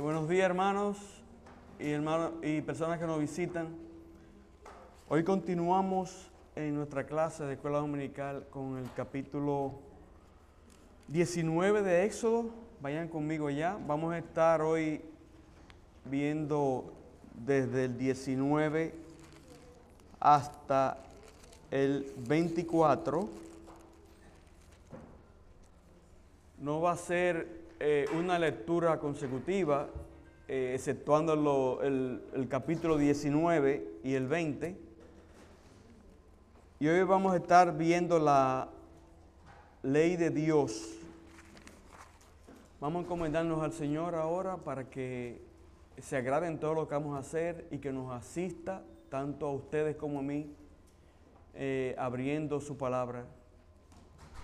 Buenos 0.00 0.30
días 0.30 0.46
hermanos 0.46 0.96
y, 1.78 1.90
hermanos 1.90 2.32
y 2.42 2.62
personas 2.62 2.98
que 2.98 3.06
nos 3.06 3.20
visitan. 3.20 3.68
Hoy 5.10 5.24
continuamos 5.24 6.30
en 6.56 6.74
nuestra 6.74 7.04
clase 7.04 7.44
de 7.44 7.52
escuela 7.52 7.80
dominical 7.80 8.46
con 8.48 8.78
el 8.78 8.90
capítulo 8.94 9.74
19 11.08 11.82
de 11.82 12.06
Éxodo. 12.06 12.46
Vayan 12.80 13.08
conmigo 13.08 13.48
allá. 13.48 13.76
Vamos 13.86 14.14
a 14.14 14.18
estar 14.18 14.62
hoy 14.62 15.02
viendo 16.06 16.90
desde 17.34 17.84
el 17.84 17.98
19 17.98 18.94
hasta 20.18 20.96
el 21.70 22.10
24. 22.26 23.28
No 26.58 26.80
va 26.80 26.92
a 26.92 26.96
ser 26.96 27.59
eh, 27.82 28.04
una 28.12 28.38
lectura 28.38 28.98
consecutiva, 28.98 29.88
eh, 30.46 30.72
exceptuando 30.74 31.80
el, 31.82 32.46
capítulo 32.50 32.98
19 32.98 34.00
y 34.04 34.12
el 34.12 34.26
20. 34.28 34.76
Y 36.78 36.88
hoy 36.88 37.02
vamos 37.04 37.32
a 37.32 37.38
estar 37.38 37.74
viendo 37.78 38.18
la 38.18 38.68
ley 39.82 40.16
de 40.16 40.28
Dios. 40.28 40.98
Vamos 42.82 43.00
a 43.00 43.04
encomendarnos 43.06 43.62
al 43.62 43.72
Señor 43.72 44.14
ahora 44.14 44.58
para 44.58 44.90
que 44.90 45.40
se 45.96 46.18
agrade 46.18 46.48
en 46.48 46.60
todo 46.60 46.74
lo 46.74 46.86
que 46.86 46.94
vamos 46.94 47.16
a 47.16 47.20
hacer 47.20 47.66
y 47.70 47.78
que 47.78 47.92
nos 47.92 48.12
asista 48.12 48.82
tanto 49.08 49.46
a 49.46 49.52
ustedes 49.52 49.96
como 49.96 50.18
a 50.18 50.22
mí 50.22 50.54
eh, 51.54 51.94
abriendo 51.96 52.60
su 52.60 52.76
palabra. 52.76 53.24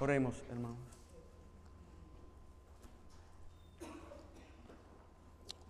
Oremos, 0.01 0.43
hermanos. 0.51 0.86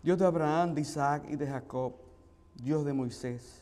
Dios 0.07 0.21
de 0.21 0.25
Abraham, 0.25 0.73
de 0.73 0.83
Isaac 0.83 1.25
y 1.29 1.35
de 1.35 1.49
Jacob, 1.49 1.93
Dios 2.55 2.85
de 2.85 2.93
Moisés, 2.93 3.61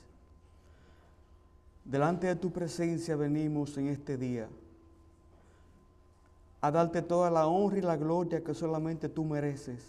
delante 1.87 2.27
de 2.27 2.37
tu 2.37 2.53
presencia 2.53 3.17
venimos 3.17 3.79
en 3.79 3.89
este 3.89 4.19
día 4.19 4.47
a 6.61 6.71
darte 6.71 7.01
toda 7.01 7.31
la 7.31 7.47
honra 7.47 7.79
y 7.79 7.81
la 7.81 7.97
gloria 7.97 8.45
que 8.45 8.53
solamente 8.53 9.09
tú 9.09 9.25
mereces 9.25 9.83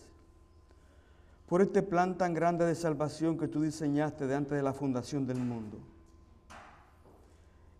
por 1.50 1.62
este 1.62 1.84
plan 1.84 2.18
tan 2.18 2.34
grande 2.34 2.64
de 2.64 2.76
salvación 2.76 3.38
que 3.38 3.50
tú 3.50 3.62
diseñaste 3.62 4.26
de 4.26 4.36
antes 4.36 4.54
de 4.54 4.64
la 4.64 4.72
fundación 4.72 5.28
del 5.28 5.40
mundo. 5.40 5.78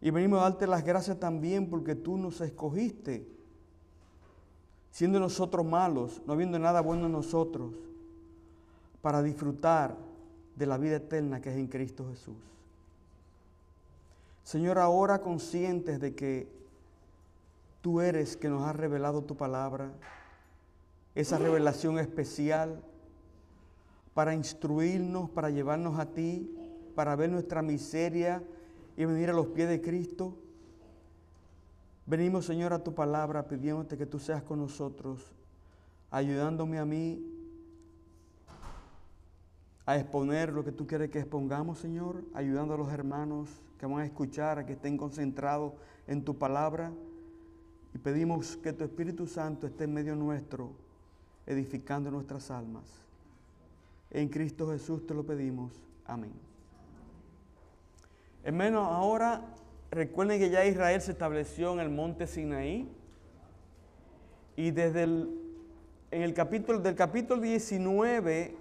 Y 0.02 0.12
venimos 0.12 0.42
a 0.42 0.50
darte 0.50 0.68
las 0.68 0.84
gracias 0.84 1.18
también 1.18 1.70
porque 1.70 1.96
tú 1.96 2.18
nos 2.18 2.42
escogiste, 2.42 3.26
siendo 4.92 5.18
nosotros 5.18 5.66
malos, 5.66 6.22
no 6.28 6.34
habiendo 6.34 6.60
nada 6.60 6.82
bueno 6.82 7.06
en 7.06 7.14
nosotros, 7.14 7.72
para 9.06 9.22
disfrutar 9.22 9.96
de 10.56 10.66
la 10.66 10.80
vida 10.80 10.96
eterna 10.96 11.40
que 11.40 11.52
es 11.52 11.58
en 11.58 11.68
Cristo 11.68 12.08
Jesús. 12.10 12.34
Señor, 14.44 14.80
ahora 14.80 15.22
conscientes 15.22 16.00
de 16.00 16.16
que 16.16 16.48
tú 17.82 18.02
eres 18.02 18.36
que 18.36 18.50
nos 18.50 18.64
has 18.64 18.76
revelado 18.76 19.22
tu 19.22 19.38
palabra, 19.38 19.92
esa 21.14 21.38
revelación 21.38 22.00
especial 22.00 22.82
para 24.16 24.34
instruirnos, 24.34 25.30
para 25.30 25.52
llevarnos 25.52 26.00
a 26.00 26.08
ti, 26.08 26.52
para 26.96 27.16
ver 27.16 27.30
nuestra 27.30 27.62
miseria 27.62 28.42
y 28.98 29.06
venir 29.06 29.30
a 29.30 29.34
los 29.34 29.46
pies 29.50 29.70
de 29.70 29.82
Cristo. 29.82 30.34
Venimos, 32.08 32.48
Señor, 32.48 32.74
a 32.74 32.84
tu 32.84 32.96
palabra 32.96 33.48
pidiéndote 33.48 34.00
que 34.00 34.08
tú 34.08 34.18
seas 34.18 34.42
con 34.42 34.58
nosotros, 34.58 35.32
ayudándome 36.10 36.80
a 36.80 36.86
mí 36.86 37.35
a 39.86 39.98
exponer 39.98 40.52
lo 40.52 40.64
que 40.64 40.72
tú 40.72 40.88
quieres 40.88 41.12
que 41.12 41.20
expongamos, 41.20 41.78
Señor, 41.80 42.24
ayudando 42.34 42.74
a 42.74 42.78
los 42.78 42.92
hermanos 42.92 43.50
que 43.78 43.86
van 43.86 44.00
a 44.00 44.06
escuchar, 44.06 44.58
a 44.58 44.66
que 44.66 44.74
estén 44.74 44.98
concentrados 44.98 45.74
en 46.08 46.24
tu 46.24 46.38
palabra. 46.38 46.92
Y 47.94 47.98
pedimos 48.00 48.58
que 48.58 48.74
tu 48.74 48.84
Espíritu 48.84 49.28
Santo 49.28 49.68
esté 49.68 49.84
en 49.84 49.94
medio 49.94 50.16
nuestro, 50.16 50.72
edificando 51.46 52.10
nuestras 52.10 52.50
almas. 52.50 52.84
En 54.10 54.28
Cristo 54.30 54.72
Jesús 54.72 55.06
te 55.06 55.14
lo 55.14 55.24
pedimos. 55.24 55.72
Amén. 56.06 56.34
Hermanos, 58.44 58.88
ahora 58.92 59.42
recuerden 59.92 60.40
que 60.40 60.50
ya 60.50 60.66
Israel 60.66 61.00
se 61.02 61.12
estableció 61.12 61.74
en 61.74 61.80
el 61.80 61.90
monte 61.90 62.26
Sinaí. 62.26 62.90
Y 64.56 64.72
desde 64.72 65.04
el, 65.04 65.30
en 66.12 66.22
el 66.24 66.34
capítulo, 66.34 66.80
del 66.80 66.96
capítulo 66.96 67.42
19 67.42 68.56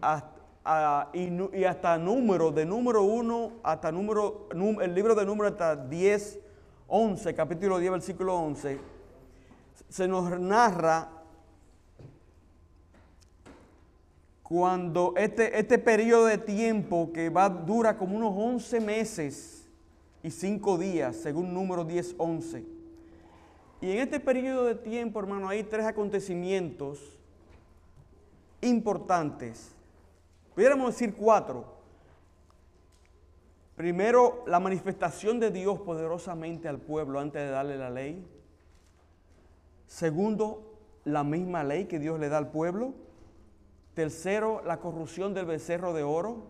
hasta, 0.00 0.33
a- 0.64 1.10
y, 1.12 1.28
y 1.58 1.64
hasta 1.64 1.98
número, 1.98 2.50
de 2.50 2.64
número 2.64 3.02
1 3.02 3.52
hasta 3.62 3.92
número, 3.92 4.48
num- 4.54 4.80
el 4.82 4.94
libro 4.94 5.14
de 5.14 5.24
número 5.26 5.48
hasta 5.50 5.76
10, 5.76 6.38
11, 6.88 7.34
capítulo 7.34 7.78
10, 7.78 7.92
versículo 7.92 8.36
11, 8.38 8.78
se 9.88 10.08
nos 10.08 10.38
narra 10.40 11.08
cuando 14.42 15.14
este, 15.16 15.58
este 15.58 15.78
periodo 15.78 16.26
de 16.26 16.38
tiempo 16.38 17.10
que 17.12 17.30
va, 17.30 17.48
dura 17.48 17.96
como 17.96 18.16
unos 18.16 18.32
11 18.36 18.80
meses 18.80 19.66
y 20.22 20.30
5 20.30 20.78
días, 20.78 21.16
según 21.16 21.52
número 21.54 21.84
10, 21.84 22.14
11. 22.18 22.64
Y 23.80 23.90
en 23.90 23.98
este 23.98 24.20
periodo 24.20 24.64
de 24.64 24.74
tiempo, 24.74 25.18
hermano, 25.18 25.48
hay 25.48 25.62
tres 25.62 25.84
acontecimientos 25.86 26.98
importantes. 28.60 29.73
Pudiéramos 30.54 30.92
decir 30.92 31.14
cuatro. 31.14 31.74
Primero, 33.76 34.44
la 34.46 34.60
manifestación 34.60 35.40
de 35.40 35.50
Dios 35.50 35.80
poderosamente 35.80 36.68
al 36.68 36.78
pueblo 36.78 37.18
antes 37.18 37.42
de 37.42 37.50
darle 37.50 37.76
la 37.76 37.90
ley. 37.90 38.24
Segundo, 39.88 40.78
la 41.04 41.24
misma 41.24 41.64
ley 41.64 41.86
que 41.86 41.98
Dios 41.98 42.20
le 42.20 42.28
da 42.28 42.38
al 42.38 42.52
pueblo. 42.52 42.94
Tercero, 43.94 44.62
la 44.64 44.78
corrupción 44.78 45.34
del 45.34 45.46
becerro 45.46 45.92
de 45.92 46.04
oro. 46.04 46.46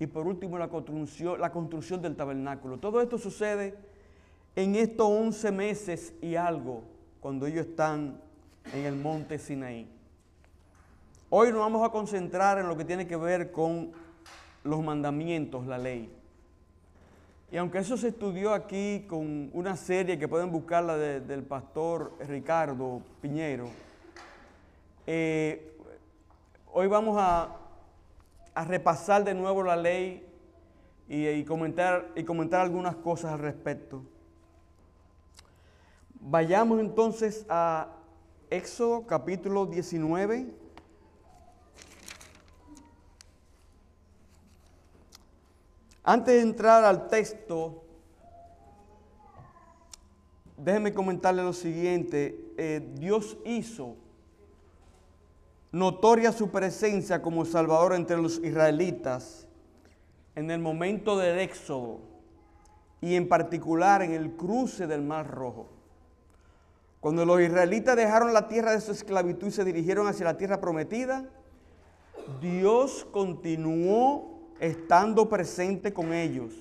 Y 0.00 0.06
por 0.06 0.26
último, 0.26 0.58
la 0.58 0.68
construcción, 0.68 1.40
la 1.40 1.52
construcción 1.52 2.02
del 2.02 2.16
tabernáculo. 2.16 2.78
Todo 2.78 3.00
esto 3.00 3.16
sucede 3.16 3.76
en 4.56 4.74
estos 4.74 5.06
11 5.06 5.52
meses 5.52 6.14
y 6.20 6.34
algo, 6.34 6.82
cuando 7.20 7.46
ellos 7.46 7.66
están 7.66 8.20
en 8.72 8.86
el 8.86 8.96
monte 8.96 9.38
Sinaí. 9.38 9.99
Hoy 11.32 11.52
nos 11.52 11.60
vamos 11.60 11.86
a 11.86 11.92
concentrar 11.92 12.58
en 12.58 12.66
lo 12.66 12.76
que 12.76 12.84
tiene 12.84 13.06
que 13.06 13.16
ver 13.16 13.52
con 13.52 13.92
los 14.64 14.82
mandamientos, 14.82 15.64
la 15.64 15.78
ley. 15.78 16.12
Y 17.52 17.56
aunque 17.56 17.78
eso 17.78 17.96
se 17.96 18.08
estudió 18.08 18.52
aquí 18.52 19.06
con 19.08 19.48
una 19.52 19.76
serie 19.76 20.18
que 20.18 20.26
pueden 20.26 20.50
buscarla 20.50 20.96
de- 20.96 21.20
del 21.20 21.44
pastor 21.44 22.14
Ricardo 22.26 23.00
Piñero, 23.20 23.68
eh, 25.06 25.72
hoy 26.72 26.88
vamos 26.88 27.16
a, 27.16 27.56
repasar 28.66 29.22
de 29.22 29.32
nuevo 29.32 29.62
la 29.62 29.76
ley 29.76 30.26
y, 31.08 31.28
y 31.28 31.44
comentar, 31.44 32.08
y 32.16 32.24
comentar 32.24 32.60
algunas 32.60 32.96
cosas 32.96 33.32
al 33.32 33.38
respecto. 33.38 34.02
Vayamos 36.20 36.80
entonces 36.80 37.46
a 37.48 37.86
Éxodo 38.50 39.06
capítulo 39.06 39.66
19. 39.66 40.59
Antes 46.02 46.34
de 46.34 46.40
entrar 46.40 46.84
al 46.84 47.08
texto, 47.08 47.84
déjenme 50.56 50.94
comentarle 50.94 51.42
lo 51.42 51.52
siguiente. 51.52 52.52
Eh, 52.56 52.80
Dios 52.94 53.36
hizo 53.44 53.96
notoria 55.72 56.32
su 56.32 56.50
presencia 56.50 57.22
como 57.22 57.44
Salvador 57.44 57.94
entre 57.94 58.16
los 58.16 58.38
israelitas 58.38 59.46
en 60.34 60.50
el 60.50 60.60
momento 60.60 61.18
del 61.18 61.38
éxodo 61.38 62.00
y 63.00 63.14
en 63.14 63.28
particular 63.28 64.02
en 64.02 64.12
el 64.12 64.32
cruce 64.32 64.86
del 64.86 65.02
Mar 65.02 65.30
Rojo. 65.30 65.68
Cuando 67.00 67.24
los 67.24 67.40
israelitas 67.40 67.96
dejaron 67.96 68.34
la 68.34 68.48
tierra 68.48 68.72
de 68.72 68.80
su 68.80 68.92
esclavitud 68.92 69.48
y 69.48 69.52
se 69.52 69.64
dirigieron 69.64 70.06
hacia 70.06 70.26
la 70.26 70.36
tierra 70.36 70.60
prometida, 70.60 71.24
Dios 72.40 73.06
continuó 73.10 74.39
estando 74.60 75.28
presente 75.28 75.92
con 75.92 76.12
ellos. 76.12 76.52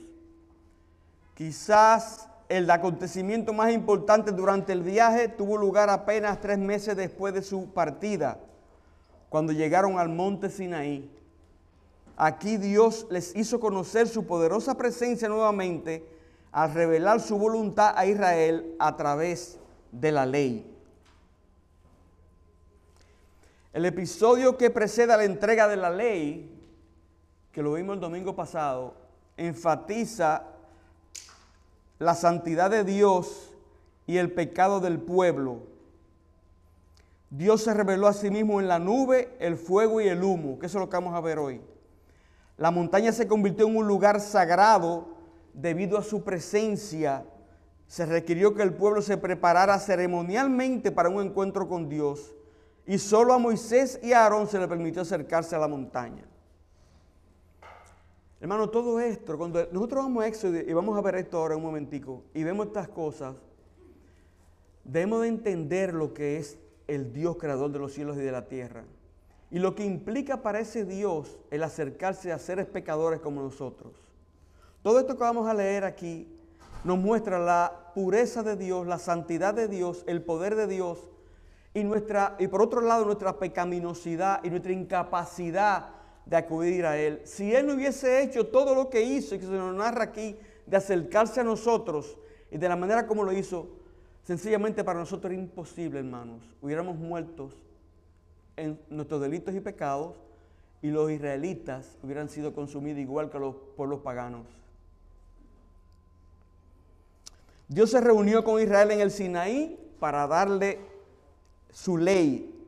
Quizás 1.36 2.28
el 2.48 2.70
acontecimiento 2.72 3.54
más 3.54 3.72
importante 3.72 4.32
durante 4.32 4.74
el 4.74 4.82
viaje 4.82 5.28
tuvo 5.28 5.58
lugar 5.58 5.90
apenas 5.90 6.42
tres 6.42 6.58
meses 6.58 6.96
después 6.96 7.34
de 7.34 7.44
su 7.44 7.72
partida, 7.72 8.40
cuando 9.30 9.54
llegaron 9.54 10.00
al 10.00 10.10
monte 10.10 10.50
Sinaí. 10.50 11.12
Aquí 12.18 12.58
Dios 12.58 13.06
les 13.10 13.36
hizo 13.36 13.60
conocer 13.60 14.08
su 14.08 14.26
poderosa 14.26 14.76
presencia 14.76 15.30
nuevamente 15.30 16.06
al 16.52 16.74
revelar 16.74 17.22
su 17.22 17.38
voluntad 17.38 17.94
a 17.96 18.06
Israel 18.06 18.76
a 18.80 18.98
través 18.98 19.60
de 19.92 20.12
la 20.12 20.26
ley. 20.26 20.76
El 23.72 23.86
episodio 23.86 24.58
que 24.58 24.70
precede 24.70 25.14
a 25.14 25.18
la 25.18 25.26
entrega 25.26 25.68
de 25.68 25.78
la 25.78 25.92
ley, 25.92 26.59
que 27.60 27.64
lo 27.64 27.74
vimos 27.74 27.96
el 27.96 28.00
domingo 28.00 28.38
pasado, 28.38 28.94
enfatiza 29.36 30.44
la 31.98 32.16
santidad 32.16 32.72
de 32.72 32.86
Dios 32.86 33.54
y 34.08 34.16
el 34.16 34.32
pecado 34.32 34.80
del 34.80 34.98
pueblo. 34.98 35.64
Dios 37.30 37.62
se 37.62 37.74
reveló 37.74 38.08
a 38.08 38.14
sí 38.14 38.30
mismo 38.30 38.62
en 38.62 38.70
la 38.70 38.80
nube, 38.80 39.36
el 39.42 39.58
fuego 39.58 40.00
y 40.00 40.08
el 40.08 40.24
humo, 40.24 40.58
que 40.58 40.68
eso 40.68 40.78
es 40.78 40.86
lo 40.86 40.90
que 40.90 40.96
vamos 40.96 41.14
a 41.14 41.20
ver 41.20 41.38
hoy. 41.38 41.60
La 42.56 42.72
montaña 42.72 43.12
se 43.12 43.28
convirtió 43.28 43.68
en 43.68 43.76
un 43.76 43.88
lugar 43.90 44.22
sagrado 44.22 45.10
debido 45.54 45.98
a 45.98 46.04
su 46.04 46.24
presencia. 46.24 47.26
Se 47.88 48.06
requirió 48.06 48.56
que 48.56 48.64
el 48.64 48.74
pueblo 48.74 49.02
se 49.02 49.18
preparara 49.18 49.78
ceremonialmente 49.80 50.94
para 50.94 51.10
un 51.10 51.22
encuentro 51.22 51.68
con 51.68 51.90
Dios 51.90 52.38
y 52.86 53.00
solo 53.00 53.34
a 53.34 53.38
Moisés 53.38 54.00
y 54.02 54.14
a 54.14 54.24
Aarón 54.24 54.48
se 54.48 54.60
le 54.60 54.68
permitió 54.70 55.02
acercarse 55.02 55.58
a 55.58 55.60
la 55.60 55.68
montaña. 55.68 56.24
Hermano, 58.42 58.70
todo 58.70 59.02
esto, 59.02 59.38
cuando 59.38 59.68
nosotros 59.72 60.06
vamos 60.06 60.24
a 60.24 60.28
Éxodo 60.28 60.58
y 60.58 60.72
vamos 60.72 60.98
a 60.98 61.02
ver 61.02 61.16
esto 61.16 61.38
ahora 61.38 61.58
un 61.58 61.64
momentico 61.64 62.24
y 62.34 62.44
vemos 62.44 62.68
estas 62.68 62.88
cosas, 62.88 63.36
debemos 64.86 65.22
de 65.22 65.28
entender 65.28 65.94
lo 65.94 66.14
que 66.14 66.38
es 66.38 66.58
el 66.88 67.12
Dios 67.12 67.36
creador 67.36 67.70
de 67.72 67.80
los 67.80 67.92
cielos 67.92 68.16
y 68.16 68.22
de 68.22 68.32
la 68.32 68.48
tierra. 68.48 68.86
Y 69.52 69.60
lo 69.60 69.76
que 69.76 69.84
implica 69.84 70.42
para 70.42 70.62
ese 70.62 70.86
Dios 70.86 71.38
el 71.52 71.64
acercarse 71.64 72.32
a 72.32 72.40
seres 72.40 72.66
pecadores 72.66 73.20
como 73.20 73.42
nosotros. 73.42 73.94
Todo 74.84 75.00
esto 75.00 75.16
que 75.16 75.24
vamos 75.24 75.48
a 75.48 75.54
leer 75.54 75.84
aquí 75.84 76.28
nos 76.86 76.98
muestra 76.98 77.40
la 77.40 77.92
pureza 77.94 78.42
de 78.42 78.56
Dios, 78.56 78.88
la 78.88 79.00
santidad 79.00 79.54
de 79.54 79.68
Dios, 79.68 80.06
el 80.08 80.22
poder 80.22 80.56
de 80.56 80.68
Dios 80.68 81.10
y, 81.74 81.84
nuestra, 81.84 82.38
y 82.40 82.48
por 82.48 82.62
otro 82.62 82.80
lado 82.80 83.04
nuestra 83.04 83.38
pecaminosidad 83.38 84.42
y 84.46 84.50
nuestra 84.50 84.72
incapacidad 84.72 85.99
de 86.30 86.36
acudir 86.38 86.86
a 86.86 86.98
Él. 86.98 87.22
Si 87.24 87.54
Él 87.54 87.66
no 87.66 87.74
hubiese 87.74 88.22
hecho 88.22 88.48
todo 88.48 88.76
lo 88.76 88.90
que 88.90 89.02
hizo 89.02 89.34
y 89.34 89.40
que 89.40 89.46
se 89.46 89.52
nos 89.52 89.76
narra 89.76 90.04
aquí, 90.04 90.38
de 90.68 90.78
acercarse 90.78 91.40
a 91.40 91.44
nosotros 91.44 92.18
y 92.52 92.58
de 92.60 92.70
la 92.70 92.76
manera 92.76 93.08
como 93.08 93.24
lo 93.24 93.34
hizo, 93.34 93.68
sencillamente 94.24 94.84
para 94.84 95.00
nosotros 95.00 95.32
era 95.32 95.42
imposible, 95.42 96.00
hermanos. 96.00 96.44
Hubiéramos 96.62 96.98
muertos 96.98 97.54
en 98.56 98.80
nuestros 98.90 99.22
delitos 99.22 99.56
y 99.56 99.60
pecados 99.60 100.16
y 100.84 100.90
los 100.92 101.10
israelitas 101.10 101.98
hubieran 102.04 102.30
sido 102.30 102.54
consumidos 102.54 103.00
igual 103.00 103.32
que 103.32 103.40
los 103.40 103.56
pueblos 103.76 104.02
paganos. 104.02 104.46
Dios 107.68 107.90
se 107.90 108.02
reunió 108.02 108.44
con 108.44 108.62
Israel 108.62 108.92
en 108.92 109.00
el 109.00 109.10
Sinaí 109.10 109.80
para 110.00 110.28
darle 110.28 110.80
su 111.72 111.98
ley. 111.98 112.59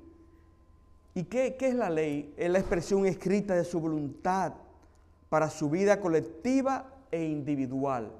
¿Y 1.13 1.23
qué, 1.23 1.57
es 1.59 1.75
la 1.75 1.89
ley? 1.89 2.33
Es 2.37 2.49
la 2.49 2.59
expresión 2.59 3.05
escrita 3.05 3.55
de 3.55 3.65
su 3.65 3.79
voluntad 3.79 4.53
para 5.29 5.49
su 5.49 5.69
vida 5.69 5.99
colectiva 5.99 6.85
e 7.11 7.23
individual. 7.23 8.11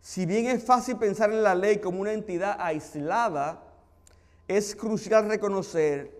Si 0.00 0.26
bien 0.26 0.46
es 0.46 0.64
fácil 0.64 0.96
pensar 0.96 1.30
en 1.30 1.42
la 1.42 1.54
ley 1.54 1.78
como 1.78 2.00
una 2.00 2.12
entidad 2.12 2.56
aislada, 2.60 3.62
es 4.48 4.74
crucial 4.74 5.28
reconocer 5.28 6.12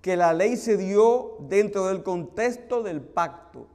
que 0.00 0.16
la 0.16 0.32
ley 0.34 0.56
se 0.56 0.76
dio 0.76 1.36
dentro 1.40 1.86
del 1.86 2.02
contexto 2.02 2.82
del 2.82 3.00
pacto. 3.00 3.66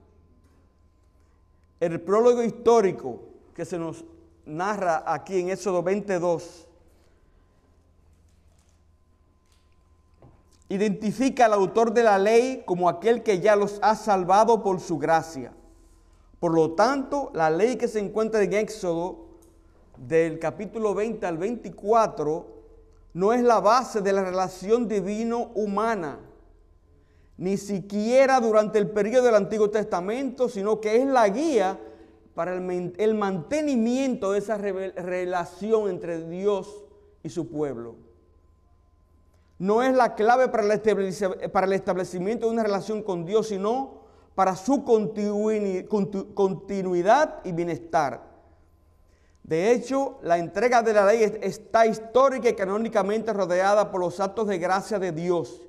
El 1.80 2.02
prólogo 2.02 2.44
histórico 2.44 3.20
que 3.56 3.66
se 3.66 3.80
nos 3.80 4.06
narra 4.46 5.04
aquí 5.12 5.40
en 5.40 5.50
Éxodo 5.50 5.82
22 5.82 6.69
identifica 10.70 11.46
al 11.46 11.54
autor 11.54 11.94
de 11.94 12.04
la 12.04 12.20
ley 12.20 12.64
como 12.66 12.88
aquel 12.88 13.24
que 13.24 13.40
ya 13.40 13.56
los 13.56 13.80
ha 13.82 13.96
salvado 13.96 14.62
por 14.62 14.80
su 14.80 15.00
gracia. 15.00 15.52
Por 16.40 16.54
lo 16.54 16.74
tanto, 16.74 17.32
la 17.34 17.50
ley 17.50 17.76
que 17.76 17.88
se 17.88 18.00
encuentra 18.00 18.42
en 18.44 18.54
Éxodo 18.54 19.26
del 19.98 20.40
capítulo 20.40 20.94
20 20.94 21.26
al 21.26 21.38
24 21.38 22.60
no 23.14 23.34
es 23.34 23.42
la 23.42 23.60
base 23.60 24.02
de 24.02 24.14
la 24.14 24.24
relación 24.24 24.88
divino-humana, 24.88 26.20
ni 27.38 27.58
siquiera 27.58 28.40
durante 28.40 28.78
el 28.78 28.92
periodo 28.92 29.26
del 29.26 29.36
Antiguo 29.36 29.72
Testamento, 29.72 30.48
sino 30.48 30.80
que 30.80 30.98
es 30.98 31.06
la 31.06 31.28
guía 31.30 31.80
para 32.36 32.56
el, 32.56 32.94
el 32.96 33.16
mantenimiento 33.16 34.32
de 34.32 34.40
esa 34.40 34.58
relación 34.58 35.90
entre 35.90 36.30
Dios 36.30 36.86
y 37.24 37.30
su 37.30 37.50
pueblo 37.50 38.09
no 39.60 39.84
es 39.84 39.94
la 39.94 40.16
clave 40.16 40.48
para 40.48 40.64
el 40.64 41.74
establecimiento 41.74 42.48
de 42.48 42.54
una 42.54 42.64
relación 42.64 43.04
con 43.04 43.26
Dios, 43.26 43.50
sino 43.50 44.00
para 44.34 44.56
su 44.56 44.86
continuidad 46.34 47.40
y 47.44 47.52
bienestar. 47.52 48.30
De 49.44 49.72
hecho, 49.72 50.18
la 50.22 50.38
entrega 50.38 50.82
de 50.82 50.94
la 50.94 51.06
ley 51.06 51.24
está 51.42 51.86
histórica 51.86 52.48
y 52.50 52.56
canónicamente 52.56 53.34
rodeada 53.34 53.92
por 53.92 54.00
los 54.00 54.20
actos 54.20 54.48
de 54.48 54.60
gracia 54.60 54.98
de 54.98 55.12
Dios, 55.12 55.68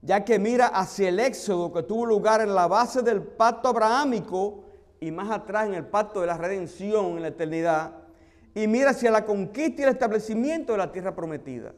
ya 0.00 0.24
que 0.24 0.38
mira 0.38 0.66
hacia 0.68 1.08
el 1.08 1.18
éxodo 1.18 1.72
que 1.72 1.82
tuvo 1.82 2.06
lugar 2.06 2.40
en 2.40 2.54
la 2.54 2.68
base 2.68 3.02
del 3.02 3.22
pacto 3.22 3.66
abrahámico 3.68 4.62
y 5.00 5.10
más 5.10 5.30
atrás 5.30 5.66
en 5.66 5.74
el 5.74 5.86
pacto 5.86 6.20
de 6.20 6.28
la 6.28 6.36
redención 6.36 7.16
en 7.16 7.22
la 7.22 7.28
eternidad, 7.28 7.94
y 8.54 8.68
mira 8.68 8.90
hacia 8.90 9.10
la 9.10 9.24
conquista 9.24 9.80
y 9.80 9.84
el 9.84 9.90
establecimiento 9.90 10.72
de 10.72 10.78
la 10.78 10.92
tierra 10.92 11.16
prometida. 11.16 11.72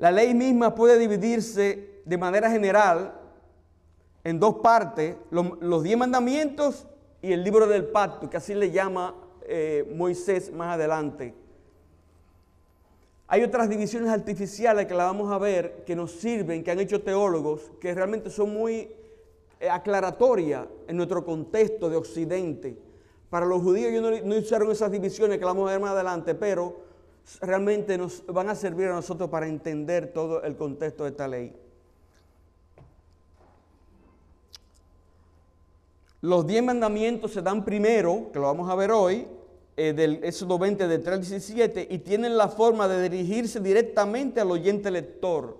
La 0.00 0.10
ley 0.10 0.32
misma 0.32 0.74
puede 0.74 0.98
dividirse 0.98 2.00
de 2.06 2.16
manera 2.16 2.50
general 2.50 3.12
en 4.24 4.40
dos 4.40 4.56
partes, 4.56 5.14
los, 5.30 5.82
diez 5.82 5.98
mandamientos 5.98 6.86
y 7.20 7.32
el 7.32 7.44
libro 7.44 7.66
del 7.66 7.84
pacto, 7.84 8.30
que 8.30 8.38
así 8.38 8.54
le 8.54 8.70
llama 8.70 9.14
eh, 9.42 9.86
Moisés 9.94 10.50
más 10.54 10.74
adelante. 10.74 11.34
Hay 13.28 13.42
otras 13.42 13.68
divisiones 13.68 14.08
artificiales 14.08 14.86
que 14.86 14.94
la 14.94 15.04
vamos 15.04 15.30
a 15.30 15.36
ver, 15.36 15.84
que 15.84 15.94
nos 15.94 16.12
sirven, 16.12 16.64
que 16.64 16.70
han 16.70 16.80
hecho 16.80 17.02
teólogos, 17.02 17.70
que 17.78 17.92
realmente 17.94 18.30
son 18.30 18.54
muy 18.54 18.90
eh, 19.60 19.68
aclaratorias 19.68 20.66
en 20.88 20.96
nuestro 20.96 21.26
contexto 21.26 21.90
de 21.90 21.96
Occidente. 21.96 22.78
Para 23.28 23.44
los 23.44 23.60
judíos 23.60 23.90
ellos 23.90 24.02
no, 24.02 24.28
no 24.28 24.38
usaron 24.38 24.70
esas 24.70 24.90
divisiones 24.90 25.36
que 25.36 25.44
la 25.44 25.52
vamos 25.52 25.68
a 25.68 25.72
ver 25.72 25.80
más 25.80 25.90
adelante, 25.90 26.34
pero 26.34 26.88
realmente 27.40 27.96
nos 27.96 28.24
van 28.26 28.48
a 28.48 28.54
servir 28.54 28.88
a 28.88 28.94
nosotros 28.94 29.30
para 29.30 29.46
entender 29.46 30.12
todo 30.12 30.42
el 30.42 30.56
contexto 30.56 31.04
de 31.04 31.10
esta 31.10 31.28
ley. 31.28 31.54
Los 36.22 36.46
diez 36.46 36.62
mandamientos 36.62 37.32
se 37.32 37.40
dan 37.40 37.64
primero, 37.64 38.30
que 38.32 38.38
lo 38.38 38.46
vamos 38.46 38.70
a 38.70 38.74
ver 38.74 38.90
hoy, 38.90 39.26
eh, 39.76 39.94
del 39.94 40.22
Éxodo 40.22 40.58
20, 40.58 40.86
de 40.86 40.98
3 40.98 41.14
al 41.14 41.20
17, 41.20 41.88
y 41.90 41.98
tienen 42.00 42.36
la 42.36 42.48
forma 42.48 42.86
de 42.88 43.08
dirigirse 43.08 43.60
directamente 43.60 44.40
al 44.40 44.50
oyente 44.50 44.90
lector. 44.90 45.56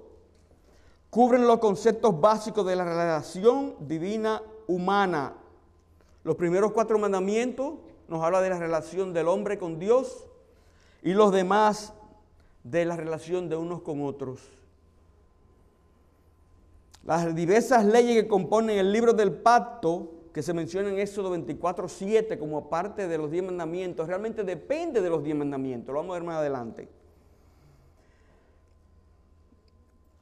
Cubren 1.09 1.47
los 1.47 1.59
conceptos 1.59 2.21
básicos 2.21 2.67
de 2.67 2.77
la 2.77 2.85
relación 2.85 3.75
divina 3.81 4.43
humana. 4.67 5.35
Los 6.25 6.37
primeros 6.37 6.73
cuatro 6.73 6.99
mandamientos 6.99 7.75
nos 8.09 8.23
habla 8.23 8.43
de 8.43 8.51
la 8.51 8.59
relación 8.59 9.15
del 9.15 9.29
hombre 9.29 9.59
con 9.59 9.79
Dios, 9.79 10.27
y 11.03 11.13
los 11.13 11.33
demás 11.33 11.93
de 12.65 12.85
la 12.85 12.97
relación 12.97 13.49
de 13.49 13.57
unos 13.57 13.83
con 13.83 14.05
otros. 14.05 14.41
Las 17.05 17.35
diversas 17.35 17.85
leyes 17.85 18.23
que 18.23 18.29
componen 18.29 18.79
el 18.79 18.93
libro 18.93 19.13
del 19.13 19.33
pacto, 19.33 20.13
que 20.35 20.43
se 20.43 20.53
menciona 20.53 20.91
en 20.91 20.99
Éxodo 20.99 21.31
24, 21.31 21.89
7 21.89 22.39
como 22.39 22.69
parte 22.69 23.09
de 23.09 23.19
los 23.19 23.31
diez 23.31 23.43
mandamientos, 23.43 24.07
realmente 24.07 24.45
depende 24.45 25.01
de 25.01 25.11
los 25.11 25.25
diez 25.25 25.37
mandamientos. 25.37 25.93
Lo 25.93 26.01
vamos 26.01 26.15
a 26.15 26.19
ver 26.19 26.27
más 26.27 26.37
adelante. 26.37 26.89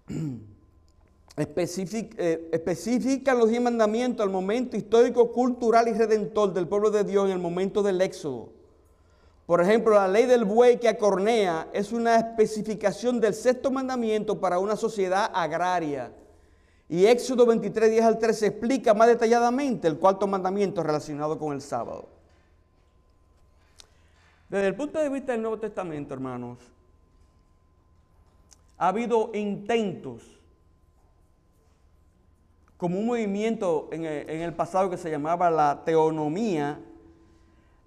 Eh, 1.41 2.49
especifican 2.51 3.39
los 3.39 3.49
diez 3.49 3.63
mandamientos 3.63 4.27
al 4.27 4.33
momento 4.33 4.77
histórico, 4.77 5.31
cultural 5.31 5.87
y 5.87 5.93
redentor 5.93 6.53
del 6.53 6.67
pueblo 6.67 6.91
de 6.91 7.05
Dios 7.05 7.27
en 7.27 7.31
el 7.31 7.39
momento 7.39 7.81
del 7.81 8.01
Éxodo. 8.01 8.58
Por 9.49 9.63
ejemplo, 9.63 9.95
la 9.95 10.07
ley 10.07 10.27
del 10.27 10.45
buey 10.45 10.79
que 10.79 10.91
acornea 10.91 11.71
es 11.73 11.91
una 11.91 12.17
especificación 12.17 13.19
del 13.19 13.33
sexto 13.33 13.71
mandamiento 13.71 14.39
para 14.39 14.59
una 14.59 14.77
sociedad 14.77 15.31
agraria. 15.33 16.13
Y 16.87 17.07
Éxodo 17.07 17.47
23, 17.47 17.93
10 17.93 18.05
al 18.05 18.19
13 18.19 18.47
explica 18.47 18.93
más 18.93 19.09
detalladamente 19.09 19.89
el 19.89 19.97
cuarto 19.97 20.27
mandamiento 20.27 20.83
relacionado 20.83 21.39
con 21.39 21.55
el 21.55 21.63
sábado. 21.63 22.11
Desde 24.51 24.67
el 24.67 24.75
punto 24.75 24.99
de 24.99 25.09
vista 25.09 25.33
del 25.33 25.41
Nuevo 25.41 25.59
Testamento, 25.59 26.13
hermanos, 26.13 26.59
ha 28.77 28.89
habido 28.89 29.31
intentos, 29.33 30.25
como 32.77 32.99
un 32.99 33.07
movimiento 33.07 33.89
en 33.93 34.05
el, 34.05 34.53
pasado 34.53 34.91
que 34.91 34.99
se 34.99 35.11
llamaba 35.11 35.51
la 35.51 35.85
teonomía, 35.87 36.83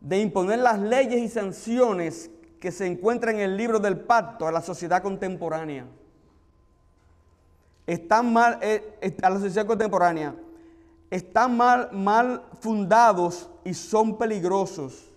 de 0.02 0.20
imponer 0.20 0.60
las 0.60 0.80
leyes 0.80 1.22
y 1.22 1.30
sanciones 1.30 2.32
que 2.60 2.72
se 2.72 2.88
encuentran 2.88 3.36
en 3.36 3.42
el 3.42 3.58
libro 3.58 3.80
del 3.80 4.00
pacto 4.00 4.48
a 4.48 4.52
la 4.52 4.62
sociedad 4.62 5.02
contemporánea. 5.02 5.86
están 7.88 8.32
mal, 8.32 8.60
eh, 8.62 9.18
a 9.22 9.30
la 9.30 9.40
sociedad 9.40 9.66
contemporánea, 9.66 10.36
están 11.10 11.58
mal, 11.58 11.90
mal 11.92 12.44
fundados 12.60 13.50
y 13.64 13.74
son 13.74 14.18
peligrosos. 14.18 15.10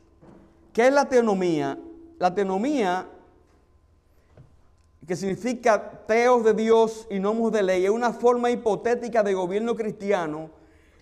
¿Qué 0.73 0.89
es 0.89 0.93
la 0.93 1.09
teonomía? 1.09 1.79
La 2.19 2.35
teonomía, 2.35 3.07
que 5.07 5.15
significa 5.15 6.03
teos 6.07 6.45
de 6.45 6.55
Dios 6.55 7.07
y 7.11 7.21
nomos 7.21 7.53
de 7.53 7.63
ley, 7.63 7.85
es 7.85 7.91
una 7.91 8.13
forma 8.13 8.51
hipotética 8.51 9.23
de 9.23 9.35
gobierno 9.35 9.77
cristiano 9.77 10.51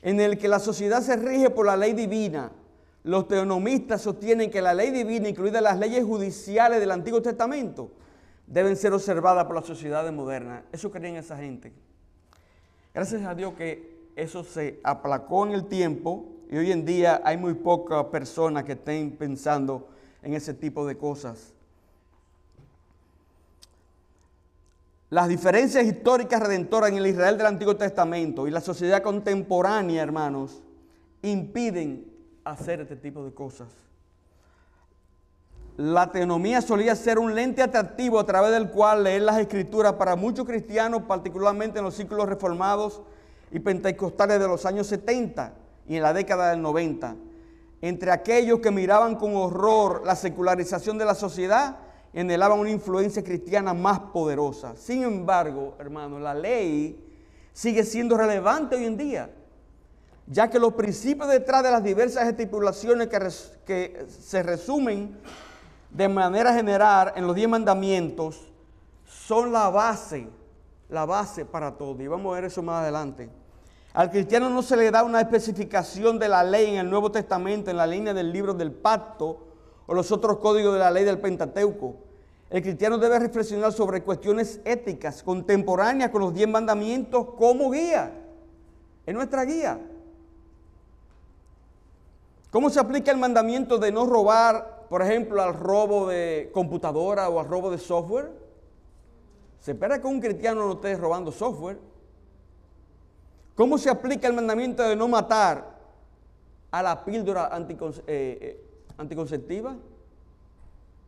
en 0.02 0.20
el 0.20 0.36
que 0.36 0.48
la 0.48 0.58
sociedad 0.58 1.00
se 1.00 1.16
rige 1.16 1.48
por 1.50 1.66
la 1.66 1.76
ley 1.76 1.94
divina. 1.94 2.50
Los 3.04 3.26
teonomistas 3.26 4.00
sostienen 4.00 4.50
que 4.50 4.62
la 4.62 4.74
ley 4.74 4.90
divina, 4.90 5.28
incluidas 5.28 5.62
las 5.62 5.78
leyes 5.78 6.04
judiciales 6.04 6.78
del 6.78 6.92
Antiguo 6.92 7.20
Testamento, 7.20 7.90
deben 8.46 8.76
ser 8.76 8.92
observadas 8.92 9.44
por 9.46 9.56
la 9.56 9.62
sociedad 9.62 10.10
moderna. 10.12 10.64
Eso 10.70 10.90
creen 10.90 11.16
esa 11.16 11.36
gente. 11.36 11.72
Gracias 12.94 13.22
a 13.22 13.34
Dios 13.34 13.54
que 13.54 13.92
eso 14.14 14.44
se 14.44 14.78
aplacó 14.84 15.46
en 15.46 15.52
el 15.52 15.66
tiempo 15.66 16.26
y 16.50 16.58
hoy 16.58 16.70
en 16.70 16.84
día 16.84 17.22
hay 17.24 17.38
muy 17.38 17.54
pocas 17.54 18.04
personas 18.06 18.64
que 18.64 18.72
estén 18.72 19.16
pensando 19.16 19.88
en 20.22 20.34
ese 20.34 20.54
tipo 20.54 20.86
de 20.86 20.96
cosas. 20.96 21.54
Las 25.08 25.28
diferencias 25.28 25.84
históricas 25.84 26.40
redentoras 26.40 26.90
en 26.90 26.98
el 26.98 27.06
Israel 27.06 27.36
del 27.36 27.46
Antiguo 27.46 27.76
Testamento 27.76 28.46
y 28.46 28.50
la 28.50 28.60
sociedad 28.60 29.02
contemporánea, 29.02 30.02
hermanos, 30.02 30.62
impiden 31.22 32.11
hacer 32.44 32.80
este 32.80 32.96
tipo 32.96 33.24
de 33.24 33.32
cosas. 33.32 33.68
La 35.76 36.12
teonomía 36.12 36.60
solía 36.60 36.94
ser 36.94 37.18
un 37.18 37.34
lente 37.34 37.62
atractivo 37.62 38.20
a 38.20 38.26
través 38.26 38.52
del 38.52 38.70
cual 38.70 39.04
leer 39.04 39.22
las 39.22 39.38
escrituras 39.38 39.94
para 39.94 40.16
muchos 40.16 40.46
cristianos, 40.46 41.02
particularmente 41.04 41.78
en 41.78 41.84
los 41.84 41.94
círculos 41.94 42.28
reformados 42.28 43.02
y 43.50 43.58
pentecostales 43.58 44.38
de 44.38 44.48
los 44.48 44.66
años 44.66 44.86
70 44.86 45.54
y 45.88 45.96
en 45.96 46.02
la 46.02 46.12
década 46.12 46.50
del 46.50 46.60
90. 46.60 47.16
Entre 47.80 48.10
aquellos 48.10 48.60
que 48.60 48.70
miraban 48.70 49.16
con 49.16 49.34
horror 49.34 50.02
la 50.04 50.14
secularización 50.14 50.98
de 50.98 51.04
la 51.06 51.14
sociedad 51.14 51.78
anhelaban 52.14 52.58
una 52.58 52.70
influencia 52.70 53.24
cristiana 53.24 53.72
más 53.72 53.98
poderosa. 53.98 54.76
Sin 54.76 55.02
embargo, 55.02 55.74
hermanos, 55.78 56.20
la 56.20 56.34
ley 56.34 57.02
sigue 57.52 57.84
siendo 57.84 58.16
relevante 58.16 58.76
hoy 58.76 58.84
en 58.84 58.96
día, 58.96 59.30
ya 60.32 60.48
que 60.48 60.58
los 60.58 60.72
principios 60.72 61.28
detrás 61.28 61.62
de 61.62 61.70
las 61.70 61.84
diversas 61.84 62.26
estipulaciones 62.26 63.08
que, 63.08 63.18
que 63.66 64.06
se 64.08 64.42
resumen 64.42 65.18
de 65.90 66.08
manera 66.08 66.54
general 66.54 67.12
en 67.16 67.26
los 67.26 67.36
diez 67.36 67.48
mandamientos 67.48 68.40
son 69.04 69.52
la 69.52 69.68
base, 69.68 70.26
la 70.88 71.04
base 71.04 71.44
para 71.44 71.76
todo. 71.76 72.02
Y 72.02 72.06
vamos 72.06 72.32
a 72.32 72.36
ver 72.36 72.44
eso 72.46 72.62
más 72.62 72.82
adelante. 72.82 73.28
Al 73.92 74.10
cristiano 74.10 74.48
no 74.48 74.62
se 74.62 74.74
le 74.74 74.90
da 74.90 75.04
una 75.04 75.20
especificación 75.20 76.18
de 76.18 76.28
la 76.28 76.42
ley 76.42 76.70
en 76.70 76.76
el 76.76 76.88
Nuevo 76.88 77.12
Testamento, 77.12 77.70
en 77.70 77.76
la 77.76 77.86
línea 77.86 78.14
del 78.14 78.32
libro 78.32 78.54
del 78.54 78.72
pacto 78.72 79.48
o 79.86 79.92
los 79.92 80.10
otros 80.10 80.38
códigos 80.38 80.72
de 80.72 80.80
la 80.80 80.90
ley 80.90 81.04
del 81.04 81.18
Pentateuco. 81.18 81.96
El 82.48 82.62
cristiano 82.62 82.96
debe 82.96 83.18
reflexionar 83.18 83.70
sobre 83.72 84.02
cuestiones 84.02 84.60
éticas 84.64 85.22
contemporáneas 85.22 86.08
con 86.08 86.22
los 86.22 86.32
diez 86.32 86.48
mandamientos 86.48 87.34
como 87.36 87.70
guía, 87.70 88.12
en 89.04 89.14
nuestra 89.14 89.44
guía. 89.44 89.78
¿Cómo 92.52 92.68
se 92.68 92.78
aplica 92.78 93.10
el 93.10 93.16
mandamiento 93.16 93.78
de 93.78 93.90
no 93.90 94.04
robar, 94.04 94.84
por 94.90 95.00
ejemplo, 95.00 95.40
al 95.40 95.54
robo 95.54 96.06
de 96.06 96.50
computadora 96.52 97.30
o 97.30 97.40
al 97.40 97.48
robo 97.48 97.70
de 97.70 97.78
software? 97.78 98.30
Se 99.58 99.70
espera 99.70 99.98
que 99.98 100.06
un 100.06 100.20
cristiano 100.20 100.66
no 100.66 100.74
esté 100.74 100.94
robando 100.96 101.32
software. 101.32 101.78
¿Cómo 103.54 103.78
se 103.78 103.88
aplica 103.88 104.28
el 104.28 104.34
mandamiento 104.34 104.82
de 104.82 104.94
no 104.94 105.08
matar 105.08 105.78
a 106.70 106.82
la 106.82 107.02
píldora 107.06 107.50
eh, 107.56 108.04
eh, 108.06 108.64
anticonceptiva 108.98 109.74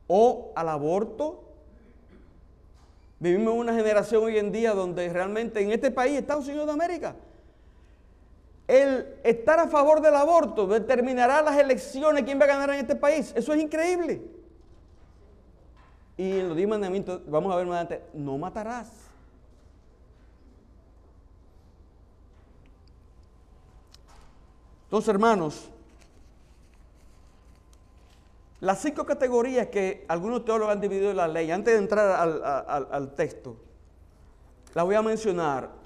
o 0.06 0.50
al 0.56 0.68
aborto? 0.70 1.44
Vivimos 3.20 3.52
en 3.52 3.60
una 3.60 3.74
generación 3.74 4.24
hoy 4.24 4.38
en 4.38 4.50
día 4.50 4.72
donde 4.72 5.10
realmente 5.10 5.60
en 5.60 5.72
este 5.72 5.90
país, 5.90 6.18
Estados 6.18 6.48
Unidos 6.48 6.68
de 6.68 6.72
América, 6.72 7.16
el 8.66 9.18
estar 9.25 9.59
a 9.59 9.68
favor 9.68 10.00
del 10.00 10.14
aborto 10.14 10.66
determinará 10.66 11.42
las 11.42 11.59
elecciones, 11.59 12.25
quién 12.25 12.40
va 12.40 12.44
a 12.44 12.49
ganar 12.49 12.71
en 12.71 12.80
este 12.80 12.97
país. 12.97 13.33
Eso 13.37 13.52
es 13.52 13.62
increíble. 13.62 14.23
Y 16.16 16.38
en 16.38 16.49
los 16.49 16.56
diez 16.56 16.68
mandamientos, 16.68 17.21
vamos 17.26 17.52
a 17.52 17.56
ver 17.56 17.66
más 17.66 17.76
adelante, 17.76 18.06
no 18.14 18.38
matarás. 18.38 18.90
Entonces, 24.85 25.09
hermanos, 25.09 25.71
las 28.61 28.80
cinco 28.80 29.04
categorías 29.04 29.66
que 29.66 30.04
algunos 30.09 30.44
teólogos 30.44 30.73
han 30.73 30.80
dividido 30.80 31.11
en 31.11 31.16
la 31.16 31.26
ley, 31.26 31.50
antes 31.50 31.75
de 31.75 31.80
entrar 31.80 32.09
al, 32.90 33.14
texto, 33.14 33.56
las 34.73 34.85
voy 34.85 34.94
a 34.94 35.02
mencionar. 35.02 35.83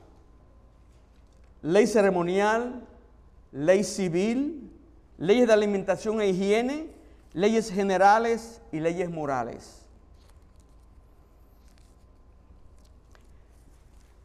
Ley 1.62 1.87
ceremonial, 1.87 2.87
ley 3.53 3.83
civil, 3.83 4.71
leyes 5.19 5.47
de 5.47 5.53
alimentación 5.53 6.21
e 6.21 6.29
higiene, 6.29 6.87
leyes 7.33 7.71
generales 7.71 8.62
y 8.73 8.81
leyes 8.81 9.11
morales. 9.11 9.85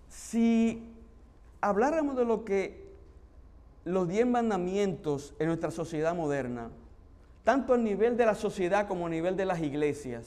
Si 0.10 0.84
habláramos 1.62 2.16
de 2.16 2.26
lo 2.26 2.46
que 2.46 2.84
los 3.86 4.08
diez 4.08 4.26
mandamientos 4.26 5.34
en 5.40 5.48
nuestra 5.48 5.72
sociedad 5.72 6.16
moderna, 6.16 6.70
tanto 7.44 7.74
a 7.74 7.78
nivel 7.78 8.16
de 8.16 8.26
la 8.26 8.36
sociedad 8.36 8.88
como 8.88 9.08
a 9.08 9.10
nivel 9.10 9.36
de 9.36 9.46
las 9.46 9.60
iglesias, 9.60 10.26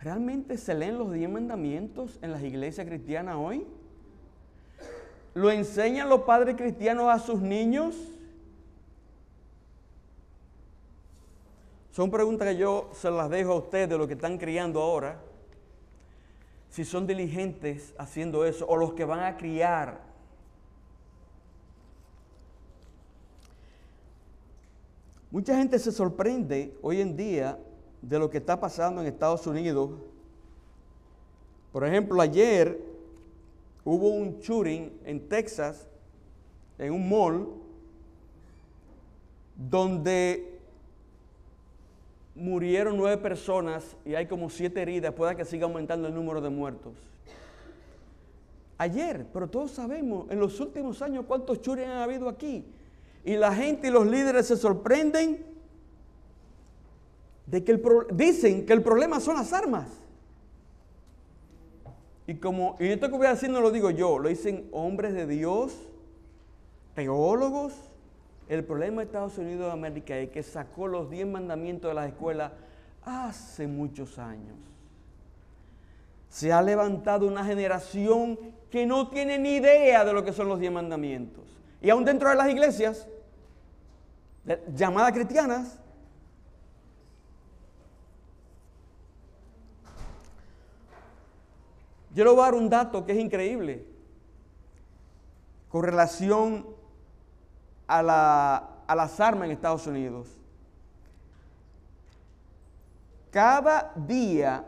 ¿realmente 0.00 0.56
se 0.56 0.74
leen 0.74 0.98
los 0.98 1.12
diez 1.12 1.28
mandamientos 1.28 2.18
en 2.22 2.32
las 2.32 2.42
iglesias 2.42 2.86
cristianas 2.86 3.36
hoy? 3.36 3.66
¿Lo 5.36 5.50
enseñan 5.50 6.08
los 6.08 6.22
padres 6.22 6.56
cristianos 6.56 7.10
a 7.10 7.18
sus 7.18 7.42
niños? 7.42 7.94
Son 11.92 12.10
preguntas 12.10 12.48
que 12.48 12.56
yo 12.56 12.88
se 12.94 13.10
las 13.10 13.28
dejo 13.28 13.52
a 13.52 13.56
ustedes 13.56 13.86
de 13.90 13.98
lo 13.98 14.08
que 14.08 14.14
están 14.14 14.38
criando 14.38 14.80
ahora. 14.80 15.20
Si 16.70 16.86
son 16.86 17.06
diligentes 17.06 17.94
haciendo 17.98 18.46
eso 18.46 18.66
o 18.66 18.78
los 18.78 18.94
que 18.94 19.04
van 19.04 19.24
a 19.24 19.36
criar 19.36 20.00
Mucha 25.30 25.54
gente 25.54 25.78
se 25.78 25.92
sorprende 25.92 26.74
hoy 26.80 27.02
en 27.02 27.14
día 27.14 27.58
de 28.00 28.18
lo 28.18 28.30
que 28.30 28.38
está 28.38 28.58
pasando 28.58 29.02
en 29.02 29.08
Estados 29.08 29.46
Unidos. 29.46 29.90
Por 31.72 31.86
ejemplo, 31.86 32.22
ayer 32.22 32.95
hubo 33.86 34.10
un 34.10 34.40
shooting 34.40 35.00
en 35.04 35.28
Texas, 35.28 35.86
en 36.76 36.92
un 36.92 37.08
mall, 37.08 37.48
donde 39.54 40.58
murieron 42.34 42.96
nueve 42.96 43.16
personas 43.16 43.96
y 44.04 44.16
hay 44.16 44.26
como 44.26 44.50
siete 44.50 44.82
heridas, 44.82 45.14
puede 45.14 45.36
que 45.36 45.44
siga 45.44 45.66
aumentando 45.66 46.08
el 46.08 46.14
número 46.14 46.40
de 46.40 46.50
muertos. 46.50 46.94
Ayer, 48.76 49.24
pero 49.32 49.48
todos 49.48 49.70
sabemos, 49.70 50.26
en 50.30 50.40
los 50.40 50.58
últimos 50.58 51.00
años, 51.00 51.24
cuántos 51.26 51.62
shootings 51.62 51.88
han 51.88 51.98
habido 51.98 52.28
aquí 52.28 52.64
y 53.24 53.36
la 53.36 53.54
gente 53.54 53.86
y 53.86 53.90
los 53.92 54.06
líderes 54.06 54.48
se 54.48 54.56
sorprenden 54.56 55.46
de 57.46 57.62
que 57.62 57.70
el 57.70 57.82
dicen 58.12 58.66
que 58.66 58.72
el 58.72 58.82
problema 58.82 59.20
son 59.20 59.36
las 59.36 59.52
armas. 59.52 60.05
Y 62.26 62.34
como, 62.36 62.76
y 62.80 62.88
esto 62.88 63.08
que 63.08 63.16
voy 63.16 63.26
a 63.26 63.30
decir 63.30 63.50
no 63.50 63.60
lo 63.60 63.70
digo 63.70 63.90
yo, 63.90 64.18
lo 64.18 64.28
dicen 64.28 64.68
hombres 64.72 65.14
de 65.14 65.26
Dios, 65.26 65.72
teólogos. 66.94 67.72
El 68.48 68.64
problema 68.64 69.02
de 69.02 69.06
Estados 69.06 69.38
Unidos 69.38 69.66
de 69.66 69.72
América 69.72 70.16
es 70.16 70.30
que 70.30 70.42
sacó 70.42 70.88
los 70.88 71.10
diez 71.10 71.26
mandamientos 71.26 71.90
de 71.90 71.94
las 71.94 72.08
escuelas 72.08 72.52
hace 73.04 73.66
muchos 73.66 74.18
años. 74.18 74.56
Se 76.28 76.52
ha 76.52 76.62
levantado 76.62 77.26
una 77.26 77.44
generación 77.44 78.38
que 78.70 78.86
no 78.86 79.08
tiene 79.08 79.38
ni 79.38 79.56
idea 79.56 80.04
de 80.04 80.12
lo 80.12 80.24
que 80.24 80.32
son 80.32 80.48
los 80.48 80.58
diez 80.58 80.72
mandamientos. 80.72 81.44
Y 81.80 81.90
aún 81.90 82.04
dentro 82.04 82.28
de 82.28 82.34
las 82.34 82.48
iglesias, 82.48 83.08
llamadas 84.74 85.12
cristianas, 85.12 85.78
yo 92.16 92.24
le 92.24 92.30
voy 92.30 92.40
a 92.40 92.44
dar 92.44 92.54
un 92.54 92.70
dato 92.70 93.04
que 93.04 93.12
es 93.12 93.18
increíble 93.18 93.84
con 95.68 95.82
relación 95.82 96.66
a, 97.86 98.02
la, 98.02 98.56
a 98.86 98.96
las 98.96 99.20
armas 99.20 99.44
en 99.44 99.50
Estados 99.50 99.86
Unidos. 99.86 100.28
Cada 103.30 103.92
día 103.94 104.64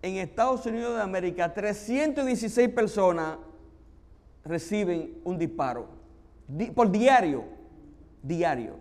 en 0.00 0.14
Estados 0.18 0.64
Unidos 0.64 0.94
de 0.94 1.02
América, 1.02 1.52
316 1.52 2.68
personas 2.68 3.36
reciben 4.44 5.18
un 5.24 5.36
disparo 5.38 5.88
por 6.72 6.88
diario, 6.88 7.46
diario. 8.22 8.76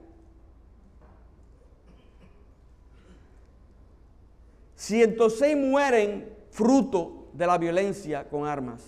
106 4.76 5.58
mueren 5.58 6.30
fruto 6.52 7.25
de 7.36 7.46
la 7.46 7.58
violencia 7.58 8.28
con 8.30 8.48
armas, 8.48 8.82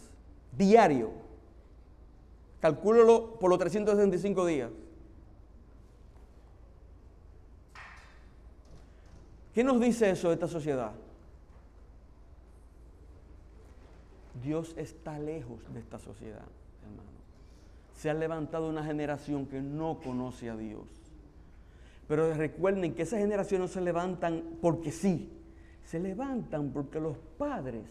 diario. 0.58 1.12
Calcúlalo 2.62 3.38
por 3.40 3.50
los 3.50 3.60
365 3.60 4.46
días. 4.46 4.72
¿Qué 9.54 9.64
nos 9.64 9.80
dice 9.80 10.10
eso 10.10 10.30
de 10.30 10.36
esta 10.36 10.48
sociedad? 10.48 10.92
Dios 14.44 14.74
está 14.78 15.18
lejos 15.18 15.60
de 15.74 15.80
esta 15.80 16.00
sociedad, 16.00 16.46
hermano. 16.84 17.10
Se 17.96 18.10
ha 18.10 18.14
levantado 18.14 18.70
una 18.70 18.84
generación 18.84 19.48
que 19.48 19.62
no 19.62 20.00
conoce 20.04 20.50
a 20.50 20.56
Dios. 20.56 20.86
Pero 22.08 22.34
recuerden 22.34 22.94
que 22.94 23.02
esas 23.02 23.20
generaciones 23.20 23.70
no 23.70 23.74
se 23.74 23.82
levantan 23.82 24.44
porque 24.62 24.92
sí, 24.92 25.30
se 25.84 26.00
levantan 26.00 26.70
porque 26.70 27.00
los 27.00 27.18
padres 27.38 27.84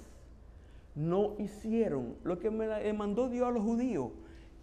no 0.97 1.35
hicieron 1.39 2.17
lo 2.25 2.39
que 2.39 2.51
me 2.51 2.93
mandó 2.95 3.29
Dios 3.29 3.47
a 3.47 3.51
los 3.51 3.63
judíos. 3.63 4.11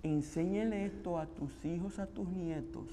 Enséñale 0.01 0.85
esto 0.85 1.17
a 1.17 1.27
tus 1.27 1.63
hijos, 1.63 1.99
a 1.99 2.07
tus 2.07 2.27
nietos. 2.27 2.87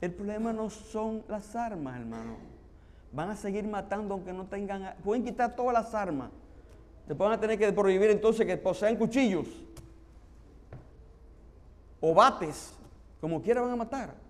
El 0.00 0.12
problema 0.12 0.52
no 0.52 0.68
son 0.68 1.22
las 1.28 1.54
armas, 1.54 2.00
hermano. 2.00 2.36
Van 3.12 3.30
a 3.30 3.36
seguir 3.36 3.64
matando 3.64 4.14
aunque 4.14 4.32
no 4.32 4.46
tengan... 4.46 4.94
Pueden 5.04 5.24
quitar 5.24 5.54
todas 5.54 5.74
las 5.74 5.94
armas. 5.94 6.30
Después 7.06 7.28
van 7.28 7.38
a 7.38 7.40
tener 7.40 7.58
que 7.58 7.70
prohibir 7.72 8.10
entonces 8.10 8.46
que 8.46 8.56
posean 8.56 8.96
cuchillos 8.96 9.46
o 12.00 12.14
bates. 12.14 12.74
Como 13.20 13.40
quiera 13.40 13.60
van 13.60 13.70
a 13.72 13.76
matar. 13.76 14.23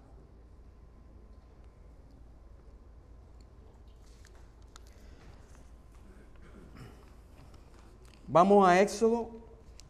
Vamos 8.27 8.67
a 8.67 8.81
Éxodo 8.81 9.29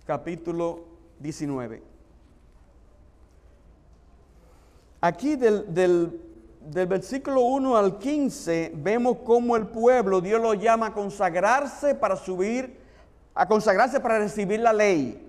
capítulo 0.06 0.84
19. 1.20 1.82
Aquí 5.00 5.36
del, 5.36 6.20
versículo 6.88 7.42
1 7.42 7.76
al 7.76 7.98
15 7.98 8.72
vemos 8.74 9.18
cómo 9.24 9.54
el 9.54 9.66
pueblo, 9.66 10.20
Dios 10.20 10.40
lo 10.40 10.54
llama 10.54 10.86
a 10.88 10.92
consagrarse 10.92 11.94
para 11.94 12.16
subir, 12.16 12.76
a 13.34 13.46
consagrarse 13.46 14.00
para 14.00 14.18
recibir 14.18 14.60
la 14.60 14.72
ley. 14.72 15.28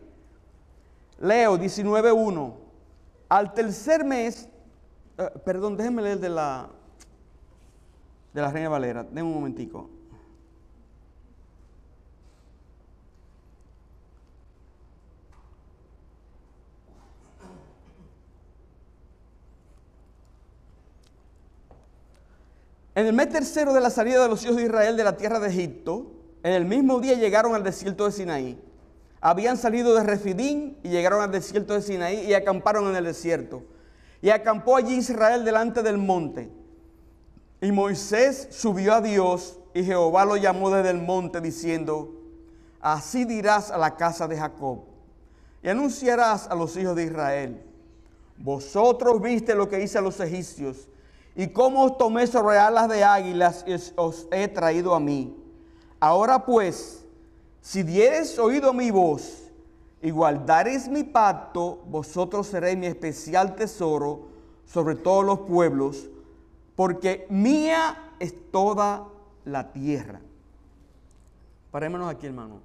Leo 1.20 1.58
19.1. 1.58 2.54
Al 3.30 3.54
tercer 3.54 4.04
mes, 4.04 4.50
eh, 5.18 5.30
perdón, 5.44 5.78
déjenme 5.78 6.02
leer 6.02 6.20
de 6.20 6.30
la, 6.30 6.70
de 8.34 8.42
la 8.42 8.52
Reina 8.52 8.70
Valera, 8.70 9.04
denme 9.04 9.24
un 9.24 9.34
momentico. 9.34 9.95
En 22.96 23.06
el 23.06 23.12
mes 23.12 23.28
tercero 23.28 23.74
de 23.74 23.82
la 23.82 23.90
salida 23.90 24.24
de 24.24 24.30
los 24.30 24.42
hijos 24.46 24.56
de 24.56 24.64
Israel 24.64 24.96
de 24.96 25.04
la 25.04 25.18
tierra 25.18 25.42
de 25.42 25.50
Egipto, 25.50 26.14
en 26.44 26.54
el 26.54 26.64
mismo 26.64 27.02
día 27.02 27.16
llegaron 27.16 27.54
al 27.54 27.62
desierto 27.62 28.06
de 28.06 28.14
Sinaí. 28.14 28.58
Habían 29.20 29.58
salido 29.58 29.94
de 29.96 30.04
Refidín 30.04 30.78
y 30.82 30.90
llegaron 30.90 31.22
al 31.22 31.30
desierto 31.30 31.74
de 31.74 31.82
Sinaí 31.82 32.26
y 32.26 32.34
acamparon 32.34 32.88
en 32.88 32.96
el 32.96 33.04
desierto. 33.04 33.64
Y 34.22 34.30
acampó 34.30 34.78
allí 34.78 34.96
Israel 34.96 35.44
delante 35.44 35.84
del 35.84 35.98
monte. 35.98 36.50
Y 37.60 37.74
Moisés 37.74 38.48
subió 38.52 38.94
a 38.94 39.02
Dios 39.02 39.60
y 39.74 39.84
Jehová 39.84 40.24
lo 40.24 40.38
llamó 40.38 40.70
desde 40.70 40.92
el 40.92 41.02
monte 41.02 41.42
diciendo, 41.42 42.14
así 42.80 43.26
dirás 43.26 43.72
a 43.72 43.78
la 43.78 43.98
casa 43.98 44.26
de 44.26 44.38
Jacob 44.38 44.84
y 45.62 45.68
anunciarás 45.68 46.48
a 46.48 46.56
los 46.56 46.78
hijos 46.78 46.96
de 46.96 47.04
Israel, 47.06 47.62
vosotros 48.38 49.22
viste 49.22 49.54
lo 49.54 49.68
que 49.68 49.82
hice 49.82 49.98
a 49.98 50.02
los 50.02 50.20
egipcios 50.20 50.88
y 51.36 51.48
cómo 51.48 51.84
os 51.84 51.98
tomé 51.98 52.28
sobre 52.28 52.58
alas 52.58 52.88
de 52.88 53.04
águilas 53.04 53.66
y 53.68 53.74
os 53.96 54.28
he 54.32 54.48
traído 54.48 54.96
a 54.96 55.00
mí. 55.00 55.36
Ahora 56.00 56.46
pues, 56.46 57.06
si 57.62 57.84
dieres 57.84 58.40
oído 58.40 58.74
mi 58.74 58.92
voz 58.92 59.52
y 60.02 60.12
guardaréis 60.12 60.88
mi 60.88 61.04
pacto, 61.04 61.84
vosotros 61.88 62.48
seréis 62.48 62.78
mi 62.78 62.86
especial 62.86 63.56
tesoro 63.56 64.28
sobre 64.66 64.96
todos 64.96 65.26
los 65.26 65.40
pueblos, 65.42 66.10
porque 66.76 67.28
mía 67.30 68.14
es 68.20 68.34
toda 68.52 69.08
la 69.44 69.72
tierra. 69.72 70.22
Parémonos 71.72 72.10
aquí, 72.10 72.28
hermano. 72.28 72.60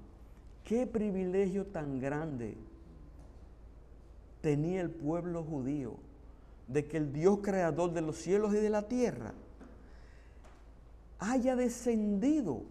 Qué 0.65 0.87
privilegio 0.87 1.67
tan 1.67 1.99
grande 1.99 2.57
tenía 4.41 4.81
el 4.81 4.91
pueblo 4.91 5.43
judío 5.43 5.97
de 6.71 6.87
que 6.87 6.97
el 6.97 7.13
Dios 7.13 7.41
creador 7.43 7.93
de 7.93 8.01
los 8.01 8.17
cielos 8.17 8.55
y 8.55 8.59
de 8.59 8.71
la 8.71 8.83
tierra 8.83 9.35
haya 11.19 11.57
descendido 11.57 12.63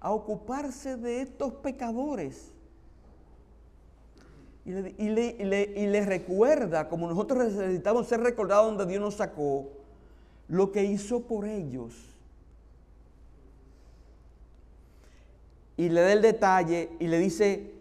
a 0.00 0.12
ocuparse 0.12 0.96
de 0.96 1.22
estos 1.22 1.54
pecadores. 1.54 2.52
Y 4.64 4.72
le, 5.08 6.04
recuerda, 6.04 6.88
como 6.88 7.08
nosotros 7.08 7.54
necesitamos 7.54 8.08
ser 8.08 8.20
recordados 8.20 8.66
donde 8.66 8.86
Dios 8.86 9.00
nos 9.00 9.14
sacó, 9.14 9.68
lo 10.48 10.70
que 10.70 10.84
hizo 10.84 11.20
por 11.20 11.46
ellos. 11.46 11.94
Y 15.76 15.88
le 15.88 16.00
da 16.00 16.12
el 16.12 16.22
detalle 16.22 16.90
y 16.98 17.06
le 17.06 17.18
dice, 17.18 17.72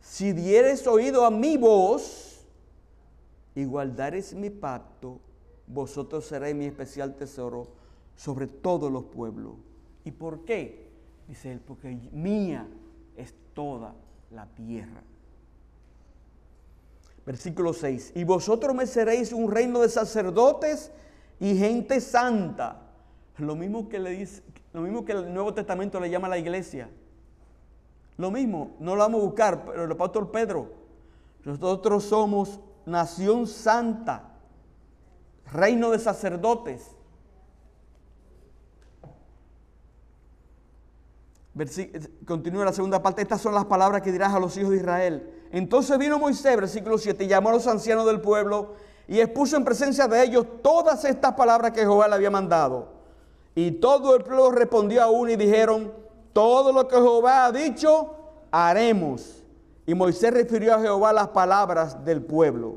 si 0.00 0.32
dieres 0.32 0.86
oído 0.86 1.24
a 1.24 1.30
mi 1.30 1.56
voz, 1.56 2.31
y 3.54 3.64
guardaréis 3.64 4.34
mi 4.34 4.50
pacto, 4.50 5.20
vosotros 5.66 6.24
seréis 6.24 6.54
mi 6.54 6.64
especial 6.64 7.14
tesoro 7.14 7.68
sobre 8.16 8.46
todos 8.46 8.90
los 8.90 9.04
pueblos. 9.04 9.54
¿Y 10.04 10.10
por 10.10 10.44
qué? 10.44 10.90
Dice 11.28 11.52
él, 11.52 11.60
porque 11.60 11.96
mía 12.12 12.66
es 13.16 13.34
toda 13.54 13.94
la 14.30 14.46
tierra. 14.46 15.02
Versículo 17.24 17.72
6. 17.72 18.12
Y 18.16 18.24
vosotros 18.24 18.74
me 18.74 18.86
seréis 18.86 19.32
un 19.32 19.50
reino 19.50 19.80
de 19.80 19.88
sacerdotes 19.88 20.90
y 21.38 21.56
gente 21.56 22.00
santa. 22.00 22.80
Lo 23.38 23.54
mismo 23.54 23.88
que 23.88 23.98
le 23.98 24.10
dice, 24.10 24.42
lo 24.72 24.80
mismo 24.82 25.04
que 25.04 25.12
el 25.12 25.32
Nuevo 25.32 25.54
Testamento 25.54 26.00
le 26.00 26.10
llama 26.10 26.26
a 26.26 26.30
la 26.30 26.38
iglesia. 26.38 26.88
Lo 28.16 28.30
mismo, 28.30 28.76
no 28.78 28.94
lo 28.94 29.02
vamos 29.02 29.20
a 29.20 29.24
buscar, 29.24 29.64
pero 29.64 29.84
el 29.84 29.92
apóstol 29.92 30.30
Pedro, 30.30 30.72
nosotros 31.44 32.04
somos 32.04 32.60
nación 32.86 33.46
santa, 33.46 34.30
reino 35.52 35.90
de 35.90 35.98
sacerdotes. 35.98 36.90
Continúa 42.26 42.64
la 42.64 42.72
segunda 42.72 43.02
parte. 43.02 43.22
Estas 43.22 43.40
son 43.40 43.54
las 43.54 43.66
palabras 43.66 44.02
que 44.02 44.10
dirás 44.10 44.32
a 44.32 44.40
los 44.40 44.56
hijos 44.56 44.70
de 44.70 44.78
Israel. 44.78 45.48
Entonces 45.52 45.98
vino 45.98 46.18
Moisés, 46.18 46.56
versículo 46.56 46.96
7, 46.96 47.24
y 47.24 47.28
llamó 47.28 47.50
a 47.50 47.52
los 47.52 47.66
ancianos 47.66 48.06
del 48.06 48.20
pueblo 48.20 48.74
y 49.06 49.20
expuso 49.20 49.56
en 49.56 49.64
presencia 49.64 50.08
de 50.08 50.22
ellos 50.22 50.46
todas 50.62 51.04
estas 51.04 51.34
palabras 51.34 51.72
que 51.72 51.80
Jehová 51.80 52.08
le 52.08 52.14
había 52.14 52.30
mandado. 52.30 52.88
Y 53.54 53.72
todo 53.72 54.16
el 54.16 54.22
pueblo 54.22 54.50
respondió 54.50 55.02
a 55.02 55.10
uno 55.10 55.30
y 55.30 55.36
dijeron, 55.36 55.92
todo 56.32 56.72
lo 56.72 56.88
que 56.88 56.96
Jehová 56.96 57.44
ha 57.44 57.52
dicho, 57.52 58.14
haremos. 58.50 59.41
Y 59.92 59.94
Moisés 59.94 60.32
refirió 60.32 60.74
a 60.74 60.80
Jehová 60.80 61.12
las 61.12 61.28
palabras 61.28 62.02
del 62.02 62.22
pueblo. 62.22 62.76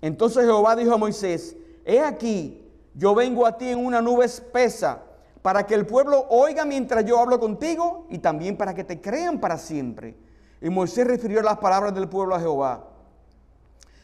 Entonces 0.00 0.46
Jehová 0.46 0.74
dijo 0.74 0.94
a 0.94 0.96
Moisés, 0.96 1.54
he 1.84 2.00
aquí, 2.00 2.66
yo 2.94 3.14
vengo 3.14 3.44
a 3.44 3.58
ti 3.58 3.68
en 3.68 3.84
una 3.84 4.00
nube 4.00 4.24
espesa, 4.24 5.02
para 5.42 5.66
que 5.66 5.74
el 5.74 5.84
pueblo 5.84 6.24
oiga 6.30 6.64
mientras 6.64 7.04
yo 7.04 7.18
hablo 7.18 7.38
contigo 7.38 8.06
y 8.08 8.16
también 8.16 8.56
para 8.56 8.72
que 8.72 8.84
te 8.84 9.02
crean 9.02 9.38
para 9.38 9.58
siempre. 9.58 10.16
Y 10.62 10.70
Moisés 10.70 11.06
refirió 11.06 11.42
las 11.42 11.58
palabras 11.58 11.94
del 11.94 12.08
pueblo 12.08 12.34
a 12.34 12.40
Jehová. 12.40 12.88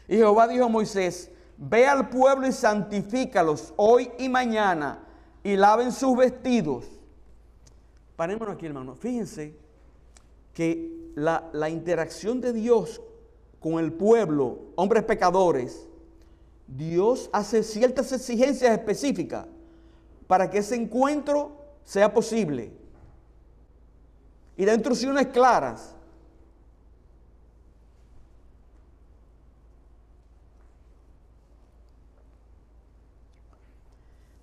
Y 0.07 0.17
Jehová 0.17 0.47
dijo 0.47 0.65
a 0.65 0.69
Moisés, 0.69 1.31
ve 1.57 1.87
al 1.87 2.07
pueblo 2.09 2.45
y 2.45 2.51
santifícalos 2.51 3.73
hoy 3.77 4.11
y 4.19 4.29
mañana 4.29 4.99
y 5.43 5.55
laven 5.55 5.91
sus 5.91 6.15
vestidos. 6.15 6.85
Parémonos 8.15 8.53
aquí, 8.53 8.67
hermano. 8.67 8.93
Fíjense 8.93 9.55
que 10.53 11.00
la, 11.15 11.69
interacción 11.69 12.41
de 12.41 12.53
Dios 12.53 13.01
con 13.59 13.79
el 13.79 13.93
pueblo, 13.93 14.59
hombres 14.75 15.03
pecadores, 15.03 15.87
Dios 16.67 17.29
hace 17.33 17.63
ciertas 17.63 18.11
exigencias 18.11 18.71
específicas 18.71 19.45
para 20.27 20.49
que 20.49 20.59
ese 20.59 20.75
encuentro 20.75 21.57
sea 21.83 22.13
posible. 22.13 22.71
Y 24.57 24.65
da 24.65 24.73
instrucciones 24.73 25.27
claras. 25.27 25.95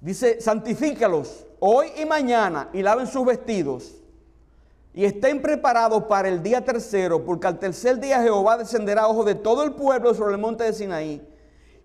Dice, 0.01 0.41
santifícalos 0.41 1.47
hoy 1.61 1.89
y 2.01 2.05
mañana 2.05 2.71
y 2.73 2.83
laven 2.83 3.07
sus 3.07 3.27
vestidos 3.27 3.95
y 4.99 5.05
estén 5.05 5.41
preparados 5.41 6.03
para 6.07 6.27
el 6.29 6.43
día 6.43 6.65
tercero, 6.65 7.25
porque 7.25 7.47
al 7.47 7.61
tercer 7.61 8.01
día 8.01 8.21
Jehová 8.21 8.57
descenderá 8.57 9.03
a 9.03 9.07
ojo 9.07 9.23
de 9.23 9.37
todo 9.37 9.63
el 9.63 9.75
pueblo 9.75 10.13
sobre 10.13 10.35
el 10.35 10.41
monte 10.41 10.65
de 10.65 10.73
Sinaí 10.73 11.25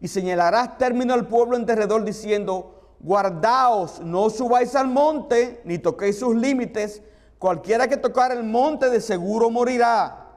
y 0.02 0.08
señalarás 0.08 0.80
término 0.80 1.14
al 1.14 1.28
pueblo 1.28 1.56
en 1.56 1.68
derredor 1.68 2.04
diciendo, 2.06 2.96
guardaos, 3.00 4.00
no 4.00 4.32
subáis 4.32 4.76
al 4.76 4.88
monte, 4.88 5.62
ni 5.64 5.78
toquéis 5.78 6.18
sus 6.18 6.36
límites, 6.36 7.04
cualquiera 7.38 7.88
que 7.88 7.98
tocar 7.98 8.32
el 8.32 8.44
monte 8.44 8.90
de 8.90 9.00
seguro 9.00 9.52
morirá. 9.52 10.32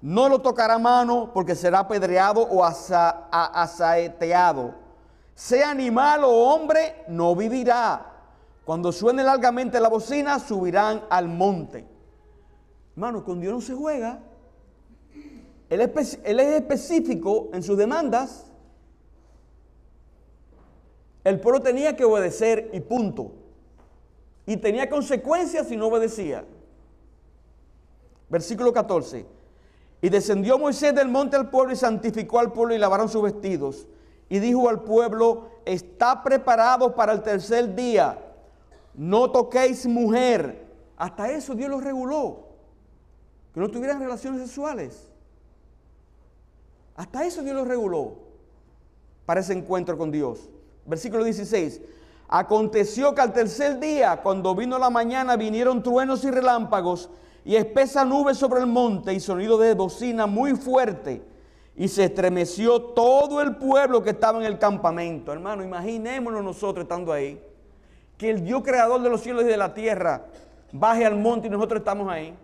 No 0.00 0.28
lo 0.28 0.40
tocará 0.40 0.78
mano 0.78 1.32
porque 1.34 1.56
será 1.56 1.80
apedreado 1.80 2.42
o 2.42 2.64
asaeteado. 3.32 4.76
Sea 5.34 5.72
animal 5.72 6.22
o 6.22 6.30
hombre, 6.30 7.02
no 7.08 7.34
vivirá. 7.34 8.12
Cuando 8.64 8.92
suene 8.92 9.24
largamente 9.24 9.80
la 9.80 9.88
bocina, 9.88 10.38
subirán 10.38 11.02
al 11.10 11.26
monte. 11.26 11.90
Hermano, 12.94 13.24
con 13.24 13.40
Dios 13.40 13.54
no 13.54 13.60
se 13.60 13.74
juega. 13.74 14.20
Él 15.72 15.80
es, 15.80 16.18
específico 16.26 17.48
en 17.54 17.62
sus 17.62 17.78
demandas. 17.78 18.44
El 21.24 21.40
pueblo 21.40 21.62
tenía 21.62 21.96
que 21.96 22.04
obedecer 22.04 22.68
y 22.74 22.80
punto. 22.80 23.32
Y 24.44 24.58
tenía 24.58 24.90
consecuencias 24.90 25.68
si 25.68 25.76
no 25.76 25.86
obedecía. 25.86 26.44
Versículo 28.28 28.70
14. 28.70 29.24
Y 30.02 30.08
descendió 30.10 30.58
Moisés 30.58 30.94
del 30.94 31.08
monte 31.08 31.36
al 31.36 31.48
pueblo 31.48 31.72
y 31.72 31.76
santificó 31.76 32.38
al 32.38 32.52
pueblo 32.52 32.74
y 32.74 32.78
lavaron 32.78 33.08
sus 33.08 33.22
vestidos. 33.22 33.88
Y 34.28 34.40
dijo 34.40 34.68
al 34.68 34.82
pueblo, 34.82 35.48
está 35.64 36.22
preparado 36.22 36.94
para 36.94 37.14
el 37.14 37.22
tercer 37.22 37.74
día. 37.74 38.18
No 38.92 39.30
toquéis 39.30 39.86
mujer. 39.86 40.66
Hasta 40.98 41.30
eso 41.30 41.54
Dios 41.54 41.70
lo 41.70 41.80
reguló. 41.80 42.51
Que 43.52 43.60
no 43.60 43.68
tuvieran 43.68 44.00
relaciones 44.00 44.40
sexuales. 44.40 45.08
Hasta 46.96 47.24
eso 47.24 47.42
Dios 47.42 47.56
lo 47.56 47.64
reguló 47.64 48.14
para 49.26 49.40
ese 49.40 49.52
encuentro 49.52 49.96
con 49.96 50.10
Dios. 50.10 50.48
Versículo 50.86 51.24
16. 51.24 51.80
Aconteció 52.28 53.14
que 53.14 53.20
al 53.20 53.32
tercer 53.32 53.78
día, 53.78 54.20
cuando 54.22 54.54
vino 54.54 54.78
la 54.78 54.88
mañana, 54.88 55.36
vinieron 55.36 55.82
truenos 55.82 56.24
y 56.24 56.30
relámpagos 56.30 57.10
y 57.44 57.56
espesa 57.56 58.04
nube 58.04 58.34
sobre 58.34 58.60
el 58.60 58.66
monte 58.66 59.12
y 59.12 59.20
sonido 59.20 59.58
de 59.58 59.74
bocina 59.74 60.26
muy 60.26 60.54
fuerte. 60.54 61.22
Y 61.76 61.88
se 61.88 62.04
estremeció 62.04 62.80
todo 62.80 63.40
el 63.40 63.56
pueblo 63.56 64.02
que 64.02 64.10
estaba 64.10 64.38
en 64.38 64.44
el 64.44 64.58
campamento. 64.58 65.32
Hermano, 65.32 65.62
imaginémonos 65.62 66.44
nosotros 66.44 66.84
estando 66.84 67.12
ahí. 67.12 67.42
Que 68.16 68.30
el 68.30 68.44
Dios 68.44 68.62
creador 68.62 69.02
de 69.02 69.08
los 69.10 69.22
cielos 69.22 69.44
y 69.44 69.46
de 69.46 69.56
la 69.56 69.74
tierra 69.74 70.26
baje 70.70 71.04
al 71.04 71.18
monte 71.18 71.48
y 71.48 71.50
nosotros 71.50 71.80
estamos 71.80 72.10
ahí. 72.10 72.36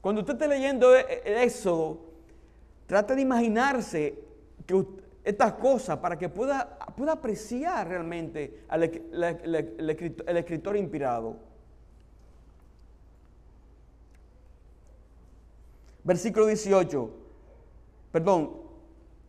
Cuando 0.00 0.22
usted 0.22 0.34
esté 0.34 0.48
leyendo 0.48 0.94
e-, 0.96 1.22
e-, 1.24 1.44
Éxodo, 1.44 2.00
trate 2.86 3.14
de 3.14 3.22
imaginarse 3.22 4.18
que 4.66 4.86
estas 5.24 5.52
cosas 5.54 5.98
para 5.98 6.18
que 6.18 6.28
pueda, 6.28 6.78
pueda 6.96 7.12
apreciar 7.12 7.86
realmente 7.86 8.64
al, 8.68 8.82
el 8.82 10.36
escritor 10.36 10.76
inspirado. 10.76 11.36
Versículo 16.02 16.46
18, 16.46 17.10
perdón, 18.10 18.56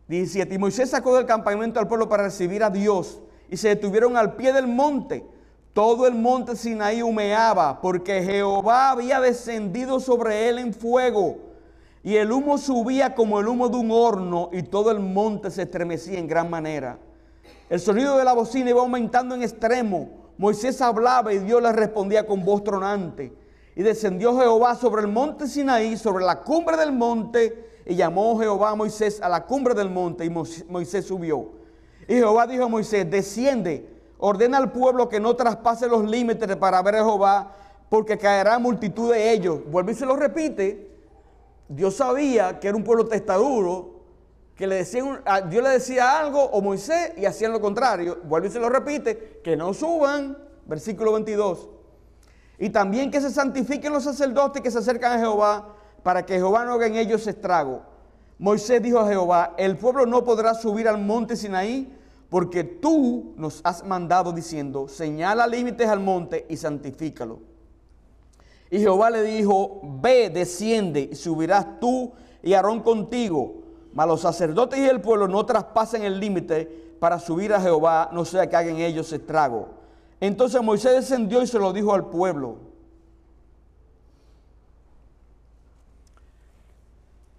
17. 0.08 0.54
Y 0.54 0.58
Moisés 0.58 0.90
sacó 0.90 1.14
del 1.16 1.26
campamento 1.26 1.78
al 1.78 1.86
pueblo 1.86 2.08
para 2.08 2.24
recibir 2.24 2.64
a 2.64 2.70
Dios 2.70 3.20
y 3.50 3.56
se 3.56 3.68
detuvieron 3.68 4.16
al 4.16 4.36
pie 4.36 4.52
del 4.52 4.66
monte. 4.66 5.24
Todo 5.72 6.06
el 6.06 6.14
monte 6.14 6.54
Sinaí 6.54 7.02
humeaba 7.02 7.80
porque 7.80 8.22
Jehová 8.22 8.90
había 8.90 9.20
descendido 9.20 10.00
sobre 10.00 10.48
él 10.48 10.58
en 10.58 10.74
fuego 10.74 11.52
y 12.04 12.16
el 12.16 12.32
humo 12.32 12.58
subía 12.58 13.14
como 13.14 13.38
el 13.40 13.48
humo 13.48 13.68
de 13.68 13.76
un 13.76 13.90
horno 13.90 14.50
y 14.52 14.62
todo 14.64 14.90
el 14.90 15.00
monte 15.00 15.50
se 15.50 15.62
estremecía 15.62 16.18
en 16.18 16.26
gran 16.26 16.50
manera. 16.50 16.98
El 17.70 17.80
sonido 17.80 18.18
de 18.18 18.24
la 18.24 18.32
bocina 18.32 18.70
iba 18.70 18.80
aumentando 18.80 19.34
en 19.34 19.42
extremo. 19.42 20.10
Moisés 20.36 20.80
hablaba 20.80 21.32
y 21.32 21.38
Dios 21.38 21.62
le 21.62 21.72
respondía 21.72 22.26
con 22.26 22.44
voz 22.44 22.64
tronante. 22.64 23.32
Y 23.76 23.82
descendió 23.82 24.38
Jehová 24.38 24.74
sobre 24.74 25.02
el 25.02 25.08
monte 25.08 25.46
Sinaí, 25.46 25.96
sobre 25.96 26.24
la 26.24 26.40
cumbre 26.40 26.76
del 26.76 26.92
monte, 26.92 27.80
y 27.86 27.94
llamó 27.94 28.38
Jehová 28.38 28.70
a 28.70 28.74
Moisés 28.74 29.22
a 29.22 29.28
la 29.30 29.46
cumbre 29.46 29.72
del 29.72 29.88
monte, 29.88 30.26
y 30.26 30.30
Moisés 30.30 31.06
subió. 31.06 31.48
Y 32.06 32.14
Jehová 32.14 32.46
dijo 32.46 32.64
a 32.64 32.68
Moisés, 32.68 33.10
desciende, 33.10 33.88
ordena 34.24 34.58
al 34.58 34.70
pueblo 34.70 35.08
que 35.08 35.18
no 35.18 35.34
traspase 35.34 35.88
los 35.88 36.04
límites 36.04 36.54
para 36.56 36.80
ver 36.80 36.94
a 36.94 36.98
Jehová, 36.98 37.56
porque 37.88 38.16
caerá 38.16 38.60
multitud 38.60 39.12
de 39.12 39.32
ellos. 39.32 39.60
Vuelve 39.66 39.92
y 39.92 39.94
se 39.96 40.06
lo 40.06 40.14
repite. 40.14 40.90
Dios 41.68 41.96
sabía 41.96 42.60
que 42.60 42.68
era 42.68 42.76
un 42.76 42.84
pueblo 42.84 43.06
testaduro, 43.06 44.00
que 44.54 44.68
le 44.68 44.76
decían, 44.76 45.22
Dios 45.50 45.64
le 45.64 45.70
decía 45.70 46.20
algo 46.20 46.40
o 46.40 46.62
Moisés 46.62 47.14
y 47.16 47.26
hacían 47.26 47.50
lo 47.50 47.60
contrario. 47.60 48.20
Vuelve 48.22 48.46
y 48.46 48.50
se 48.52 48.60
lo 48.60 48.68
repite, 48.68 49.40
que 49.42 49.56
no 49.56 49.74
suban, 49.74 50.38
versículo 50.66 51.14
22. 51.14 51.68
Y 52.60 52.70
también 52.70 53.10
que 53.10 53.20
se 53.20 53.30
santifiquen 53.30 53.92
los 53.92 54.04
sacerdotes 54.04 54.62
que 54.62 54.70
se 54.70 54.78
acercan 54.78 55.14
a 55.14 55.18
Jehová, 55.18 55.74
para 56.04 56.24
que 56.24 56.34
Jehová 56.34 56.64
no 56.64 56.74
haga 56.74 56.86
en 56.86 56.94
ellos 56.94 57.26
estrago. 57.26 57.82
Moisés 58.38 58.80
dijo 58.80 59.00
a 59.00 59.08
Jehová, 59.08 59.54
el 59.56 59.76
pueblo 59.76 60.06
no 60.06 60.22
podrá 60.22 60.54
subir 60.54 60.86
al 60.86 60.98
monte 60.98 61.34
Sinaí, 61.34 61.98
porque 62.32 62.64
tú 62.64 63.34
nos 63.36 63.60
has 63.62 63.84
mandado 63.84 64.32
diciendo, 64.32 64.88
señala 64.88 65.46
límites 65.46 65.86
al 65.86 66.00
monte 66.00 66.46
y 66.48 66.56
santifícalo. 66.56 67.40
Y 68.70 68.78
Jehová 68.78 69.10
le 69.10 69.20
dijo, 69.20 69.82
ve, 70.00 70.30
desciende 70.30 71.10
y 71.12 71.14
subirás 71.14 71.78
tú 71.78 72.10
y 72.42 72.54
Aarón 72.54 72.80
contigo. 72.80 73.56
Mas 73.92 74.08
los 74.08 74.22
sacerdotes 74.22 74.78
y 74.78 74.88
el 74.88 75.02
pueblo 75.02 75.28
no 75.28 75.44
traspasen 75.44 76.04
el 76.04 76.18
límite 76.18 76.96
para 76.98 77.18
subir 77.18 77.52
a 77.52 77.60
Jehová, 77.60 78.08
no 78.14 78.24
sea 78.24 78.48
que 78.48 78.56
hagan 78.56 78.78
ellos 78.78 79.12
estrago. 79.12 79.68
Entonces 80.18 80.62
Moisés 80.62 80.94
descendió 80.94 81.42
y 81.42 81.46
se 81.46 81.58
lo 81.58 81.70
dijo 81.70 81.92
al 81.92 82.06
pueblo. 82.06 82.56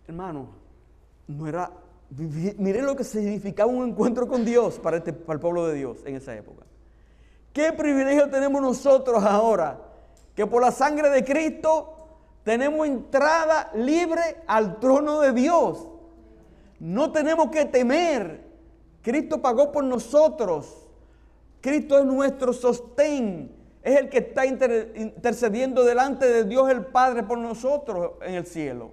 Hermano, 0.08 0.50
no 1.28 1.48
era, 1.48 1.72
miren 2.18 2.86
lo 2.86 2.96
que 2.96 3.04
significaba 3.04 3.72
un 3.72 3.90
encuentro 3.90 4.28
con 4.28 4.46
Dios 4.46 4.80
para, 4.80 4.98
este, 4.98 5.14
para 5.14 5.36
el 5.36 5.40
pueblo 5.40 5.68
de 5.68 5.76
Dios 5.76 6.00
en 6.06 6.16
esa 6.16 6.36
época. 6.36 6.66
¿Qué 7.52 7.72
privilegio 7.74 8.30
tenemos 8.30 8.62
nosotros 8.62 9.24
ahora? 9.24 9.94
que 10.36 10.48
por 10.48 10.62
la 10.62 10.72
sangre 10.72 11.10
de 11.10 11.24
Cristo 11.24 11.94
tenemos 12.44 12.88
entrada 12.88 13.72
libre 13.76 14.44
al 14.48 14.80
trono 14.80 15.22
de 15.22 15.32
Dios. 15.32 15.88
No 16.80 17.12
tenemos 17.12 17.50
que 17.50 17.66
temer. 17.66 18.44
Cristo 19.02 19.42
pagó 19.42 19.72
por 19.72 19.84
nosotros. 19.84 20.88
Cristo 21.62 22.00
es 22.00 22.06
nuestro 22.06 22.52
sostén. 22.52 23.56
Es 23.82 24.00
el 24.00 24.10
que 24.10 24.20
está 24.20 24.46
intercediendo 24.46 25.84
delante 25.84 26.26
de 26.26 26.46
Dios 26.46 26.70
el 26.70 26.86
Padre 26.86 27.24
por 27.24 27.38
nosotros 27.38 28.14
en 28.22 28.36
el 28.36 28.46
cielo. 28.46 28.92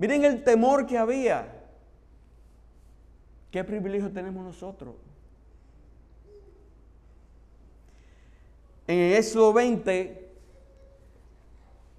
Miren 0.00 0.24
el 0.24 0.42
temor 0.42 0.86
que 0.86 0.96
había. 0.96 1.46
¿Qué 3.50 3.62
privilegio 3.62 4.10
tenemos 4.10 4.42
nosotros? 4.42 4.94
En 8.86 9.12
Éxodo 9.12 9.52
20, 9.52 10.32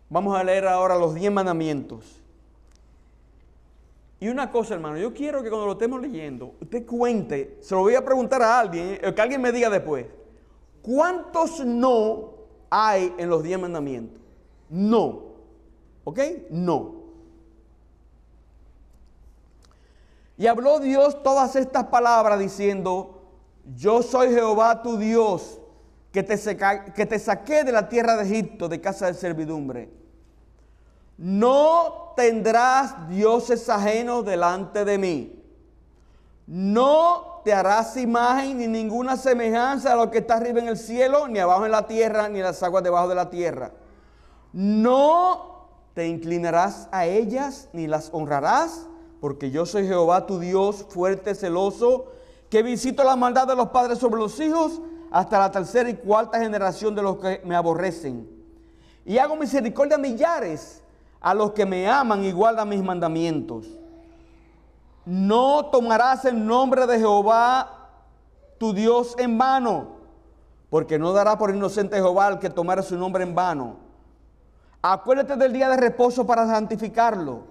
vamos 0.09 0.35
a 0.35 0.43
leer 0.43 0.67
ahora 0.67 0.97
los 0.97 1.13
10 1.13 1.31
mandamientos. 1.31 2.19
Y 4.19 4.29
una 4.29 4.51
cosa, 4.51 4.73
hermano, 4.73 4.97
yo 4.97 5.13
quiero 5.13 5.43
que 5.43 5.49
cuando 5.49 5.67
lo 5.67 5.73
estemos 5.73 6.01
leyendo, 6.01 6.55
usted 6.59 6.83
cuente, 6.87 7.59
se 7.61 7.75
lo 7.75 7.81
voy 7.81 7.93
a 7.93 8.03
preguntar 8.03 8.41
a 8.41 8.61
alguien, 8.61 8.97
eh, 8.99 9.13
que 9.13 9.21
alguien 9.21 9.41
me 9.41 9.51
diga 9.51 9.69
después, 9.69 10.07
¿cuántos 10.81 11.63
no 11.63 12.33
hay 12.71 13.13
en 13.19 13.29
los 13.29 13.43
10 13.43 13.59
mandamientos? 13.59 14.19
No. 14.71 15.35
¿Ok? 16.03 16.19
No. 16.49 17.00
Y 20.41 20.47
habló 20.47 20.79
Dios 20.79 21.21
todas 21.21 21.55
estas 21.55 21.83
palabras 21.83 22.39
diciendo, 22.39 23.21
yo 23.75 24.01
soy 24.01 24.29
Jehová 24.29 24.81
tu 24.81 24.97
Dios 24.97 25.59
que 26.11 26.23
te, 26.23 26.35
saqué 27.19 27.63
de 27.63 27.71
la 27.71 27.87
tierra 27.87 28.17
de 28.17 28.23
Egipto, 28.23 28.67
de 28.67 28.81
casa 28.81 29.05
de 29.05 29.13
servidumbre. 29.13 29.91
No 31.15 32.13
tendrás 32.15 33.07
dioses 33.07 33.69
ajenos 33.69 34.25
delante 34.25 34.83
de 34.83 34.97
mí. 34.97 35.43
No 36.47 37.43
te 37.45 37.53
harás 37.53 37.95
imagen 37.97 38.57
ni 38.57 38.67
ninguna 38.67 39.17
semejanza 39.17 39.93
a 39.93 39.95
lo 39.95 40.09
que 40.09 40.17
está 40.17 40.37
arriba 40.37 40.59
en 40.59 40.69
el 40.69 40.77
cielo, 40.77 41.27
ni 41.27 41.37
abajo 41.37 41.67
en 41.67 41.71
la 41.71 41.85
tierra, 41.85 42.27
ni 42.29 42.39
en 42.39 42.45
las 42.45 42.63
aguas 42.63 42.83
debajo 42.83 43.07
de 43.07 43.13
la 43.13 43.29
tierra. 43.29 43.73
No 44.53 45.67
te 45.93 46.07
inclinarás 46.07 46.89
a 46.91 47.05
ellas, 47.05 47.69
ni 47.73 47.85
las 47.85 48.09
honrarás, 48.11 48.87
porque 49.21 49.51
yo 49.51 49.67
soy 49.67 49.87
Jehová 49.87 50.25
tu 50.25 50.39
Dios, 50.39 50.87
fuerte, 50.89 51.35
celoso, 51.35 52.11
que 52.49 52.63
visito 52.63 53.03
la 53.03 53.15
maldad 53.15 53.47
de 53.47 53.55
los 53.55 53.69
padres 53.69 53.99
sobre 53.99 54.19
los 54.19 54.37
hijos 54.39 54.81
hasta 55.11 55.37
la 55.37 55.51
tercera 55.51 55.89
y 55.89 55.93
cuarta 55.93 56.39
generación 56.39 56.95
de 56.95 57.03
los 57.03 57.17
que 57.17 57.39
me 57.45 57.55
aborrecen. 57.55 58.27
Y 59.05 59.19
hago 59.19 59.35
misericordia 59.35 59.95
a 59.95 59.99
millares 59.99 60.83
a 61.21 61.35
los 61.35 61.51
que 61.51 61.67
me 61.67 61.87
aman 61.87 62.25
y 62.25 62.31
guardan 62.31 62.67
mis 62.67 62.81
mandamientos. 62.81 63.67
No 65.05 65.67
tomarás 65.67 66.25
el 66.25 66.43
nombre 66.43 66.87
de 66.87 66.97
Jehová 66.97 67.89
tu 68.57 68.73
Dios 68.73 69.15
en 69.19 69.37
vano, 69.37 69.97
porque 70.71 70.97
no 70.97 71.13
dará 71.13 71.37
por 71.37 71.53
inocente 71.53 71.95
Jehová 71.95 72.27
al 72.27 72.39
que 72.39 72.49
tomara 72.49 72.81
su 72.81 72.97
nombre 72.97 73.23
en 73.23 73.35
vano. 73.35 73.77
Acuérdate 74.81 75.35
del 75.35 75.53
día 75.53 75.69
de 75.69 75.77
reposo 75.77 76.25
para 76.25 76.47
santificarlo. 76.47 77.50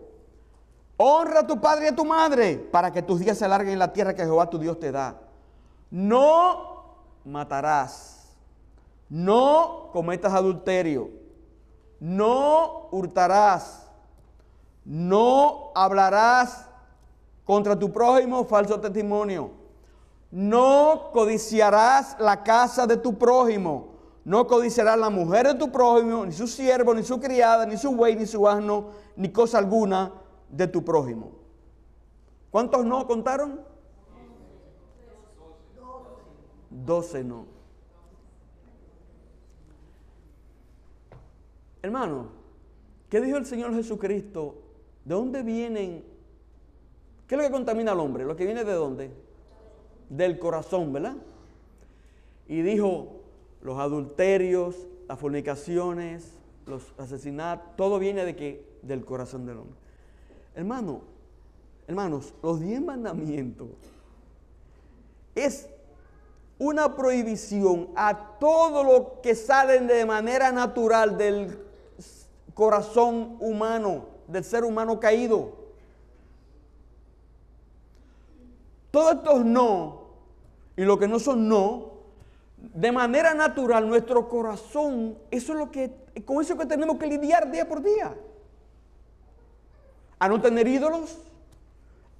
Honra 1.03 1.39
a 1.39 1.47
tu 1.47 1.59
padre 1.59 1.85
y 1.85 1.87
a 1.87 1.95
tu 1.95 2.05
madre 2.05 2.57
para 2.57 2.91
que 2.91 3.01
tus 3.01 3.19
días 3.19 3.35
se 3.35 3.45
alarguen 3.45 3.73
en 3.73 3.79
la 3.79 3.91
tierra 3.91 4.13
que 4.13 4.21
Jehová 4.21 4.47
tu 4.51 4.59
Dios 4.59 4.79
te 4.79 4.91
da. 4.91 5.19
No 5.89 6.83
matarás. 7.25 8.35
No 9.09 9.89
cometas 9.93 10.31
adulterio. 10.31 11.09
No 11.99 12.87
hurtarás. 12.91 13.87
No 14.85 15.71
hablarás 15.73 16.67
contra 17.45 17.79
tu 17.79 17.91
prójimo 17.91 18.45
falso 18.45 18.79
testimonio. 18.79 19.49
No 20.29 21.09
codiciarás 21.13 22.15
la 22.19 22.43
casa 22.43 22.85
de 22.85 22.97
tu 22.97 23.17
prójimo. 23.17 23.87
No 24.23 24.45
codiciarás 24.45 24.99
la 24.99 25.09
mujer 25.09 25.47
de 25.47 25.55
tu 25.55 25.71
prójimo, 25.71 26.27
ni 26.27 26.31
su 26.31 26.45
siervo, 26.45 26.93
ni 26.93 27.01
su 27.01 27.19
criada, 27.19 27.65
ni 27.65 27.75
su 27.75 27.91
buey, 27.95 28.15
ni 28.15 28.27
su 28.27 28.47
asno, 28.47 28.89
ni 29.15 29.29
cosa 29.29 29.57
alguna 29.57 30.20
de 30.51 30.67
tu 30.67 30.83
prójimo. 30.83 31.31
¿Cuántos 32.51 32.85
no 32.85 33.07
contaron? 33.07 33.61
Doce 36.69 37.23
no. 37.23 37.45
Hermano, 41.81 42.27
¿qué 43.09 43.19
dijo 43.21 43.37
el 43.37 43.45
Señor 43.45 43.73
Jesucristo? 43.73 44.55
¿De 45.03 45.15
dónde 45.15 45.41
vienen 45.41 46.11
¿Qué 47.31 47.35
es 47.35 47.41
lo 47.41 47.47
que 47.47 47.53
contamina 47.53 47.93
al 47.93 47.99
hombre? 48.01 48.25
Lo 48.25 48.35
que 48.35 48.43
viene 48.43 48.65
de 48.65 48.73
dónde? 48.73 49.09
Del 50.09 50.37
corazón, 50.37 50.91
¿verdad? 50.91 51.15
Y 52.45 52.61
dijo, 52.61 53.21
los 53.61 53.79
adulterios, 53.79 54.75
las 55.07 55.17
fornicaciones, 55.17 56.37
los 56.65 56.93
asesinatos, 56.97 57.77
todo 57.77 57.99
viene 57.99 58.25
de 58.25 58.35
qué? 58.35 58.65
Del 58.81 59.05
corazón 59.05 59.45
del 59.45 59.59
hombre. 59.59 59.79
Hermano, 60.55 61.01
hermanos, 61.87 62.33
los 62.43 62.59
diez 62.59 62.81
mandamientos 62.81 63.69
es 65.35 65.67
una 66.59 66.95
prohibición 66.95 67.89
a 67.95 68.37
todo 68.39 68.83
lo 68.83 69.21
que 69.21 69.33
sale 69.33 69.79
de 69.79 70.05
manera 70.05 70.51
natural 70.51 71.17
del 71.17 71.57
corazón 72.53 73.37
humano, 73.39 74.05
del 74.27 74.43
ser 74.43 74.63
humano 74.63 74.99
caído. 74.99 75.53
Todos 78.91 79.15
estos 79.15 79.45
no, 79.45 80.01
y 80.75 80.83
lo 80.83 80.99
que 80.99 81.07
no 81.07 81.17
son 81.17 81.47
no, 81.47 81.91
de 82.57 82.91
manera 82.91 83.33
natural 83.33 83.87
nuestro 83.87 84.29
corazón, 84.29 85.17
eso 85.31 85.53
es 85.53 85.57
lo 85.57 85.71
que, 85.71 85.95
con 86.25 86.41
eso 86.41 86.57
que 86.57 86.65
tenemos 86.65 86.97
que 86.97 87.07
lidiar 87.07 87.49
día 87.49 87.67
por 87.67 87.81
día. 87.81 88.15
A 90.21 90.29
no 90.29 90.39
tener 90.39 90.67
ídolos, 90.67 91.17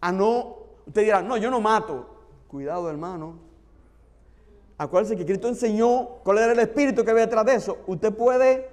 a 0.02 0.12
no, 0.12 0.56
usted 0.88 1.04
dirá, 1.04 1.22
no, 1.22 1.38
yo 1.38 1.52
no 1.52 1.62
mato. 1.62 2.08
Cuidado 2.48 2.90
hermano. 2.90 3.36
Acuérdense 4.76 5.16
que 5.16 5.24
Cristo 5.24 5.48
enseñó 5.48 6.08
cuál 6.24 6.40
era 6.40 6.54
el 6.54 6.60
espíritu 6.60 7.06
que 7.06 7.12
había 7.12 7.28
detrás 7.28 7.46
de 7.46 7.54
eso. 7.54 7.78
Usted 7.86 8.12
puede 8.12 8.72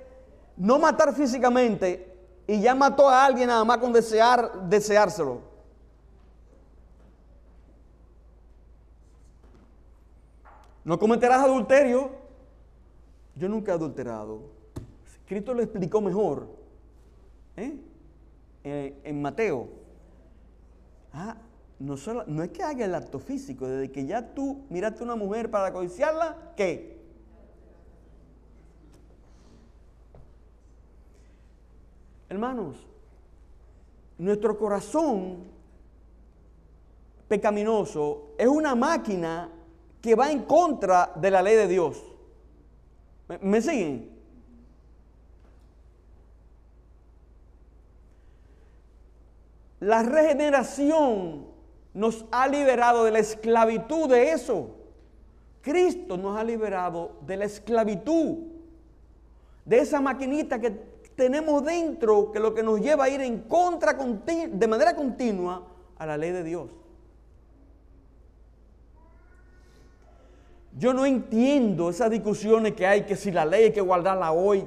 no 0.57 0.79
matar 0.79 1.15
físicamente 1.15 2.17
y 2.47 2.63
ya 2.63 2.75
mató 2.75 3.07
a 3.07 3.27
alguien 3.27 3.49
nada 3.49 3.63
más 3.67 3.77
con 3.77 3.93
desear, 3.93 4.63
deseárselo. 4.63 5.43
No 10.85 10.99
cometerás 10.99 11.45
adulterio. 11.45 12.13
Yo 13.37 13.47
nunca 13.47 13.73
he 13.73 13.75
adulterado. 13.75 14.41
Cristo 15.27 15.53
lo 15.53 15.61
explicó 15.61 16.01
mejor. 16.01 16.49
¿eh? 17.59 17.79
Eh, 18.65 19.01
en 19.05 19.23
Mateo. 19.23 19.69
Ah, 21.13 21.37
no, 21.79 21.95
no 22.27 22.43
es 22.43 22.51
que 22.51 22.63
haga 22.63 22.85
el 22.85 22.95
acto 22.95 23.19
físico, 23.19 23.67
desde 23.69 23.93
que 23.93 24.05
ya 24.07 24.35
tú 24.35 24.65
miraste 24.69 25.01
a 25.01 25.05
una 25.05 25.17
mujer 25.17 25.51
para 25.51 25.73
codiciarla, 25.73 26.53
¿qué? 26.57 26.99
Hermanos, 32.29 32.77
nuestro 34.19 34.59
corazón 34.59 35.45
pecaminoso 37.27 38.35
es 38.37 38.49
una 38.49 38.75
máquina 38.75 39.51
que 40.01 40.15
va 40.15 40.31
en 40.31 40.43
contra 40.43 41.13
de 41.17 41.31
la 41.31 41.43
ley 41.43 41.57
de 41.57 41.69
Dios. 41.69 42.03
¿Me, 43.41 43.61
siguen? 43.61 44.18
La 49.81 50.03
regeneración 50.03 51.47
nos 51.95 52.25
ha 52.31 52.49
liberado 52.49 53.05
de 53.05 53.13
la 53.13 53.19
esclavitud 53.21 54.09
de 54.09 54.33
eso. 54.33 54.71
Cristo 55.61 56.17
nos 56.17 56.37
ha 56.39 56.45
liberado 56.45 57.17
de 57.27 57.37
la 57.37 57.45
esclavitud, 57.45 58.39
de 59.65 59.79
esa 59.79 60.01
maquinita 60.01 60.59
que 60.61 60.71
tenemos 61.15 61.65
dentro, 61.65 62.33
que 62.33 62.41
lo 62.41 62.55
que 62.55 62.63
nos 62.63 62.81
lleva 62.81 63.05
a 63.05 63.09
ir 63.09 63.21
en 63.21 63.43
contra 63.43 63.93
de 63.95 64.69
manera 64.69 64.95
continua 64.95 65.67
a 65.97 66.07
la 66.07 66.17
ley 66.17 66.31
de 66.31 66.45
Dios. 66.45 66.71
Yo 70.77 70.95
no 70.95 71.05
entiendo 71.05 71.91
esas 71.91 72.11
discusiones 72.11 72.75
que 72.75 72.87
hay, 72.87 73.03
que 73.03 73.17
si 73.17 73.33
la 73.33 73.45
ley 73.45 73.65
hay 73.65 73.73
que 73.73 73.81
guardarla 73.81 74.31
hoy. 74.31 74.65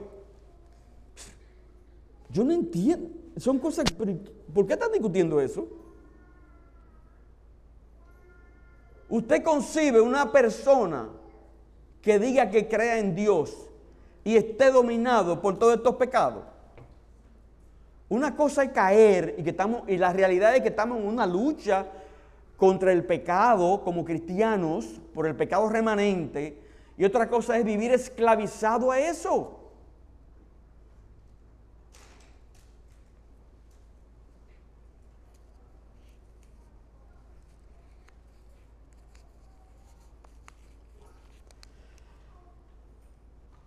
Yo 2.29 2.43
no 2.43 2.51
entiendo. 2.51 3.09
Son 3.37 3.57
cosas... 3.57 3.85
¿Por 4.53 4.67
qué 4.67 4.73
están 4.73 4.91
discutiendo 4.91 5.39
eso? 5.39 5.67
Usted 9.09 9.43
concibe 9.43 9.99
una 10.01 10.31
persona 10.31 11.09
que 12.01 12.17
diga 12.17 12.49
que 12.49 12.67
crea 12.67 12.97
en 12.97 13.13
Dios 13.13 13.69
y 14.23 14.35
esté 14.35 14.71
dominado 14.71 15.41
por 15.41 15.57
todos 15.57 15.75
estos 15.75 15.95
pecados. 15.95 16.43
Una 18.09 18.35
cosa 18.35 18.63
es 18.63 18.71
caer 18.71 19.35
y 19.37 19.43
que 19.43 19.51
estamos 19.51 19.87
y 19.87 19.97
la 19.97 20.11
realidad 20.11 20.55
es 20.55 20.61
que 20.61 20.69
estamos 20.69 20.97
en 20.99 21.07
una 21.07 21.25
lucha 21.25 21.85
contra 22.57 22.91
el 22.91 23.05
pecado 23.05 23.81
como 23.83 24.05
cristianos, 24.05 24.99
por 25.13 25.25
el 25.27 25.35
pecado 25.35 25.67
remanente, 25.69 26.57
y 26.97 27.05
otra 27.05 27.29
cosa 27.29 27.57
es 27.57 27.65
vivir 27.65 27.91
esclavizado 27.91 28.91
a 28.91 28.99
eso. 28.99 29.60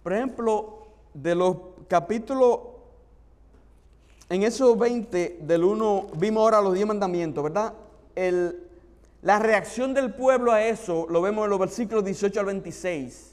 Por 0.04 0.12
ejemplo, 0.12 0.86
de 1.14 1.34
los 1.34 1.56
capítulos, 1.88 2.58
en 4.28 4.42
esos 4.42 4.78
20 4.78 5.38
del 5.40 5.64
1, 5.64 6.08
vimos 6.18 6.42
ahora 6.42 6.60
los 6.60 6.74
10 6.74 6.86
mandamientos, 6.86 7.42
¿verdad? 7.42 7.72
La 9.22 9.38
reacción 9.38 9.94
del 9.94 10.12
pueblo 10.12 10.52
a 10.52 10.62
eso 10.62 11.06
lo 11.08 11.22
vemos 11.22 11.44
en 11.44 11.50
los 11.50 11.58
versículos 11.58 12.04
18 12.04 12.38
al 12.38 12.46
26. 12.46 13.32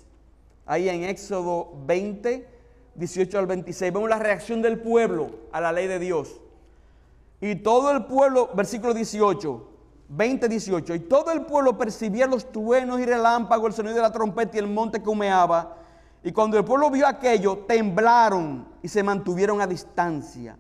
ahí 0.66 0.88
en 0.88 1.04
Éxodo 1.04 1.74
20, 1.86 2.48
18 2.96 3.40
al 3.40 3.48
26. 3.48 3.92
Vemos 3.92 4.10
la 4.10 4.20
reacción 4.20 4.62
del 4.62 4.80
pueblo 4.80 5.32
a 5.52 5.60
la 5.60 5.74
ley 5.74 5.88
de 5.88 6.00
Dios. 6.00 6.40
Y 7.42 7.56
todo 7.56 7.92
el 7.92 8.06
pueblo, 8.06 8.50
versículo 8.56 8.94
18, 8.94 9.68
20, 10.08 10.48
18, 10.48 10.96
y 10.96 11.00
todo 11.02 11.32
el 11.34 11.42
pueblo 11.42 11.78
percibía 11.78 12.28
los 12.28 12.50
truenos 12.50 13.02
y 13.02 13.06
relámpagos, 13.06 13.68
el 13.68 13.74
sonido 13.74 13.96
de 13.96 14.02
la 14.02 14.12
trompeta 14.14 14.56
y 14.56 14.60
el 14.60 14.68
monte 14.68 15.04
que 15.04 15.10
humeaba. 15.10 15.80
Y 16.24 16.32
cuando 16.32 16.58
el 16.58 16.66
pueblo 16.66 16.90
vio 16.92 17.08
aquello, 17.08 17.60
temblaron 17.68 18.68
y 18.82 18.88
se 18.88 19.02
mantuvieron 19.02 19.60
a 19.60 19.68
distancia. 19.68 20.58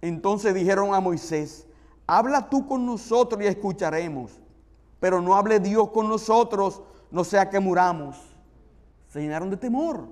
Entonces 0.00 0.52
dijeron 0.52 0.94
a 0.94 1.00
Moisés, 1.00 1.66
habla 2.06 2.50
tú 2.50 2.66
con 2.66 2.84
nosotros 2.84 3.40
y 3.42 3.46
escucharemos, 3.46 4.40
pero 5.00 5.22
no 5.22 5.34
hable 5.34 5.60
Dios 5.60 5.90
con 5.90 6.08
nosotros, 6.08 6.82
no 7.10 7.24
sea 7.24 7.48
que 7.48 7.60
muramos. 7.60 8.20
Se 9.08 9.20
llenaron 9.20 9.48
de 9.50 9.56
temor. 9.56 10.06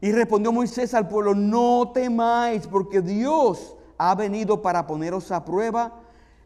Y 0.00 0.12
respondió 0.12 0.52
Moisés 0.52 0.92
al 0.92 1.08
pueblo, 1.08 1.34
no 1.34 1.90
temáis, 1.94 2.66
porque 2.66 3.00
Dios 3.00 3.74
ha 3.96 4.14
venido 4.14 4.60
para 4.60 4.86
poneros 4.86 5.32
a 5.32 5.44
prueba 5.44 6.00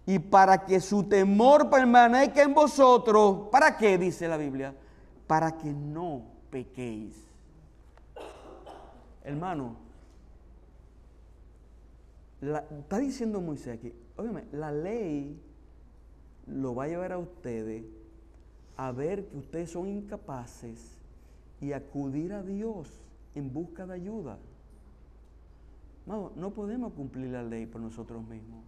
y 0.07 0.19
para 0.19 0.65
que 0.65 0.81
su 0.81 1.05
temor 1.05 1.69
permanezca 1.69 2.43
en 2.43 2.55
vosotros. 2.55 3.49
¿Para 3.51 3.77
qué? 3.77 3.99
Dice 3.99 4.29
la 4.29 4.37
Biblia. 4.37 4.75
Para 5.31 5.57
que 5.57 5.73
no 5.73 6.25
pequéis. 6.51 7.15
Hermano, 9.23 9.77
está 12.43 12.99
diciendo 12.99 13.41
Moisés 13.41 13.79
aquí, 13.79 13.93
óyeme, 14.17 14.47
la 14.51 14.73
ley 14.73 15.41
lo 16.49 16.75
va 16.75 16.83
a 16.83 16.89
llevar 16.89 17.13
a 17.13 17.19
ustedes 17.19 17.85
a 18.77 18.91
ver 18.91 19.25
que 19.27 19.37
ustedes 19.37 19.71
son 19.71 19.87
incapaces 19.87 20.99
y 21.61 21.75
acudir 21.75 22.33
a 22.33 22.43
Dios 22.43 22.89
en 23.37 23.53
busca 23.53 23.87
de 23.87 23.95
ayuda. 23.95 24.37
No, 26.07 26.51
podemos 26.51 26.93
cumplir 26.95 27.31
la 27.31 27.45
ley 27.45 27.67
por 27.67 27.81
nosotros 27.81 28.27
mismos. 28.27 28.65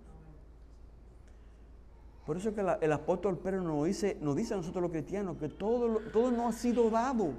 Por 2.27 2.37
eso 2.37 2.55
que 2.55 2.61
el 2.61 2.93
apóstol 2.93 3.39
Pedro 3.39 3.63
nos 3.63 3.85
dice, 3.87 4.17
nos 4.21 4.37
dice 4.37 4.55
a 4.55 4.57
nosotros 4.57 4.83
los 4.83 4.93
cristianos 4.93 5.37
que 5.39 5.49
todo, 5.49 5.99
todo 6.13 6.31
nos 6.31 6.55
ha 6.55 6.59
sido 6.59 6.89
dado 6.89 7.31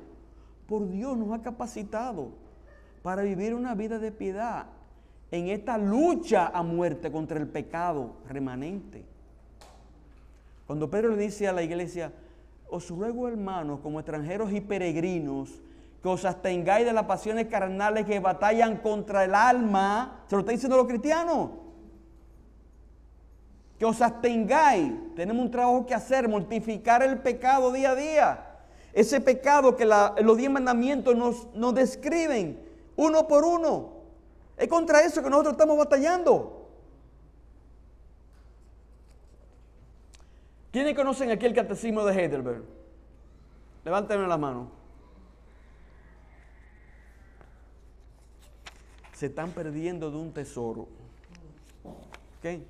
por 0.68 0.90
Dios, 0.90 1.18
nos 1.18 1.32
ha 1.32 1.42
capacitado 1.42 2.30
para 3.02 3.22
vivir 3.22 3.54
una 3.54 3.76
vida 3.76 4.00
de 4.00 4.12
piedad 4.12 4.66
en 5.32 5.48
esta 5.48 5.78
lucha 5.78 6.48
a 6.48 6.64
muerte 6.64 7.12
contra 7.12 7.40
el 7.40 7.48
pecado 7.48 8.18
remanente. 8.28 9.06
Cuando 10.68 10.90
Pedro 10.90 11.16
le 11.16 11.24
dice 11.24 11.48
a 11.48 11.54
la 11.54 11.64
iglesia, 11.64 12.12
os 12.70 12.90
ruego 12.90 13.28
hermanos 13.28 13.80
como 13.82 14.00
extranjeros 14.00 14.52
y 14.52 14.62
peregrinos, 14.62 15.62
que 16.02 16.10
os 16.10 16.26
abstengáis 16.26 16.86
de 16.86 16.92
las 16.92 17.06
pasiones 17.06 17.48
carnales 17.48 18.06
que 18.06 18.20
batallan 18.20 18.78
contra 18.78 19.24
el 19.24 19.34
alma. 19.34 20.24
Se 20.28 20.36
lo 20.36 20.42
está 20.42 20.52
diciendo 20.52 20.76
los 20.76 20.88
cristianos. 20.88 21.50
Que 23.78 23.86
os 23.86 24.02
abstengáis. 24.02 24.92
Tenemos 25.16 25.46
un 25.46 25.52
trabajo 25.52 25.86
que 25.86 25.94
hacer, 25.94 26.28
mortificar 26.28 27.04
el 27.04 27.20
pecado 27.20 27.72
día 27.72 27.92
a 27.92 27.96
día. 27.96 28.48
Ese 28.94 29.20
pecado 29.20 29.76
que 29.76 29.86
los 29.86 30.38
diez 30.38 30.52
mandamientos 30.52 31.16
nos, 31.16 31.48
nos 31.54 31.74
describen 31.74 32.60
uno 32.96 33.28
por 33.28 33.44
uno. 33.44 33.94
Es 34.58 34.68
contra 34.68 35.02
eso 35.02 35.24
que 35.24 35.30
nosotros 35.30 35.54
estamos 35.54 35.78
batallando. 35.78 36.70
¿Quiénes 40.72 40.96
conocen 40.96 41.32
aquí 41.32 41.46
el 41.46 41.54
catecismo 41.54 42.06
de 42.06 42.14
Heidelberg? 42.14 42.64
Levántame 43.84 44.28
la 44.28 44.38
mano. 44.38 44.84
se 49.24 49.28
están 49.28 49.52
perdiendo 49.52 50.12
de 50.12 50.18
un 50.18 50.34
tesoro. 50.34 50.86
¿Ok? 51.84 52.62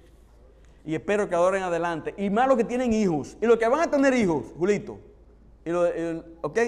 Y 0.85 0.95
espero 0.95 1.29
que 1.29 1.35
ahora 1.35 1.57
en 1.57 1.63
adelante. 1.63 2.13
Y 2.17 2.29
más 2.29 2.47
los 2.47 2.57
que 2.57 2.63
tienen 2.63 2.93
hijos. 2.93 3.37
Y 3.41 3.45
los 3.45 3.57
que 3.57 3.67
van 3.67 3.81
a 3.81 3.89
tener 3.89 4.13
hijos, 4.13 4.45
Julito. 4.57 4.99
Y 5.65 5.71
¿Ok? 6.41 6.59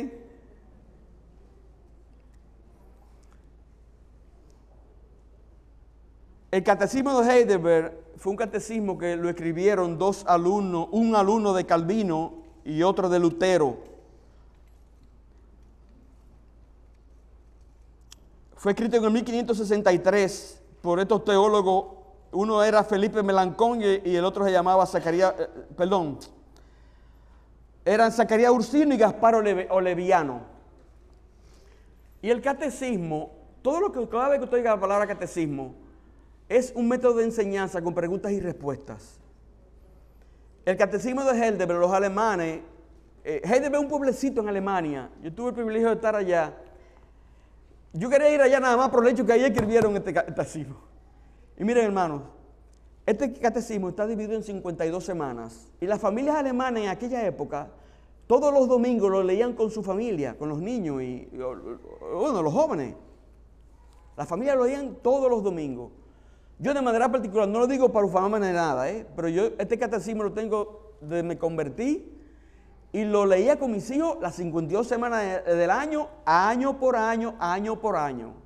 El 6.52 6.64
catecismo 6.64 7.20
de 7.20 7.30
Heidelberg 7.30 8.06
fue 8.16 8.32
un 8.32 8.38
catecismo 8.38 8.98
que 8.98 9.18
lo 9.18 9.28
escribieron 9.28 9.98
dos 9.98 10.24
alumnos, 10.26 10.88
un 10.92 11.14
alumno 11.14 11.54
de 11.54 11.66
Calvino 11.66 12.36
y 12.64 12.82
otro 12.82 13.10
de 13.10 13.20
Lutero. 13.20 13.78
Fue 18.56 18.72
escrito 18.72 18.96
en 18.96 19.04
el 19.04 19.12
1563 19.12 20.62
por 20.82 21.02
estos 21.02 21.26
teólogos. 21.26 22.05
Uno 22.36 22.62
era 22.62 22.84
Felipe 22.84 23.24
Melancón 23.24 23.82
y, 23.82 24.16
el 24.16 24.26
otro 24.26 24.44
se 24.44 24.52
llamaba 24.52 24.86
Zacarías, 24.86 25.34
eh, 25.40 25.48
perdón, 25.78 26.20
eran 27.86 28.12
Zacarías 28.12 28.52
Ursino 28.52 28.94
y 28.94 28.98
Gaspar 28.98 29.36
Oleviano. 29.36 30.42
Y 32.22 32.30
el 32.30 32.42
catecismo, 32.42 33.32
todo 33.62 33.80
lo 33.80 33.92
que 33.92 34.06
cada 34.10 34.30
vez 34.30 34.40
que 34.40 34.46
usted 34.46 34.58
diga 34.58 34.72
la 34.72 34.82
palabra 34.82 35.08
catecismo, 35.08 35.76
es 36.50 36.74
un 36.76 36.90
método 36.90 37.16
de 37.16 37.24
enseñanza 37.24 37.82
con 37.82 37.94
preguntas 37.94 38.34
y 38.34 38.42
respuestas. 38.42 39.18
El 40.66 40.76
catecismo 40.76 41.24
de 41.24 41.40
Heidelberg, 41.40 41.80
los 41.80 41.92
alemanes, 41.92 42.60
eh, 43.24 43.42
Heidelberg 43.46 43.76
es 43.76 43.82
un 43.82 43.88
pueblecito 43.88 44.42
en 44.42 44.50
Alemania. 44.50 45.10
Yo 45.24 45.32
tuve 45.32 45.50
el 45.50 45.56
privilegio 45.56 45.88
de 45.88 45.96
estar 45.96 46.18
allá. 46.18 46.54
Yo 47.94 48.10
quería 48.10 48.30
ir 48.30 48.42
allá 48.42 48.60
nada 48.60 48.76
más 48.76 48.90
por 48.90 49.06
el 49.06 49.14
hecho 49.14 49.26
que 49.26 49.32
ahí 49.32 49.46
escribieron 49.46 49.96
este 49.96 50.14
catecismo. 50.14 50.95
Y 51.58 51.64
miren, 51.64 51.86
hermanos, 51.86 52.22
este 53.06 53.34
catecismo 53.34 53.90
está 53.90 54.08
dividido 54.08 54.36
en 54.36 54.44
52 54.44 55.04
semanas. 55.04 55.68
Y 55.80 55.86
las 55.86 56.02
familias 56.02 56.36
alemanas 56.36 56.84
en 56.84 56.90
aquella 56.90 57.26
época, 57.26 57.70
todos 58.28 58.52
los 58.54 58.68
domingos 58.68 59.12
lo 59.12 59.24
leían 59.24 59.54
con 59.54 59.70
su 59.70 59.84
familia, 59.84 60.36
con 60.38 60.50
los 60.50 60.60
niños 60.60 61.02
y, 61.04 61.30
bueno, 62.14 62.42
los 62.42 62.54
jóvenes. 62.54 62.96
Las 64.18 64.28
familias 64.28 64.58
lo 64.58 64.66
leían 64.66 64.96
todos 65.04 65.30
los 65.30 65.44
domingos. 65.44 65.92
Yo 66.58 66.74
de 66.74 66.82
manera 66.82 67.12
particular, 67.12 67.48
no 67.48 67.60
lo 67.60 67.68
digo 67.68 67.92
para 67.92 68.06
ufamarme 68.06 68.48
ni 68.48 68.54
nada, 68.54 68.90
¿eh? 68.90 69.06
pero 69.16 69.28
yo 69.28 69.48
este 69.58 69.78
catecismo 69.78 70.24
lo 70.24 70.32
tengo 70.32 70.94
desde 71.02 71.22
me 71.22 71.38
convertí 71.38 72.10
y 72.94 73.04
lo 73.04 73.26
leía 73.26 73.60
con 73.60 73.72
mis 73.72 73.92
hijos 73.92 74.18
las 74.22 74.36
52 74.36 74.88
semanas 74.88 75.44
del 75.46 75.70
año, 75.70 76.08
año 76.26 76.80
por 76.80 76.96
año, 76.96 77.36
año 77.40 77.80
por 77.82 77.98
año. 77.98 78.45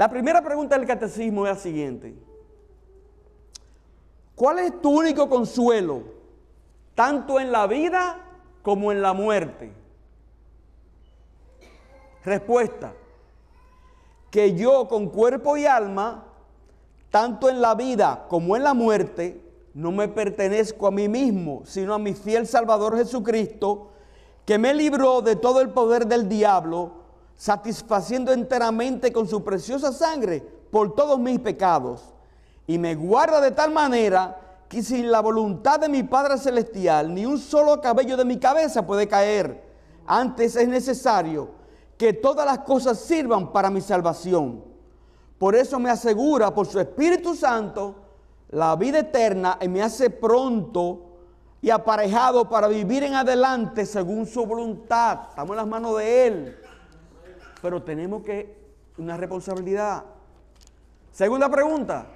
La 0.00 0.08
primera 0.08 0.40
pregunta 0.40 0.78
del 0.78 0.86
catecismo 0.86 1.46
es 1.46 1.56
la 1.56 1.60
siguiente. 1.60 2.14
¿Cuál 4.34 4.60
es 4.60 4.80
tu 4.80 4.98
único 4.98 5.28
consuelo, 5.28 6.04
tanto 6.94 7.38
en 7.38 7.52
la 7.52 7.66
vida 7.66 8.16
como 8.62 8.92
en 8.92 9.02
la 9.02 9.12
muerte? 9.12 9.70
Respuesta. 12.24 12.94
Que 14.30 14.54
yo 14.54 14.88
con 14.88 15.10
cuerpo 15.10 15.58
y 15.58 15.66
alma, 15.66 16.24
tanto 17.10 17.50
en 17.50 17.60
la 17.60 17.74
vida 17.74 18.24
como 18.30 18.56
en 18.56 18.64
la 18.64 18.72
muerte, 18.72 19.38
no 19.74 19.92
me 19.92 20.08
pertenezco 20.08 20.86
a 20.86 20.90
mí 20.90 21.10
mismo, 21.10 21.60
sino 21.66 21.92
a 21.92 21.98
mi 21.98 22.14
fiel 22.14 22.46
Salvador 22.46 22.96
Jesucristo, 22.96 23.90
que 24.46 24.56
me 24.56 24.72
libró 24.72 25.20
de 25.20 25.36
todo 25.36 25.60
el 25.60 25.68
poder 25.68 26.06
del 26.06 26.26
diablo, 26.26 26.99
satisfaciendo 27.40 28.34
enteramente 28.34 29.10
con 29.10 29.26
su 29.26 29.42
preciosa 29.42 29.94
sangre 29.94 30.42
por 30.70 30.94
todos 30.94 31.18
mis 31.18 31.40
pecados, 31.40 32.12
y 32.66 32.76
me 32.76 32.94
guarda 32.94 33.40
de 33.40 33.50
tal 33.50 33.70
manera 33.72 34.38
que 34.68 34.82
sin 34.82 35.10
la 35.10 35.20
voluntad 35.20 35.80
de 35.80 35.88
mi 35.88 36.02
Padre 36.02 36.36
Celestial, 36.36 37.14
ni 37.14 37.24
un 37.24 37.38
solo 37.38 37.80
cabello 37.80 38.18
de 38.18 38.26
mi 38.26 38.38
cabeza 38.38 38.86
puede 38.86 39.08
caer. 39.08 39.64
Antes 40.06 40.54
es 40.54 40.68
necesario 40.68 41.48
que 41.96 42.12
todas 42.12 42.44
las 42.44 42.58
cosas 42.58 43.00
sirvan 43.00 43.50
para 43.52 43.70
mi 43.70 43.80
salvación. 43.80 44.62
Por 45.38 45.56
eso 45.56 45.78
me 45.78 45.88
asegura 45.88 46.52
por 46.52 46.66
su 46.66 46.78
Espíritu 46.78 47.34
Santo, 47.34 47.94
la 48.50 48.76
vida 48.76 48.98
eterna 48.98 49.56
y 49.62 49.68
me 49.68 49.82
hace 49.82 50.10
pronto 50.10 51.06
y 51.62 51.70
aparejado 51.70 52.50
para 52.50 52.68
vivir 52.68 53.02
en 53.02 53.14
adelante 53.14 53.86
según 53.86 54.26
su 54.26 54.44
voluntad. 54.44 55.20
Estamos 55.30 55.52
en 55.52 55.56
las 55.56 55.66
manos 55.66 55.96
de 55.96 56.26
Él. 56.26 56.59
Pero 57.62 57.82
tenemos 57.82 58.22
que 58.22 58.56
una 58.98 59.16
responsabilidad. 59.16 60.04
Segunda 61.12 61.48
pregunta. 61.48 62.06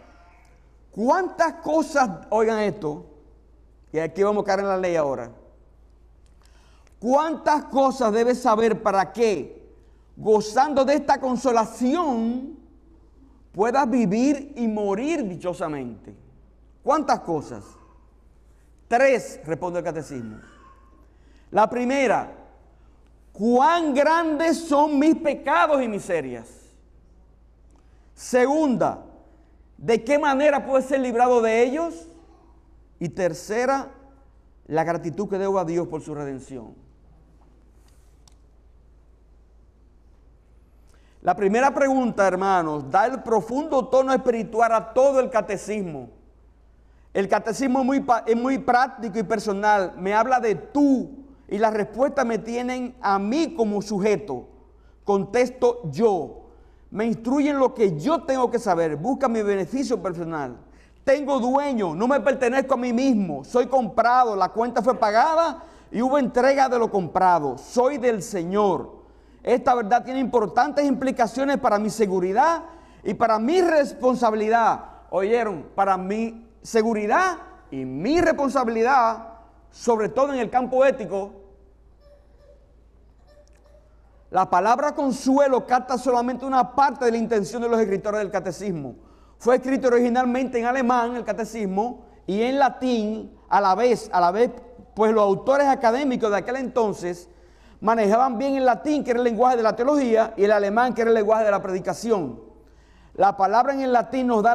¿Cuántas 0.90 1.54
cosas, 1.54 2.26
oigan 2.30 2.60
esto, 2.60 3.06
y 3.94 4.00
aquí 4.00 4.24
vamos 4.24 4.42
a 4.42 4.46
caer 4.46 4.60
en 4.60 4.68
la 4.68 4.76
ley 4.76 4.96
ahora. 4.96 5.30
¿Cuántas 6.98 7.66
cosas 7.66 8.12
debes 8.12 8.42
saber 8.42 8.82
para 8.82 9.12
que, 9.12 9.70
gozando 10.16 10.84
de 10.84 10.94
esta 10.94 11.20
consolación, 11.20 12.58
puedas 13.52 13.88
vivir 13.88 14.52
y 14.56 14.66
morir 14.66 15.22
dichosamente? 15.28 16.12
¿Cuántas 16.82 17.20
cosas? 17.20 17.64
Tres, 18.88 19.40
responde 19.44 19.78
el 19.78 19.84
catecismo. 19.84 20.38
La 21.52 21.70
primera, 21.70 22.32
cuán 23.34 23.92
grandes 23.94 24.56
son 24.58 24.98
mis 24.98 25.16
pecados 25.16 25.82
y 25.82 25.88
miserias. 25.88 26.48
Segunda, 28.14 29.04
de 29.76 30.04
qué 30.04 30.18
manera 30.20 30.64
puede 30.64 30.84
ser 30.84 31.00
librado 31.00 31.42
de 31.42 31.64
ellos. 31.64 32.08
Y 33.00 33.08
tercera, 33.08 33.90
la 34.66 34.84
gratitud 34.84 35.28
que 35.28 35.36
debo 35.36 35.58
a 35.58 35.64
Dios 35.64 35.88
por 35.88 36.00
su 36.00 36.14
redención. 36.14 36.74
La 41.20 41.34
primera 41.34 41.74
pregunta, 41.74 42.28
hermanos, 42.28 42.88
da 42.88 43.06
el 43.06 43.20
profundo 43.22 43.88
tono 43.88 44.12
espiritual 44.12 44.72
a 44.72 44.94
todo 44.94 45.18
el 45.18 45.28
catecismo. 45.28 46.08
El 47.12 47.28
catecismo 47.28 47.80
es 47.80 47.84
muy, 47.84 48.06
es 48.26 48.36
muy 48.36 48.58
práctico 48.58 49.18
y 49.18 49.24
personal. 49.24 49.94
Me 49.96 50.14
habla 50.14 50.38
de 50.38 50.54
tú 50.54 51.23
y 51.54 51.58
las 51.58 51.72
respuestas 51.72 52.26
me 52.26 52.38
tienen 52.38 52.96
a 53.00 53.16
mí 53.16 53.54
como 53.54 53.80
sujeto. 53.80 54.48
Contesto 55.04 55.82
yo. 55.92 56.46
Me 56.90 57.06
instruyen 57.06 57.60
lo 57.60 57.74
que 57.74 57.96
yo 57.96 58.24
tengo 58.24 58.50
que 58.50 58.58
saber. 58.58 58.96
Busca 58.96 59.28
mi 59.28 59.40
beneficio 59.40 60.02
personal. 60.02 60.56
Tengo 61.04 61.38
dueño, 61.38 61.94
no 61.94 62.08
me 62.08 62.18
pertenezco 62.18 62.74
a 62.74 62.76
mí 62.76 62.92
mismo. 62.92 63.44
Soy 63.44 63.66
comprado, 63.66 64.34
la 64.34 64.48
cuenta 64.48 64.82
fue 64.82 64.96
pagada 64.96 65.62
y 65.92 66.02
hubo 66.02 66.18
entrega 66.18 66.68
de 66.68 66.76
lo 66.76 66.90
comprado. 66.90 67.56
Soy 67.56 67.98
del 67.98 68.20
Señor. 68.20 68.90
Esta 69.44 69.76
verdad 69.76 70.02
tiene 70.02 70.18
importantes 70.18 70.84
implicaciones 70.84 71.58
para 71.58 71.78
mi 71.78 71.88
seguridad 71.88 72.64
y 73.04 73.14
para 73.14 73.38
mi 73.38 73.60
responsabilidad. 73.60 74.86
¿Oyeron? 75.10 75.66
Para 75.76 75.96
mi 75.96 76.48
seguridad 76.62 77.36
y 77.70 77.84
mi 77.84 78.20
responsabilidad, 78.20 79.28
sobre 79.70 80.08
todo 80.08 80.32
en 80.32 80.40
el 80.40 80.50
campo 80.50 80.84
ético. 80.84 81.43
La 84.34 84.50
palabra 84.50 84.96
consuelo 84.96 85.64
capta 85.64 85.96
solamente 85.96 86.44
una 86.44 86.74
parte 86.74 87.04
de 87.04 87.12
la 87.12 87.18
intención 87.18 87.62
de 87.62 87.68
los 87.68 87.78
escritores 87.78 88.18
del 88.18 88.32
catecismo. 88.32 88.96
Fue 89.38 89.54
escrito 89.54 89.86
originalmente 89.86 90.58
en 90.58 90.66
alemán, 90.66 91.14
el 91.14 91.22
catecismo, 91.22 92.04
y 92.26 92.42
en 92.42 92.58
latín 92.58 93.30
a 93.48 93.60
la 93.60 93.76
vez, 93.76 94.10
a 94.12 94.20
la 94.20 94.32
vez, 94.32 94.50
pues 94.96 95.12
los 95.12 95.22
autores 95.22 95.68
académicos 95.68 96.32
de 96.32 96.38
aquel 96.38 96.56
entonces 96.56 97.28
manejaban 97.80 98.36
bien 98.36 98.56
el 98.56 98.64
latín, 98.64 99.04
que 99.04 99.12
era 99.12 99.20
el 99.20 99.24
lenguaje 99.24 99.56
de 99.56 99.62
la 99.62 99.76
teología, 99.76 100.34
y 100.36 100.42
el 100.42 100.50
alemán, 100.50 100.94
que 100.94 101.02
era 101.02 101.10
el 101.10 101.14
lenguaje 101.14 101.44
de 101.44 101.52
la 101.52 101.62
predicación. 101.62 102.40
La 103.14 103.36
palabra 103.36 103.72
en 103.72 103.82
el 103.82 103.92
latín 103.92 104.26
nos 104.26 104.42
da 104.42 104.52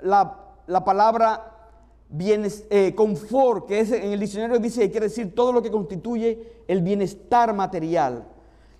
la, 0.00 0.84
palabra 0.84 1.50
eh, 2.10 2.92
confort, 2.94 3.68
que 3.68 3.80
es, 3.80 3.90
en 3.90 4.12
el 4.12 4.20
diccionario 4.20 4.58
dice 4.58 4.82
que 4.82 4.90
quiere 4.90 5.08
decir 5.08 5.34
todo 5.34 5.50
lo 5.50 5.62
que 5.62 5.70
constituye 5.70 6.64
el 6.68 6.82
bienestar 6.82 7.54
material. 7.54 8.34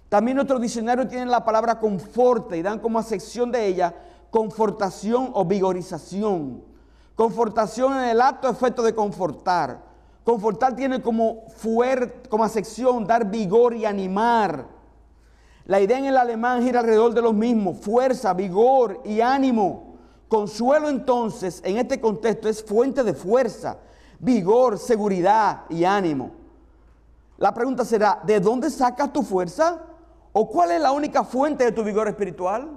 También 0.08 0.36
nuestro 0.36 0.58
diccionario 0.58 1.06
tiene 1.06 1.26
la 1.26 1.44
palabra 1.44 1.78
conforte 1.78 2.56
y 2.56 2.62
dan 2.62 2.78
como 2.78 3.02
sección 3.02 3.52
de 3.52 3.66
ella 3.66 3.94
confortación 4.30 5.30
o 5.34 5.44
vigorización. 5.44 6.62
Confortación 7.14 7.94
en 7.94 8.10
el 8.10 8.20
acto 8.20 8.48
efecto 8.48 8.82
de 8.82 8.94
confortar. 8.94 9.82
Confortar 10.24 10.76
tiene 10.76 11.02
como, 11.02 11.48
fuerte, 11.48 12.28
como 12.28 12.44
acepción 12.44 13.06
dar 13.06 13.30
vigor 13.30 13.74
y 13.74 13.84
animar. 13.84 14.66
La 15.64 15.80
idea 15.80 15.98
en 15.98 16.06
el 16.06 16.16
alemán 16.16 16.62
gira 16.62 16.80
alrededor 16.80 17.12
de 17.12 17.22
los 17.22 17.34
mismos, 17.34 17.78
fuerza, 17.78 18.32
vigor 18.34 19.00
y 19.04 19.20
ánimo. 19.20 19.96
Consuelo 20.28 20.88
entonces, 20.88 21.60
en 21.64 21.78
este 21.78 22.00
contexto, 22.00 22.48
es 22.48 22.62
fuente 22.62 23.02
de 23.02 23.14
fuerza, 23.14 23.78
vigor, 24.18 24.78
seguridad 24.78 25.64
y 25.70 25.84
ánimo. 25.84 26.30
La 27.38 27.52
pregunta 27.54 27.84
será, 27.84 28.20
¿de 28.24 28.40
dónde 28.40 28.70
sacas 28.70 29.12
tu 29.12 29.22
fuerza? 29.22 29.80
¿O 30.32 30.48
cuál 30.48 30.72
es 30.72 30.80
la 30.80 30.92
única 30.92 31.24
fuente 31.24 31.64
de 31.64 31.72
tu 31.72 31.82
vigor 31.82 32.08
espiritual? 32.08 32.68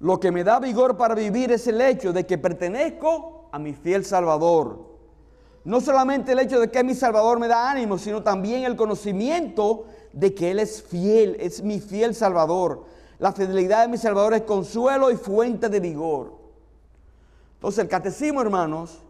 Lo 0.00 0.18
que 0.18 0.32
me 0.32 0.44
da 0.44 0.58
vigor 0.58 0.96
para 0.96 1.14
vivir 1.14 1.52
es 1.52 1.66
el 1.66 1.80
hecho 1.80 2.12
de 2.12 2.26
que 2.26 2.38
pertenezco 2.38 3.48
a 3.52 3.58
mi 3.58 3.74
fiel 3.74 4.04
Salvador. 4.04 4.90
No 5.64 5.80
solamente 5.80 6.32
el 6.32 6.38
hecho 6.38 6.58
de 6.58 6.70
que 6.70 6.82
mi 6.82 6.94
Salvador 6.94 7.38
me 7.38 7.48
da 7.48 7.70
ánimo, 7.70 7.98
sino 7.98 8.22
también 8.22 8.64
el 8.64 8.76
conocimiento 8.76 9.84
de 10.12 10.34
que 10.34 10.50
Él 10.50 10.58
es 10.58 10.82
fiel, 10.82 11.36
es 11.38 11.62
mi 11.62 11.80
fiel 11.80 12.14
Salvador. 12.14 12.84
La 13.18 13.32
fidelidad 13.32 13.82
de 13.82 13.88
mi 13.88 13.98
Salvador 13.98 14.32
es 14.32 14.42
consuelo 14.42 15.10
y 15.10 15.16
fuente 15.16 15.68
de 15.68 15.80
vigor. 15.80 16.32
Entonces 17.56 17.80
el 17.80 17.88
catecismo, 17.88 18.40
hermanos, 18.40 19.02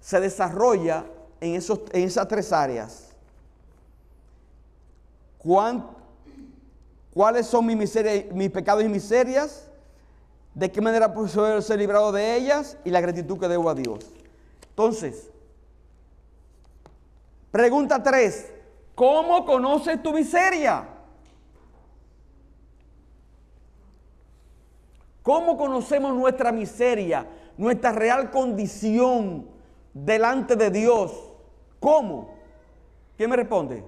se 0.00 0.20
desarrolla 0.20 1.04
en, 1.40 1.56
esos, 1.56 1.80
en 1.90 2.04
esas 2.04 2.28
tres 2.28 2.52
áreas. 2.52 3.05
¿Cuáles 7.14 7.46
son 7.46 7.66
mis, 7.66 7.76
mis 8.32 8.50
pecados 8.50 8.84
y 8.84 8.88
miserias? 8.88 9.66
de 10.56 10.72
qué 10.72 10.80
manera 10.80 11.12
puedo 11.12 11.60
ser 11.60 11.78
librado 11.78 12.10
de 12.12 12.34
ellas 12.34 12.78
y 12.82 12.88
la 12.88 13.02
gratitud 13.02 13.38
que 13.38 13.46
debo 13.46 13.68
a 13.68 13.74
Dios. 13.74 13.98
Entonces, 14.70 15.28
pregunta 17.50 18.02
3, 18.02 18.52
¿cómo 18.94 19.44
conoces 19.44 20.02
tu 20.02 20.14
miseria? 20.14 20.88
¿Cómo 25.22 25.58
conocemos 25.58 26.14
nuestra 26.14 26.50
miseria, 26.52 27.28
nuestra 27.58 27.92
real 27.92 28.30
condición 28.30 29.46
delante 29.92 30.56
de 30.56 30.70
Dios? 30.70 31.12
¿Cómo? 31.78 32.34
¿Quién 33.18 33.28
me 33.28 33.36
responde? 33.36 33.84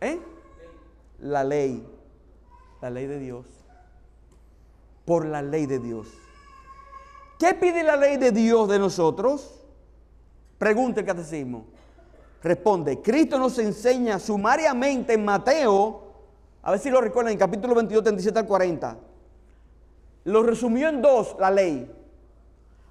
¿Eh? 0.00 0.20
La 1.20 1.44
ley. 1.44 1.86
La 2.80 2.90
ley 2.90 3.06
de 3.06 3.18
Dios 3.18 3.58
por 5.08 5.24
la 5.24 5.40
ley 5.40 5.64
de 5.64 5.78
Dios. 5.78 6.06
¿Qué 7.38 7.54
pide 7.54 7.82
la 7.82 7.96
ley 7.96 8.18
de 8.18 8.30
Dios 8.30 8.68
de 8.68 8.78
nosotros? 8.78 9.54
Pregunta 10.58 11.00
el 11.00 11.06
catecismo. 11.06 11.64
Responde, 12.42 13.00
Cristo 13.00 13.38
nos 13.38 13.58
enseña 13.58 14.18
sumariamente 14.18 15.14
en 15.14 15.24
Mateo, 15.24 16.02
a 16.62 16.72
ver 16.72 16.78
si 16.78 16.90
lo 16.90 17.00
recuerdan, 17.00 17.32
en 17.32 17.38
capítulo 17.38 17.74
22, 17.74 18.04
37 18.04 18.38
al 18.38 18.46
40. 18.46 18.98
Lo 20.24 20.42
resumió 20.42 20.90
en 20.90 21.00
dos 21.00 21.34
la 21.40 21.50
ley. 21.50 21.90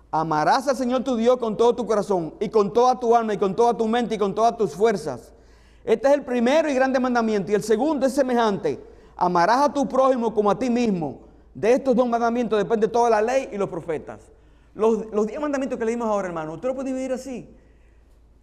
Amarás 0.10 0.68
al 0.68 0.76
Señor 0.76 1.04
tu 1.04 1.16
Dios 1.16 1.38
con 1.38 1.56
todo 1.56 1.76
tu 1.76 1.86
corazón 1.86 2.34
y 2.40 2.50
con 2.50 2.74
toda 2.74 3.00
tu 3.00 3.16
alma 3.16 3.36
y 3.36 3.38
con 3.38 3.56
toda 3.56 3.78
tu 3.78 3.88
mente 3.88 4.16
y 4.16 4.18
con 4.18 4.34
todas 4.34 4.58
tus 4.58 4.74
fuerzas. 4.74 5.34
Este 5.84 6.08
es 6.08 6.14
el 6.14 6.24
primero 6.24 6.70
y 6.70 6.74
grande 6.74 7.00
mandamiento. 7.00 7.52
Y 7.52 7.56
el 7.56 7.64
segundo 7.64 8.06
es 8.06 8.14
semejante. 8.14 8.80
Amarás 9.16 9.70
a 9.70 9.74
tu 9.74 9.88
prójimo 9.88 10.34
como 10.34 10.52
a 10.52 10.58
ti 10.58 10.70
mismo. 10.70 11.22
De 11.54 11.74
estos 11.74 11.96
dos 11.96 12.08
mandamientos 12.08 12.60
depende 12.60 12.88
toda 12.88 13.10
la 13.10 13.22
ley 13.22 13.50
y 13.52 13.58
los 13.58 13.70
profetas. 13.70 14.32
Los, 14.76 15.10
diez 15.26 15.42
mandamientos 15.42 15.80
que 15.80 15.86
leímos 15.86 16.08
ahora, 16.08 16.28
hermano, 16.28 16.54
usted 16.54 16.68
lo 16.68 16.76
puede 16.76 16.90
dividir 16.90 17.12
así. 17.12 17.50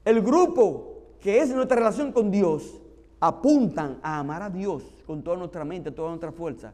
El 0.04 0.20
grupo 0.20 0.94
que 1.20 1.40
es 1.40 1.48
nuestra 1.50 1.76
relación 1.76 2.10
con 2.10 2.30
Dios 2.32 2.74
apuntan 3.20 4.00
a 4.02 4.18
amar 4.18 4.42
a 4.42 4.50
Dios 4.50 4.82
con 5.06 5.22
toda 5.22 5.36
nuestra 5.36 5.64
mente, 5.64 5.92
toda 5.92 6.08
nuestra 6.08 6.32
fuerza. 6.32 6.72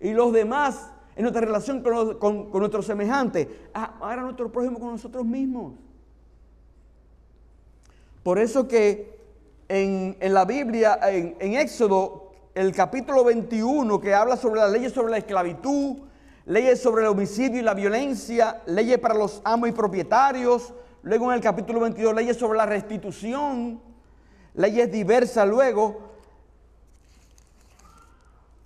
Y 0.00 0.12
los 0.12 0.32
demás, 0.32 0.92
en 1.16 1.22
nuestra 1.22 1.42
relación 1.42 1.82
con, 1.82 2.50
nuestros 2.52 2.86
semejantes, 2.86 3.48
a 3.74 3.96
amar 3.96 4.20
a 4.20 4.22
nuestro 4.22 4.50
prójimo 4.52 4.78
con 4.78 4.92
nosotros 4.92 5.26
mismos. 5.26 5.74
Por 8.22 8.38
eso 8.38 8.68
que 8.68 9.19
en, 9.70 10.34
la 10.34 10.44
Biblia, 10.44 10.98
en, 11.04 11.54
Éxodo 11.54 12.32
el 12.56 12.72
capítulo 12.72 13.22
21 13.22 14.00
que 14.00 14.12
habla 14.12 14.36
sobre 14.36 14.60
las 14.60 14.72
leyes 14.72 14.92
sobre 14.92 15.12
la 15.12 15.18
esclavitud, 15.18 15.98
leyes 16.46 16.82
sobre 16.82 17.02
el 17.02 17.08
homicidio 17.08 17.60
y 17.60 17.62
la 17.62 17.74
violencia, 17.74 18.62
leyes 18.66 18.98
para 18.98 19.14
los 19.14 19.40
amos 19.44 19.68
y 19.68 19.72
propietarios, 19.72 20.72
luego 21.02 21.30
en 21.30 21.36
el 21.36 21.40
capítulo 21.40 21.78
22 21.78 22.14
leyes 22.16 22.36
sobre 22.36 22.58
la 22.58 22.66
restitución, 22.66 23.80
leyes 24.54 24.90
diversas 24.90 25.46
luego. 25.46 26.10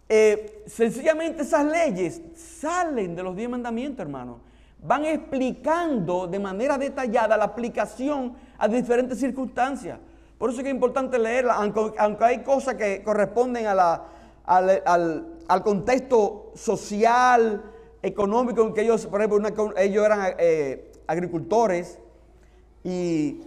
Eh, 0.09 0.65
sencillamente 0.67 1.43
esas 1.43 1.67
leyes 1.67 2.23
salen 2.35 3.15
de 3.15 3.23
los 3.23 3.37
diez 3.37 3.51
mandamientos, 3.51 4.01
hermano. 4.01 4.39
Van 4.83 5.05
explicando 5.05 6.27
de 6.27 6.39
manera 6.39 6.79
detallada 6.79 7.37
la 7.37 7.45
aplicación 7.45 8.35
a 8.57 8.67
diferentes 8.69 9.19
circunstancias. 9.19 9.99
Por 10.45 10.51
eso 10.51 10.61
es 10.61 10.65
que 10.65 10.69
es 10.69 10.75
importante 10.75 11.19
leerla, 11.19 11.55
aunque, 11.55 12.23
hay 12.23 12.43
cosas 12.43 12.75
que 12.75 13.03
corresponden 13.03 13.67
al, 13.67 15.63
contexto 15.65 16.53
social, 16.55 17.63
económico, 18.03 18.61
en 18.61 18.75
que 18.75 18.83
ellos, 18.83 19.07
por 19.07 19.23
ejemplo, 19.23 19.73
ellos 19.79 20.05
eran 20.05 20.35
eh, 20.39 20.93
agricultores 21.07 21.99
y 22.83 23.41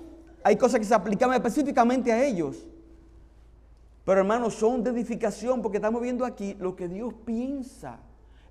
hay 0.43 0.55
cosas 0.55 0.79
que 0.79 0.87
se 0.87 0.95
aplicaban 0.95 1.35
específicamente 1.35 2.11
a 2.11 2.25
ellos. 2.25 2.65
Pero 4.03 4.21
hermanos, 4.21 4.55
son 4.55 4.83
de 4.83 4.89
edificación 4.89 5.61
porque 5.61 5.77
estamos 5.77 6.01
viendo 6.01 6.25
aquí 6.25 6.55
lo 6.59 6.75
que 6.75 6.87
Dios 6.87 7.13
piensa, 7.23 7.99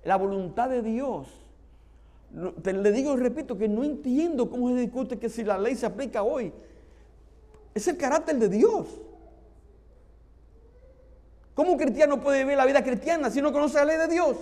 la 0.05 0.15
voluntad 0.15 0.69
de 0.69 0.81
Dios. 0.83 1.27
le 2.63 2.91
digo 2.93 3.13
y 3.13 3.17
repito 3.17 3.57
que 3.57 3.67
no 3.67 3.83
entiendo 3.83 4.49
cómo 4.49 4.69
se 4.69 4.75
discute 4.75 5.19
que 5.19 5.27
si 5.27 5.43
la 5.43 5.57
ley 5.57 5.75
se 5.75 5.85
aplica 5.85 6.23
hoy, 6.23 6.53
Es 7.77 7.87
el 7.87 7.95
carácter 7.95 8.39
de 8.39 8.49
Dios. 8.49 8.87
¿Cómo 11.53 11.73
un 11.73 11.77
cristiano 11.77 12.19
puede 12.19 12.39
vivir 12.39 12.57
la 12.57 12.65
vida 12.65 12.83
cristiana 12.83 13.29
si 13.29 13.39
no 13.39 13.53
conoce 13.53 13.75
la 13.75 13.85
ley 13.85 13.97
de 13.97 14.07
Dios? 14.07 14.35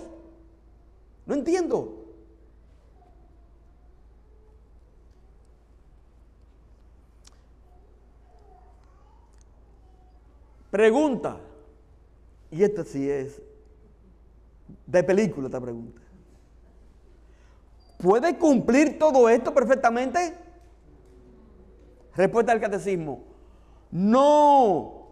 No 1.26 1.34
entiendo. 1.34 2.02
Pregunta, 10.70 11.38
y 12.50 12.62
esta 12.62 12.84
sí 12.84 13.10
es 13.10 13.42
de 14.86 15.04
película 15.04 15.48
esta 15.48 15.60
pregunta. 15.60 16.00
¿Puede 17.98 18.38
cumplir 18.38 18.98
todo 18.98 19.28
esto 19.28 19.52
perfectamente? 19.52 20.45
Respuesta 22.16 22.52
al 22.52 22.60
catecismo. 22.60 23.24
No, 23.90 25.06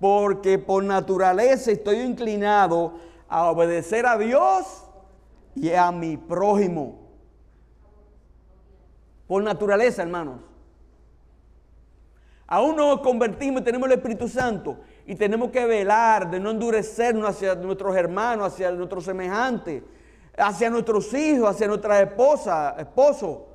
porque 0.00 0.58
por 0.58 0.82
naturaleza 0.82 1.70
estoy 1.70 2.00
inclinado 2.00 2.94
a 3.28 3.50
obedecer 3.50 4.06
a 4.06 4.16
Dios 4.16 4.84
y 5.54 5.72
a 5.72 5.92
mi 5.92 6.16
prójimo. 6.16 7.06
Por 9.26 9.42
naturaleza, 9.42 10.02
hermanos. 10.02 10.40
Aún 12.46 12.76
no 12.76 12.88
nos 12.90 13.00
convertimos 13.00 13.62
y 13.62 13.64
tenemos 13.64 13.88
el 13.88 13.96
Espíritu 13.96 14.28
Santo 14.28 14.78
y 15.04 15.16
tenemos 15.16 15.50
que 15.50 15.66
velar 15.66 16.30
de 16.30 16.38
no 16.38 16.52
endurecernos 16.52 17.30
hacia 17.30 17.56
nuestros 17.56 17.96
hermanos, 17.96 18.52
hacia 18.52 18.70
nuestros 18.70 19.04
semejantes, 19.04 19.82
hacia 20.38 20.70
nuestros 20.70 21.12
hijos, 21.12 21.50
hacia 21.50 21.66
nuestra 21.66 22.00
esposa, 22.00 22.76
esposo. 22.78 23.48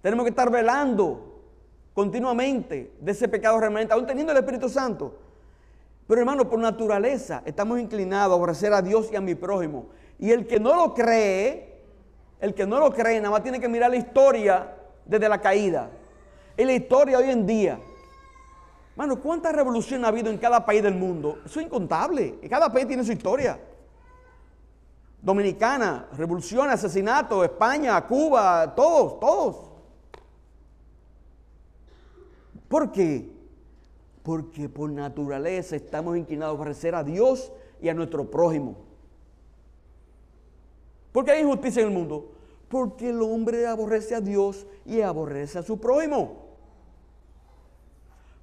Tenemos 0.00 0.24
que 0.24 0.30
estar 0.30 0.48
velando 0.48 1.33
continuamente 1.94 2.92
de 3.00 3.12
ese 3.12 3.28
pecado 3.28 3.58
remanente, 3.60 3.94
aún 3.94 4.06
teniendo 4.06 4.32
el 4.32 4.38
Espíritu 4.38 4.68
Santo. 4.68 5.16
Pero 6.06 6.20
hermano, 6.20 6.50
por 6.50 6.58
naturaleza 6.58 7.42
estamos 7.46 7.80
inclinados 7.80 8.32
a 8.32 8.34
aborrecer 8.34 8.74
a 8.74 8.82
Dios 8.82 9.08
y 9.10 9.16
a 9.16 9.20
mi 9.20 9.34
prójimo. 9.34 9.86
Y 10.18 10.32
el 10.32 10.46
que 10.46 10.60
no 10.60 10.74
lo 10.74 10.92
cree, 10.92 11.80
el 12.40 12.52
que 12.52 12.66
no 12.66 12.78
lo 12.78 12.92
cree, 12.92 13.20
nada 13.20 13.30
más 13.30 13.42
tiene 13.42 13.60
que 13.60 13.68
mirar 13.68 13.90
la 13.90 13.96
historia 13.96 14.74
desde 15.06 15.28
la 15.28 15.40
caída. 15.40 15.88
Y 16.56 16.64
la 16.64 16.72
historia 16.72 17.18
hoy 17.18 17.30
en 17.30 17.46
día. 17.46 17.78
Mano, 18.96 19.20
¿cuánta 19.20 19.50
revolución 19.50 20.04
ha 20.04 20.08
habido 20.08 20.30
en 20.30 20.38
cada 20.38 20.64
país 20.64 20.82
del 20.82 20.94
mundo? 20.94 21.38
Eso 21.44 21.58
es 21.58 21.66
incontable. 21.66 22.38
Y 22.42 22.48
cada 22.48 22.72
país 22.72 22.86
tiene 22.86 23.02
su 23.02 23.12
historia. 23.12 23.58
Dominicana, 25.20 26.08
revolución, 26.16 26.68
asesinato, 26.68 27.42
España, 27.42 28.00
Cuba, 28.06 28.74
todos, 28.74 29.18
todos. 29.18 29.73
¿Por 32.74 32.90
qué? 32.90 33.30
Porque 34.24 34.68
por 34.68 34.90
naturaleza 34.90 35.76
estamos 35.76 36.16
inclinados 36.16 36.58
a 36.58 36.60
ofrecer 36.60 36.96
a 36.96 37.04
Dios 37.04 37.52
y 37.80 37.88
a 37.88 37.94
nuestro 37.94 38.28
prójimo. 38.28 38.74
¿Por 41.12 41.24
qué 41.24 41.30
hay 41.30 41.42
injusticia 41.42 41.82
en 41.82 41.88
el 41.90 41.94
mundo? 41.94 42.32
Porque 42.68 43.10
el 43.10 43.22
hombre 43.22 43.64
aborrece 43.68 44.16
a 44.16 44.20
Dios 44.20 44.66
y 44.84 45.02
aborrece 45.02 45.60
a 45.60 45.62
su 45.62 45.78
prójimo. 45.78 46.46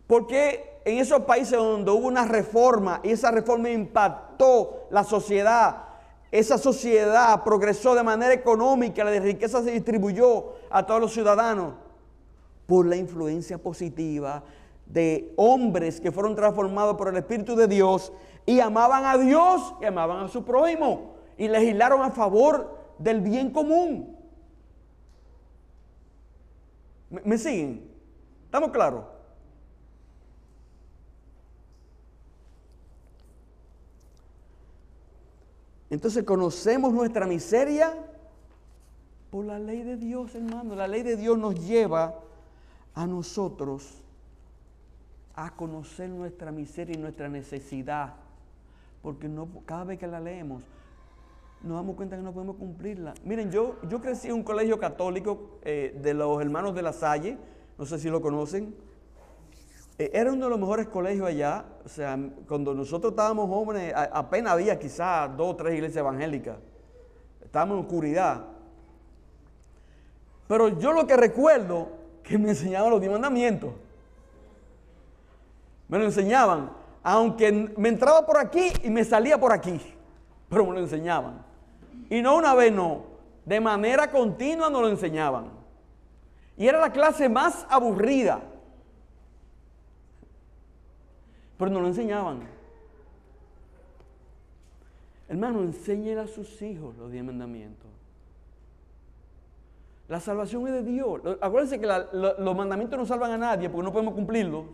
Porque 0.07 0.79
en 0.85 0.99
esos 0.99 1.23
países 1.23 1.57
donde 1.57 1.91
hubo 1.91 2.07
una 2.07 2.23
reforma 2.25 3.01
y 3.03 3.09
esa 3.09 3.31
reforma 3.31 3.69
impactó 3.69 4.87
la 4.91 5.03
sociedad, 5.03 5.89
esa 6.31 6.57
sociedad 6.57 7.43
progresó 7.43 7.95
de 7.95 8.03
manera 8.03 8.33
económica, 8.33 9.03
la 9.03 9.19
riqueza 9.19 9.61
se 9.61 9.71
distribuyó 9.71 10.53
a 10.69 10.85
todos 10.85 11.01
los 11.01 11.11
ciudadanos 11.11 11.73
por 12.71 12.85
la 12.85 12.95
influencia 12.95 13.57
positiva 13.57 14.45
de 14.85 15.33
hombres 15.35 15.99
que 15.99 16.09
fueron 16.09 16.37
transformados 16.37 16.95
por 16.95 17.09
el 17.09 17.17
Espíritu 17.17 17.53
de 17.53 17.67
Dios 17.67 18.13
y 18.45 18.61
amaban 18.61 19.03
a 19.03 19.17
Dios 19.17 19.73
y 19.81 19.85
amaban 19.85 20.23
a 20.23 20.29
su 20.29 20.45
prójimo 20.45 21.15
y 21.37 21.49
legislaron 21.49 22.01
a 22.01 22.11
favor 22.11 22.77
del 22.97 23.19
bien 23.19 23.51
común. 23.51 24.15
¿Me, 27.09 27.37
siguen? 27.37 27.91
¿Estamos 28.45 28.71
claros? 28.71 29.03
Entonces 35.89 36.23
conocemos 36.23 36.93
nuestra 36.93 37.27
miseria 37.27 37.93
por 39.29 39.43
la 39.43 39.59
ley 39.59 39.83
de 39.83 39.97
Dios, 39.97 40.33
hermano. 40.35 40.73
La 40.73 40.87
ley 40.87 41.03
de 41.03 41.17
Dios 41.17 41.37
nos 41.37 41.67
lleva 41.67 42.30
a 42.93 43.07
nosotros 43.07 44.01
a 45.35 45.55
conocer 45.55 46.09
nuestra 46.09 46.51
miseria 46.51 46.95
y 46.95 46.99
nuestra 46.99 47.29
necesidad. 47.29 48.15
Porque 49.01 49.27
no, 49.27 49.47
cada 49.65 49.85
vez 49.85 49.99
que 49.99 50.07
la 50.07 50.19
leemos, 50.19 50.63
nos 51.63 51.77
damos 51.77 51.95
cuenta 51.95 52.15
que 52.15 52.23
no 52.23 52.33
podemos 52.33 52.55
cumplirla. 52.57 53.13
Miren, 53.23 53.51
yo, 53.51 53.77
yo 53.89 54.01
crecí 54.01 54.27
en 54.27 54.35
un 54.35 54.43
colegio 54.43 54.79
católico 54.79 55.59
eh, 55.63 55.97
de 56.01 56.13
los 56.13 56.41
hermanos 56.41 56.75
de 56.75 56.81
la 56.81 56.93
Salle, 56.93 57.37
no 57.77 57.85
sé 57.85 57.99
si 57.99 58.09
lo 58.09 58.21
conocen. 58.21 58.75
Eh, 59.97 60.11
era 60.13 60.31
uno 60.31 60.45
de 60.45 60.49
los 60.49 60.59
mejores 60.59 60.87
colegios 60.87 61.27
allá. 61.27 61.65
O 61.85 61.89
sea, 61.89 62.17
cuando 62.47 62.73
nosotros 62.73 63.11
estábamos 63.11 63.47
jóvenes, 63.47 63.93
apenas 63.95 64.53
había 64.53 64.79
quizás 64.79 65.35
dos 65.37 65.53
o 65.53 65.55
tres 65.55 65.75
iglesias 65.75 65.97
evangélicas. 65.97 66.57
Estábamos 67.43 67.77
en 67.79 67.85
oscuridad. 67.85 68.45
Pero 70.47 70.79
yo 70.79 70.91
lo 70.91 71.05
que 71.07 71.15
recuerdo, 71.15 71.89
me 72.37 72.49
enseñaban 72.49 72.91
los 72.91 72.99
diez 72.99 73.11
mandamientos. 73.11 73.71
Me 75.87 75.97
lo 75.97 76.05
enseñaban. 76.05 76.71
Aunque 77.03 77.51
me 77.51 77.89
entraba 77.89 78.25
por 78.25 78.37
aquí 78.37 78.71
y 78.83 78.89
me 78.89 79.03
salía 79.03 79.39
por 79.39 79.51
aquí. 79.51 79.79
Pero 80.49 80.65
me 80.65 80.73
lo 80.73 80.79
enseñaban. 80.79 81.43
Y 82.09 82.21
no 82.21 82.35
una 82.35 82.53
vez, 82.53 82.71
no. 82.71 83.03
De 83.45 83.59
manera 83.59 84.09
continua 84.09 84.69
nos 84.69 84.81
lo 84.81 84.89
enseñaban. 84.89 85.49
Y 86.57 86.67
era 86.67 86.79
la 86.79 86.91
clase 86.91 87.27
más 87.27 87.65
aburrida 87.69 88.41
pero 91.61 91.69
no 91.69 91.79
lo 91.79 91.89
enseñaban. 91.89 92.39
Hermano, 95.29 95.61
enséñele 95.61 96.21
a 96.21 96.25
sus 96.25 96.59
hijos 96.63 96.97
los 96.97 97.11
diez 97.11 97.23
mandamientos. 97.23 97.90
La 100.11 100.19
salvación 100.19 100.67
es 100.67 100.73
de 100.73 100.83
Dios. 100.83 101.21
Acuérdense 101.39 101.79
que 101.79 101.87
los 101.87 102.57
mandamientos 102.57 102.99
no 102.99 103.05
salvan 103.05 103.31
a 103.31 103.37
nadie 103.37 103.69
porque 103.69 103.85
no 103.85 103.93
podemos 103.93 104.13
cumplirlos. 104.13 104.65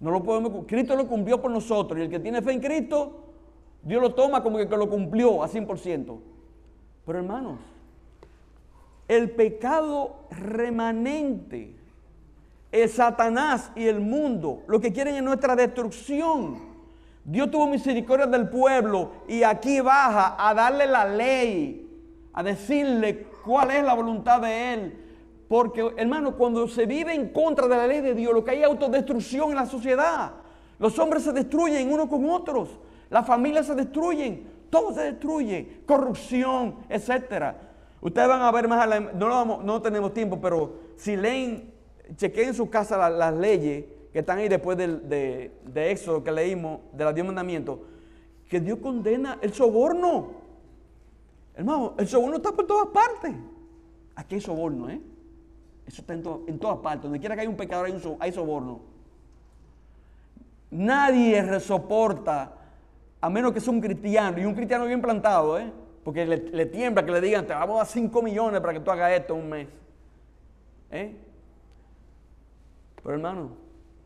No 0.00 0.10
lo 0.10 0.20
podemos, 0.20 0.64
Cristo 0.66 0.96
lo 0.96 1.06
cumplió 1.06 1.40
por 1.40 1.52
nosotros 1.52 2.00
y 2.00 2.02
el 2.02 2.10
que 2.10 2.18
tiene 2.18 2.42
fe 2.42 2.50
en 2.54 2.60
Cristo, 2.60 3.20
Dios 3.84 4.02
lo 4.02 4.12
toma 4.12 4.42
como 4.42 4.58
que 4.58 4.66
lo 4.66 4.90
cumplió 4.90 5.44
a 5.44 5.48
100%. 5.48 6.18
Pero 7.06 7.18
hermanos, 7.20 7.60
el 9.06 9.30
pecado 9.30 10.26
remanente 10.28 11.76
el 12.72 12.88
Satanás 12.88 13.70
y 13.76 13.86
el 13.86 14.00
mundo 14.00 14.64
lo 14.66 14.80
que 14.80 14.92
quieren 14.92 15.14
es 15.14 15.22
nuestra 15.22 15.54
destrucción. 15.54 16.58
Dios 17.24 17.48
tuvo 17.48 17.68
misericordia 17.68 18.26
del 18.26 18.48
pueblo 18.48 19.12
y 19.28 19.44
aquí 19.44 19.80
baja 19.80 20.34
a 20.36 20.52
darle 20.52 20.88
la 20.88 21.04
ley, 21.04 21.88
a 22.32 22.42
decirle 22.42 23.33
cuál 23.44 23.70
es 23.70 23.84
la 23.84 23.94
voluntad 23.94 24.40
de 24.40 24.74
Él. 24.74 25.00
Porque, 25.48 25.92
hermano, 25.96 26.36
cuando 26.36 26.66
se 26.66 26.86
vive 26.86 27.14
en 27.14 27.28
contra 27.28 27.68
de 27.68 27.76
la 27.76 27.86
ley 27.86 28.00
de 28.00 28.14
Dios, 28.14 28.32
lo 28.32 28.44
que 28.44 28.52
hay 28.52 28.60
es 28.60 28.66
autodestrucción 28.66 29.50
en 29.50 29.56
la 29.56 29.66
sociedad. 29.66 30.32
Los 30.78 30.98
hombres 30.98 31.22
se 31.22 31.32
destruyen 31.32 31.92
unos 31.92 32.08
con 32.08 32.28
otros, 32.28 32.70
las 33.10 33.26
familias 33.26 33.66
se 33.66 33.74
destruyen, 33.74 34.48
todo 34.70 34.92
se 34.92 35.02
destruye, 35.02 35.82
corrupción, 35.86 36.76
etc. 36.88 37.54
Ustedes 38.00 38.28
van 38.28 38.42
a 38.42 38.50
ver 38.50 38.66
más, 38.66 38.88
no, 39.14 39.62
no 39.62 39.82
tenemos 39.82 40.12
tiempo, 40.12 40.40
pero 40.40 40.74
si 40.96 41.16
leen 41.16 41.72
chequeen 42.16 42.48
en 42.48 42.54
su 42.54 42.68
casa 42.68 43.08
las 43.08 43.34
leyes 43.34 43.84
que 44.12 44.20
están 44.20 44.38
ahí 44.38 44.48
después 44.48 44.76
de, 44.78 45.50
de, 45.64 45.90
Éxodo 45.90 46.22
que 46.22 46.30
leímos, 46.30 46.80
de 46.92 47.04
los 47.04 47.14
diez 47.14 47.26
mandamientos, 47.26 47.78
que 48.48 48.60
Dios 48.60 48.78
condena 48.78 49.38
el 49.42 49.52
soborno. 49.52 50.43
Hermano, 51.56 51.94
el 51.98 52.08
soborno 52.08 52.36
está 52.36 52.52
por 52.52 52.66
todas 52.66 52.88
partes. 52.88 53.34
Aquí 54.16 54.36
hay 54.36 54.40
soborno, 54.40 54.88
¿eh? 54.90 55.00
Eso 55.86 56.00
está 56.00 56.14
en, 56.14 56.22
en 56.46 56.58
todas 56.58 56.78
partes. 56.78 57.02
Donde 57.02 57.20
quiera 57.20 57.34
que 57.34 57.42
haya 57.42 57.50
un 57.50 57.56
pecador 57.56 57.88
hay, 58.20 58.32
soborno. 58.32 58.80
Nadie 60.70 61.60
soporta, 61.60 62.52
a 63.20 63.30
menos 63.30 63.52
que 63.52 63.60
sea 63.60 63.72
un 63.72 63.80
cristiano, 63.80 64.40
y 64.40 64.44
un 64.44 64.54
cristiano 64.54 64.86
bien 64.86 65.00
plantado, 65.00 65.58
¿eh? 65.58 65.70
Porque 66.02 66.26
le, 66.26 66.66
tiembla 66.66 67.04
que 67.04 67.12
le 67.12 67.20
digan, 67.20 67.46
te 67.46 67.54
vamos 67.54 67.76
a 67.76 67.78
dar 67.78 67.86
5 67.86 68.22
millones 68.22 68.60
para 68.60 68.74
que 68.74 68.80
tú 68.80 68.90
hagas 68.90 69.12
esto 69.12 69.34
un 69.34 69.48
mes. 69.48 69.68
¿Eh? 70.90 71.16
Pero 73.02 73.14
hermano, 73.14 73.50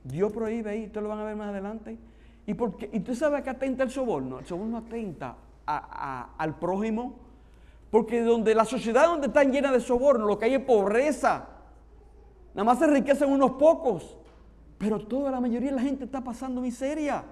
Dios 0.04 0.32
prohíbe 0.32 0.70
ahí, 0.70 0.86
ustedes 0.86 1.02
lo 1.02 1.08
van 1.08 1.18
a 1.18 1.24
ver 1.24 1.34
más 1.34 1.48
adelante. 1.48 1.98
¿Y, 2.46 2.54
porque, 2.54 2.88
¿Y 2.92 3.00
tú 3.00 3.14
sabes 3.14 3.40
a 3.40 3.42
qué 3.42 3.50
atenta 3.50 3.82
el 3.82 3.90
soborno? 3.90 4.38
El 4.38 4.46
soborno 4.46 4.78
atenta 4.78 5.36
al 5.66 6.58
prójimo. 6.58 7.27
Porque 7.90 8.22
donde 8.22 8.54
la 8.54 8.64
sociedad 8.64 9.06
donde 9.06 9.28
está 9.28 9.44
llena 9.44 9.72
de 9.72 9.80
soborno, 9.80 10.26
lo 10.26 10.38
que 10.38 10.44
hay 10.46 10.54
es 10.54 10.62
pobreza. 10.62 11.48
Nada 12.54 12.64
más 12.64 12.78
se 12.78 12.84
enriquecen 12.84 13.30
unos 13.30 13.52
pocos. 13.52 14.16
Pero 14.76 15.00
toda 15.00 15.30
la 15.30 15.40
mayoría 15.40 15.70
de 15.70 15.76
la 15.76 15.82
gente 15.82 16.04
está 16.04 16.22
pasando 16.22 16.60
miseria. 16.60 17.24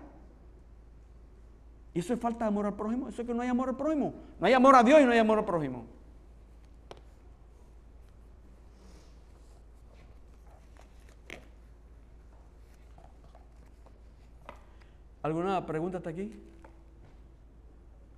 Y 1.94 2.00
eso 2.00 2.12
es 2.12 2.20
falta 2.20 2.44
de 2.44 2.48
amor 2.48 2.66
al 2.66 2.74
prójimo. 2.74 3.08
Eso 3.08 3.22
es 3.22 3.28
que 3.28 3.34
no 3.34 3.42
hay 3.42 3.48
amor 3.48 3.68
al 3.68 3.76
prójimo. 3.76 4.14
No 4.40 4.46
hay 4.46 4.52
amor 4.52 4.74
a 4.74 4.82
Dios 4.82 5.00
y 5.00 5.04
no 5.04 5.12
hay 5.12 5.18
amor 5.18 5.38
al 5.38 5.44
prójimo. 5.44 5.84
¿Alguna 15.22 15.66
pregunta 15.66 15.98
hasta 15.98 16.10
aquí? 16.10 16.32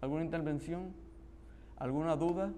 ¿Alguna 0.00 0.24
intervención? 0.24 0.92
¿Alguna 1.78 2.16
duda? 2.16 2.50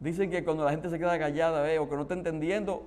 Dicen 0.00 0.30
que 0.30 0.44
cuando 0.44 0.64
la 0.64 0.70
gente 0.70 0.90
se 0.90 0.98
queda 0.98 1.18
callada, 1.18 1.62
o 1.80 1.88
que 1.88 1.96
no 1.96 2.02
está 2.02 2.14
entendiendo, 2.14 2.82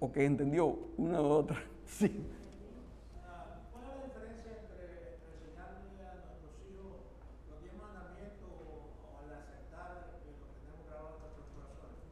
o 0.00 0.12
que 0.12 0.24
entendió 0.24 0.78
una 0.96 1.20
u 1.20 1.26
otra. 1.26 1.62
Sí. 1.88 2.06
¿Cuál 3.72 3.84
es 3.84 3.90
la 3.96 4.04
diferencia 4.04 4.52
entre 4.60 5.16
enseñarle 5.24 6.04
a 6.04 6.20
nuestros 6.20 6.52
hijos 6.68 7.00
los 7.48 7.58
diez 7.64 7.72
mandamientos 7.80 8.44
o 8.44 9.24
al 9.24 9.32
aceptar 9.40 10.04
lo 10.12 10.20
que 10.20 10.36
tenemos 10.52 10.84
grabado 10.84 11.16
en 11.16 11.24
nuestros 11.24 11.48
corazones? 11.56 12.04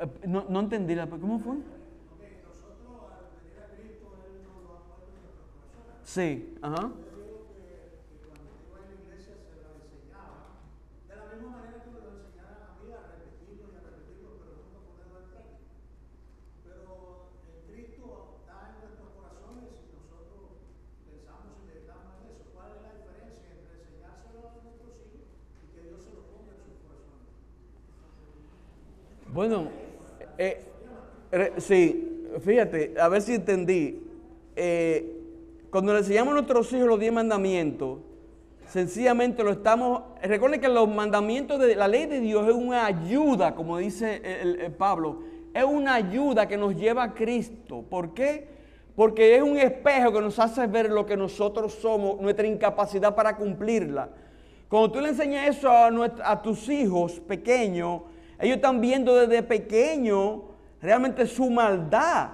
Eh, 0.00 0.26
No, 0.26 0.48
no 0.48 0.60
entendí 0.64 0.94
la. 0.96 1.04
¿Cómo 1.06 1.38
fue? 1.38 1.52
Ok, 1.60 2.24
nosotros 2.48 3.12
al 3.12 3.28
venir 3.36 3.60
a 3.60 3.76
Cristo, 3.76 4.08
Él 4.24 4.40
nos 4.48 4.56
lo 4.64 4.72
ha 4.72 4.80
puesto 4.88 5.12
en 5.12 5.20
nuestros 5.28 5.52
corazones. 5.52 6.07
Sí, 6.18 6.58
ajá. 6.62 6.92
Bueno, 29.26 29.72
eh, 30.38 30.72
re- 31.30 31.60
sí, 31.60 32.24
fíjate, 32.40 32.94
a 32.98 33.08
ver 33.08 33.22
si 33.22 33.34
entendí. 33.34 34.07
Cuando 35.70 35.92
le 35.92 35.98
enseñamos 35.98 36.32
a 36.32 36.34
nuestros 36.36 36.72
hijos 36.72 36.88
los 36.88 36.98
diez 36.98 37.12
mandamientos, 37.12 37.98
sencillamente 38.68 39.44
lo 39.44 39.50
estamos. 39.50 40.02
Recuerden 40.22 40.62
que 40.62 40.68
los 40.68 40.88
mandamientos 40.88 41.60
de 41.60 41.76
la 41.76 41.86
ley 41.86 42.06
de 42.06 42.20
Dios 42.20 42.48
es 42.48 42.54
una 42.54 42.86
ayuda, 42.86 43.54
como 43.54 43.76
dice 43.76 44.72
Pablo, 44.78 45.20
es 45.52 45.64
una 45.64 45.94
ayuda 45.94 46.48
que 46.48 46.56
nos 46.56 46.74
lleva 46.74 47.02
a 47.02 47.14
Cristo. 47.14 47.84
¿Por 47.90 48.14
qué? 48.14 48.48
Porque 48.96 49.36
es 49.36 49.42
un 49.42 49.58
espejo 49.58 50.10
que 50.10 50.22
nos 50.22 50.38
hace 50.38 50.66
ver 50.66 50.88
lo 50.90 51.04
que 51.04 51.18
nosotros 51.18 51.74
somos, 51.74 52.18
nuestra 52.18 52.46
incapacidad 52.46 53.14
para 53.14 53.36
cumplirla. 53.36 54.08
Cuando 54.68 54.90
tú 54.90 55.00
le 55.00 55.10
enseñas 55.10 55.48
eso 55.48 55.70
a, 55.70 55.90
a 56.24 56.42
tus 56.42 56.66
hijos 56.70 57.20
pequeños, 57.20 58.02
ellos 58.40 58.56
están 58.56 58.80
viendo 58.80 59.14
desde 59.14 59.42
pequeño 59.42 60.44
realmente 60.80 61.26
su 61.26 61.50
maldad. 61.50 62.30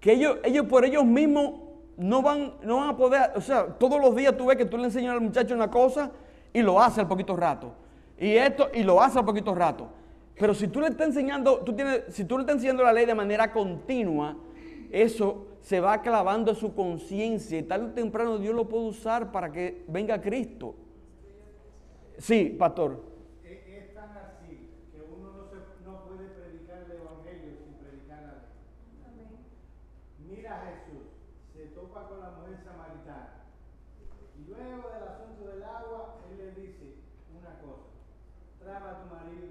Que 0.00 0.12
ellos, 0.12 0.38
ellos 0.44 0.66
por 0.66 0.84
ellos 0.84 1.04
mismos 1.04 1.63
no 1.96 2.22
van, 2.22 2.54
no 2.62 2.76
van 2.76 2.88
a 2.90 2.96
poder, 2.96 3.32
o 3.36 3.40
sea, 3.40 3.66
todos 3.66 4.00
los 4.00 4.14
días 4.16 4.36
tú 4.36 4.46
ves 4.46 4.56
que 4.56 4.64
tú 4.64 4.76
le 4.76 4.84
enseñas 4.84 5.14
al 5.14 5.20
muchacho 5.20 5.54
una 5.54 5.70
cosa 5.70 6.10
y 6.52 6.62
lo 6.62 6.80
hace 6.80 7.00
al 7.00 7.08
poquito 7.08 7.36
rato. 7.36 7.72
Y 8.18 8.36
esto, 8.36 8.68
y 8.72 8.82
lo 8.82 9.00
hace 9.02 9.18
al 9.18 9.24
poquito 9.24 9.54
rato. 9.54 9.88
Pero 10.38 10.54
si 10.54 10.68
tú 10.68 10.80
le 10.80 10.88
estás 10.88 11.08
enseñando, 11.08 11.58
tú 11.58 11.74
tienes, 11.74 12.04
si 12.08 12.24
tú 12.24 12.36
le 12.36 12.42
estás 12.42 12.56
enseñando 12.56 12.82
la 12.82 12.92
ley 12.92 13.06
de 13.06 13.14
manera 13.14 13.52
continua, 13.52 14.36
eso 14.90 15.46
se 15.60 15.80
va 15.80 16.02
clavando 16.02 16.50
en 16.50 16.56
su 16.56 16.74
conciencia 16.74 17.58
y 17.58 17.62
tarde 17.62 17.86
o 17.86 17.90
temprano 17.90 18.38
Dios 18.38 18.54
lo 18.54 18.68
puede 18.68 18.84
usar 18.84 19.32
para 19.32 19.50
que 19.50 19.84
venga 19.88 20.20
Cristo. 20.20 20.74
Sí, 22.18 22.54
pastor. 22.58 23.02
Es, 23.42 23.66
es 23.66 23.94
tan 23.94 24.10
así 24.10 24.70
que 24.92 25.02
uno 25.02 25.32
no, 25.32 25.44
se, 25.48 25.56
no 25.84 26.04
puede 26.04 26.28
predicar 26.28 26.84
el 26.84 26.92
Evangelio 27.00 27.56
sin 27.58 27.74
predicar 27.74 28.22
la 28.22 29.10
ley. 29.16 29.38
Mira 30.28 30.60
a 30.60 30.66
Jesús, 30.66 31.08
se 31.54 31.66
topa 31.74 32.06
con 32.08 32.20
la 32.20 32.30
mujer 32.30 32.58
samaritana. 32.62 33.46
Y 34.38 34.46
luego 34.46 34.90
del 34.94 35.08
asunto 35.08 35.48
del 35.48 35.62
agua, 35.64 36.20
él 36.30 36.38
le 36.38 36.60
dice 36.60 36.94
una 37.32 37.58
cosa, 37.58 37.88
a 38.72 39.02
tu 39.02 39.14
marido. 39.14 39.48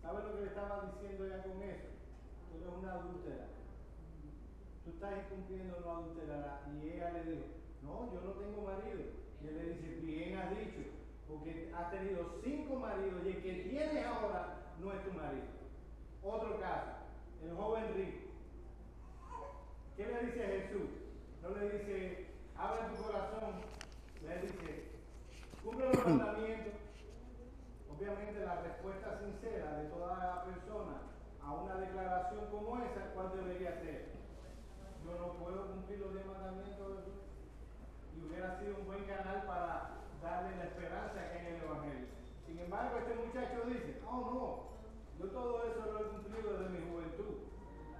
¿Sabes 0.00 0.24
lo 0.24 0.34
que 0.34 0.40
le 0.40 0.46
estaba 0.46 0.90
diciendo 0.92 1.26
ella 1.26 1.42
con 1.42 1.62
eso? 1.62 1.88
Tú 2.48 2.56
eres 2.56 2.74
una 2.78 2.92
adúltera. 2.94 3.46
Tú 4.84 4.90
estás 4.90 5.12
incumpliendo 5.24 5.78
no 5.80 5.90
adulterarás. 5.90 6.60
Y 6.72 6.88
ella 6.88 7.12
le 7.12 7.24
dijo, 7.24 7.44
no, 7.82 8.12
yo 8.14 8.20
no 8.22 8.30
tengo 8.32 8.62
marido. 8.62 9.12
Y 9.42 9.48
él 9.48 9.56
le 9.56 9.74
dice, 9.74 10.00
bien 10.00 10.38
has 10.38 10.50
dicho, 10.56 10.88
porque 11.28 11.70
has 11.76 11.90
tenido 11.90 12.40
cinco 12.42 12.76
maridos 12.76 13.20
y 13.24 13.28
el 13.28 13.42
que 13.42 13.52
tienes 13.68 14.06
ahora 14.06 14.72
no 14.80 14.92
es 14.92 15.04
tu 15.04 15.12
marido. 15.12 15.60
Otro 16.22 16.60
caso, 16.60 16.92
el 17.44 17.54
joven 17.56 17.94
rico. 17.94 18.30
¿Qué 19.96 20.06
le 20.06 20.26
dice 20.26 20.46
Jesús? 20.46 20.88
No 21.42 21.50
le 21.50 21.78
dice, 21.78 22.26
abre 22.56 22.96
tu 22.96 23.02
corazón. 23.02 23.52
Le 24.26 24.42
dice, 24.42 24.84
cumple 25.62 25.92
los 25.92 26.06
mandamientos. 26.06 26.89
Obviamente 28.00 28.40
la 28.40 28.56
respuesta 28.62 29.20
sincera 29.20 29.76
de 29.76 29.92
toda 29.92 30.16
la 30.16 30.44
persona 30.48 31.04
a 31.44 31.52
una 31.52 31.76
declaración 31.84 32.48
como 32.48 32.80
esa, 32.80 33.12
¿cuál 33.12 33.28
debería 33.36 33.76
ser? 33.76 34.16
Yo 35.04 35.20
no 35.20 35.36
puedo 35.36 35.68
cumplir 35.68 36.00
los 36.00 36.14
diez 36.14 36.24
mandamientos 36.24 36.96
de 36.96 37.02
Dios. 37.04 37.20
Y 38.16 38.24
hubiera 38.24 38.58
sido 38.58 38.80
un 38.80 38.86
buen 38.86 39.04
canal 39.04 39.44
para 39.44 40.00
darle 40.24 40.56
la 40.56 40.64
esperanza 40.64 41.28
que 41.28 41.38
en 41.44 41.46
el 41.52 41.60
Evangelio. 41.60 42.08
Sin 42.46 42.58
embargo, 42.58 43.04
este 43.04 43.20
muchacho 43.20 43.68
dice, 43.68 44.00
oh 44.08 44.20
no, 44.32 45.20
yo 45.20 45.30
todo 45.36 45.60
eso 45.68 45.92
lo 45.92 46.00
he 46.00 46.08
cumplido 46.08 46.56
desde 46.56 46.72
mi 46.72 46.80
juventud. 46.88 47.52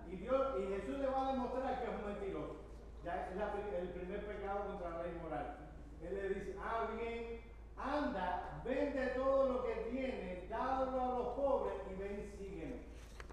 Y, 0.08 0.16
Dios, 0.16 0.56
y 0.64 0.80
Jesús 0.80 0.96
le 0.96 1.12
va 1.12 1.28
a 1.28 1.32
demostrar 1.32 1.76
que 1.76 1.84
es 1.84 1.96
un 2.00 2.06
mentiroso. 2.08 2.56
Ya 3.04 3.28
es 3.28 3.36
el 3.36 3.88
primer 3.90 4.24
pecado 4.24 4.64
contra 4.64 4.96
la 4.96 5.02
ley 5.02 5.12
moral. 5.20 5.56
Él 6.00 6.14
le 6.14 6.28
dice, 6.40 6.56
ah, 6.56 6.88
bien, 6.96 7.49
anda, 7.82 8.60
vende 8.64 9.06
todo 9.16 9.52
lo 9.52 9.64
que 9.64 9.74
tienes, 9.90 10.48
dalo 10.50 11.00
a 11.00 11.18
los 11.18 11.28
pobres 11.34 11.74
y 11.90 11.94
ven, 12.00 12.32
sígueme. 12.38 12.76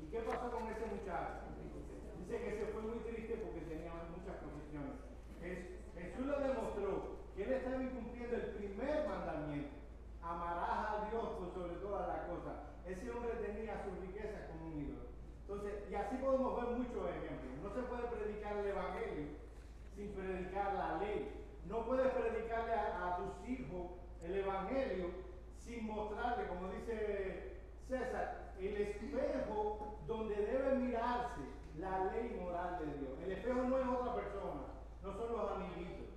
¿Y 0.01 0.11
qué 0.11 0.19
pasó 0.21 0.51
con 0.51 0.63
ese 0.71 0.85
muchacho? 0.87 1.47
Dice 2.19 2.37
que 2.43 2.51
se 2.59 2.65
fue 2.73 2.81
muy 2.81 2.99
triste 2.99 3.35
porque 3.43 3.61
tenía 3.61 3.93
muchas. 3.93 4.35
Jes- 5.41 5.77
Jesús 5.95 6.25
le 6.27 6.47
demostró 6.47 7.17
que 7.35 7.43
él 7.43 7.53
estaba 7.53 7.81
incumpliendo 7.83 8.35
el 8.35 8.47
primer 8.57 9.07
mandamiento. 9.07 9.75
Amarás 10.21 10.69
a 11.03 11.09
Dios 11.09 11.23
sobre 11.53 11.75
todas 11.75 12.07
las 12.07 12.19
cosas. 12.27 12.55
Ese 12.85 13.09
hombre 13.11 13.31
tenía 13.45 13.83
sus 13.85 13.97
riquezas 13.99 14.49
como 14.51 14.67
un 14.67 14.81
ídolo. 14.81 15.07
Entonces, 15.41 15.73
y 15.89 15.95
así 15.95 16.17
podemos 16.17 16.55
ver 16.57 16.75
muchos 16.77 17.09
ejemplos. 17.09 17.53
No 17.63 17.69
se 17.73 17.87
puede 17.87 18.03
predicar 18.07 18.57
el 18.57 18.67
Evangelio 18.67 19.27
sin 19.95 20.11
predicar 20.13 20.73
la 20.73 20.97
ley. 20.97 21.31
No 21.67 21.85
puedes 21.85 22.07
predicarle 22.11 22.73
a 22.73 23.17
tus 23.17 23.49
hijos 23.49 23.91
el 24.27 24.39
Evangelio 24.39 25.11
sin 25.57 25.87
mostrarle, 25.87 26.47
como 26.47 26.69
dice 26.71 27.61
César, 27.87 28.53
el 28.59 28.75
espejo 28.75 29.99
donde 30.05 30.35
debe 30.35 30.75
mirarse 30.79 31.41
la 31.77 32.11
ley 32.11 32.37
moral 32.41 32.79
de 32.79 32.99
Dios. 32.99 33.19
El 33.23 33.31
espejo 33.31 33.63
no 33.63 33.77
es 33.77 33.87
otra 33.87 34.15
persona, 34.15 34.63
no 35.03 35.13
son 35.13 35.31
los 35.31 35.51
amiguitos, 35.51 36.07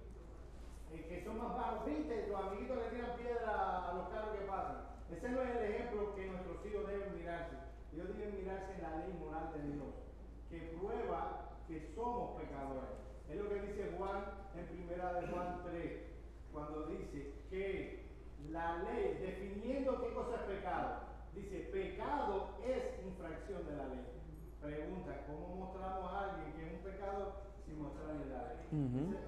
que 0.91 1.25
son 1.25 1.39
más 1.39 1.55
bajos. 1.55 1.87
Viste, 1.87 2.27
los 2.29 2.41
amiguitos 2.41 2.77
le 2.77 2.91
tiran 2.91 3.17
piedra 3.17 3.89
a 3.89 3.95
los 3.95 4.09
carros 4.09 4.37
que 4.37 4.47
pasan. 4.47 4.77
Ese 5.11 5.29
no 5.29 5.43
es 5.43 5.51
el 5.57 5.75
ejemplo 5.75 6.15
que 6.15 6.27
nuestros 6.27 6.67
hijos 6.67 6.87
deben 6.87 7.15
mirarse. 7.17 7.57
Ellos 7.93 8.09
deben 8.17 8.37
mirarse 8.37 8.75
en 8.75 8.83
la 8.83 8.97
ley 8.97 9.13
moral 9.19 9.53
de 9.53 9.63
Dios, 9.71 9.95
que 10.49 10.79
prueba 10.79 11.51
que 11.67 11.93
somos 11.95 12.41
pecadores. 12.41 12.91
Es 13.29 13.37
lo 13.37 13.49
que 13.49 13.61
dice 13.63 13.95
Juan 13.99 14.25
en 14.57 14.67
primera 14.67 15.15
de 15.15 15.27
Juan 15.29 15.63
3, 15.65 16.10
cuando 16.53 16.87
dice 16.87 17.33
que 17.51 18.01
la 18.51 18.79
ley, 18.85 19.19
definiendo 19.21 20.01
qué 20.01 20.13
cosa 20.15 20.37
es 20.37 20.43
pecado, 20.59 21.01
dice 21.35 21.69
pecado 21.73 22.57
es 22.65 23.07
infracción 23.07 23.67
de 23.67 23.77
la 23.77 23.87
ley. 23.89 24.05
Pregunta, 24.61 25.25
¿cómo 25.27 25.57
mostramos 25.57 26.13
a 26.13 26.35
alguien 26.35 26.53
que 26.53 26.67
es 26.67 26.73
un 26.75 26.81
pecado 26.81 27.33
sin 27.65 27.81
mostrarle 27.83 28.27
la 28.27 28.43
ley? 28.49 28.61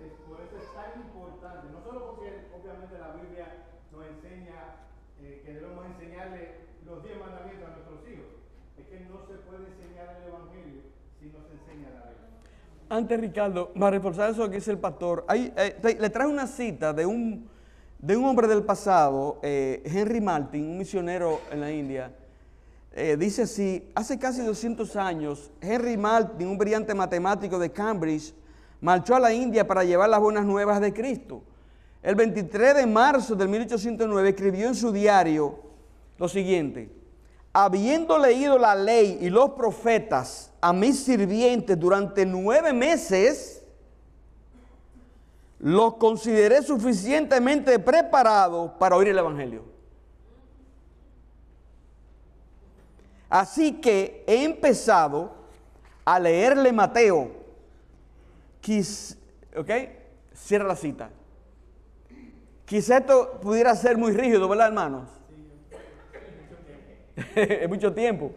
Es- 0.02 0.20
por 0.28 0.40
eso 0.40 0.56
es 0.56 0.68
tan 0.74 1.00
importante, 1.00 1.68
no 1.72 1.80
solo 1.82 2.06
porque 2.16 2.48
obviamente 2.54 2.98
la 2.98 3.12
Biblia 3.16 3.46
nos 3.92 4.06
enseña 4.06 4.88
eh, 5.20 5.42
que 5.44 5.54
debemos 5.54 5.86
enseñarle 5.86 6.72
los 6.84 7.02
diez 7.04 7.18
mandamientos 7.18 7.68
a 7.68 7.72
nuestros 7.76 8.00
hijos, 8.08 8.26
es 8.76 8.86
que 8.88 9.00
no 9.06 9.22
se 9.26 9.34
puede 9.46 9.66
enseñar 9.70 10.16
el 10.18 10.28
Evangelio 10.28 10.82
si 11.20 11.26
no 11.30 11.38
se 11.46 11.52
enseña 11.54 11.90
la 11.94 12.10
ley. 12.10 12.31
Antes, 12.92 13.18
Ricardo, 13.18 13.72
para 13.72 13.92
reforzar 13.92 14.30
eso 14.30 14.46
que 14.50 14.56
dice 14.56 14.70
el 14.70 14.76
pastor, 14.76 15.24
eh, 15.32 15.96
le 15.98 16.10
traje 16.10 16.28
una 16.28 16.46
cita 16.46 16.92
de 16.92 17.06
un, 17.06 17.48
de 17.98 18.14
un 18.14 18.26
hombre 18.26 18.46
del 18.46 18.64
pasado, 18.64 19.38
eh, 19.42 19.82
Henry 19.86 20.20
Martin, 20.20 20.62
un 20.62 20.76
misionero 20.76 21.40
en 21.50 21.60
la 21.62 21.72
India. 21.72 22.12
eh, 22.94 23.16
dice 23.18 23.44
así, 23.44 23.90
hace 23.94 24.18
casi 24.18 24.42
200 24.42 24.94
años, 24.96 25.50
Henry 25.62 25.96
Martin, 25.96 26.46
un 26.46 26.58
brillante 26.58 26.94
matemático 26.94 27.58
de 27.58 27.72
Cambridge, 27.72 28.34
marchó 28.82 29.16
a 29.16 29.20
la 29.20 29.32
India 29.32 29.66
para 29.66 29.84
llevar 29.84 30.10
las 30.10 30.20
buenas 30.20 30.44
nuevas 30.44 30.78
de 30.78 30.92
Cristo. 30.92 31.42
El 32.02 32.14
23 32.14 32.76
de 32.76 32.86
marzo 32.86 33.34
de 33.34 33.48
1809 33.48 34.28
escribió 34.28 34.68
en 34.68 34.74
su 34.74 34.92
diario 34.92 35.60
lo 36.18 36.28
siguiente, 36.28 36.90
habiendo 37.52 38.18
leído 38.18 38.58
la 38.58 38.74
ley 38.74 39.18
y 39.20 39.30
los 39.30 39.50
profetas 39.50 40.50
a 40.60 40.72
mis 40.72 41.04
sirvientes 41.04 41.78
durante 41.78 42.24
nueve 42.24 42.72
meses, 42.72 43.62
los 45.58 45.94
consideré 45.94 46.62
suficientemente 46.62 47.78
preparados 47.78 48.72
para 48.78 48.96
oír 48.96 49.08
el 49.08 49.18
Evangelio. 49.18 49.64
Así 53.28 53.80
que 53.80 54.24
he 54.26 54.44
empezado 54.44 55.32
a 56.04 56.18
leerle 56.18 56.72
Mateo. 56.72 57.30
Quis, 58.60 59.16
¿Ok? 59.56 59.70
Cierra 60.34 60.66
la 60.66 60.76
cita. 60.76 61.10
Quizá 62.64 62.98
esto 62.98 63.38
pudiera 63.40 63.74
ser 63.76 63.96
muy 63.96 64.12
rígido, 64.12 64.48
¿verdad, 64.48 64.68
hermanos? 64.68 65.08
es 67.36 67.68
mucho 67.68 67.92
tiempo. 67.92 68.32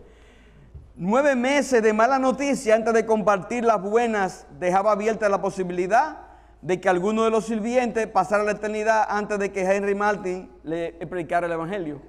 Nueve 0.98 1.36
meses 1.36 1.84
de 1.84 1.92
mala 1.92 2.20
noticia 2.20 2.76
antes 2.76 2.94
de 2.94 3.06
compartir 3.06 3.66
las 3.66 3.82
buenas 3.82 4.48
dejaba 4.60 4.94
abierta 4.94 5.28
la 5.28 5.42
posibilidad 5.42 6.20
de 6.62 6.80
que 6.80 6.90
alguno 6.90 7.26
de 7.26 7.32
los 7.32 7.46
sirvientes 7.46 8.08
pasara 8.08 8.44
la 8.44 8.52
eternidad 8.52 9.06
antes 9.10 9.38
de 9.38 9.52
que 9.52 9.62
Henry 9.62 9.94
Martin 9.94 10.50
le 10.64 10.94
predicara 10.94 11.48
el 11.48 11.54
Evangelio. 11.54 12.02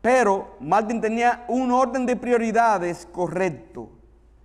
Pero 0.00 0.56
Martin 0.60 1.00
tenía 1.00 1.44
un 1.48 1.70
orden 1.70 2.06
de 2.06 2.16
prioridades 2.16 3.06
correcto. 3.12 3.90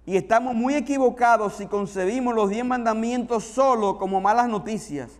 Y 0.06 0.18
estamos 0.18 0.54
muy 0.54 0.76
equivocados 0.76 1.56
si 1.56 1.66
concebimos 1.66 2.36
los 2.36 2.50
diez 2.50 2.66
mandamientos 2.66 3.46
solo 3.46 3.98
como 3.98 4.22
malas 4.22 4.50
noticias. 4.50 5.12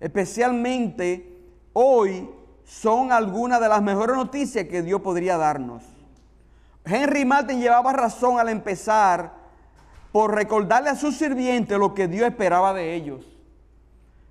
Especialmente 0.00 1.40
hoy 1.72 2.30
son 2.64 3.12
algunas 3.12 3.60
de 3.60 3.68
las 3.68 3.82
mejores 3.82 4.16
noticias 4.16 4.66
que 4.66 4.82
Dios 4.82 5.00
podría 5.00 5.36
darnos. 5.36 5.82
Henry 6.84 7.24
Martin 7.24 7.60
llevaba 7.60 7.92
razón 7.92 8.38
al 8.38 8.48
empezar 8.48 9.32
por 10.12 10.34
recordarle 10.34 10.90
a 10.90 10.96
sus 10.96 11.16
sirvientes 11.16 11.78
lo 11.78 11.94
que 11.94 12.08
Dios 12.08 12.28
esperaba 12.28 12.72
de 12.72 12.94
ellos. 12.94 13.26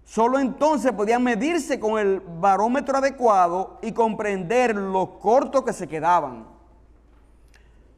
Solo 0.05 0.39
entonces 0.39 0.91
podían 0.91 1.23
medirse 1.23 1.79
con 1.79 1.99
el 1.99 2.19
barómetro 2.19 2.97
adecuado 2.97 3.79
y 3.81 3.91
comprender 3.91 4.75
lo 4.75 5.19
corto 5.19 5.63
que 5.63 5.73
se 5.73 5.87
quedaban. 5.87 6.45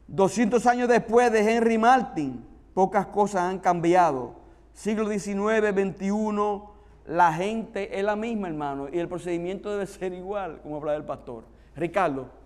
200 0.08 0.66
años 0.66 0.88
después 0.88 1.32
de 1.32 1.56
Henry 1.56 1.78
Martin, 1.78 2.46
pocas 2.74 3.06
cosas 3.06 3.42
han 3.42 3.58
cambiado. 3.58 4.34
Siglo 4.72 5.08
XIX, 5.08 5.72
XXI, 5.72 6.75
la 7.08 7.32
gente 7.32 7.98
es 7.98 8.04
la 8.04 8.16
misma, 8.16 8.48
hermano, 8.48 8.88
y 8.92 8.98
el 8.98 9.08
procedimiento 9.08 9.70
debe 9.70 9.86
ser 9.86 10.12
igual, 10.12 10.60
como 10.62 10.76
habla 10.76 10.96
el 10.96 11.04
pastor. 11.04 11.44
Ricardo. 11.74 12.45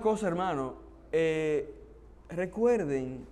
cosa, 0.00 0.26
hermano, 0.26 0.74
eh, 1.12 1.74
recuerden, 2.28 3.26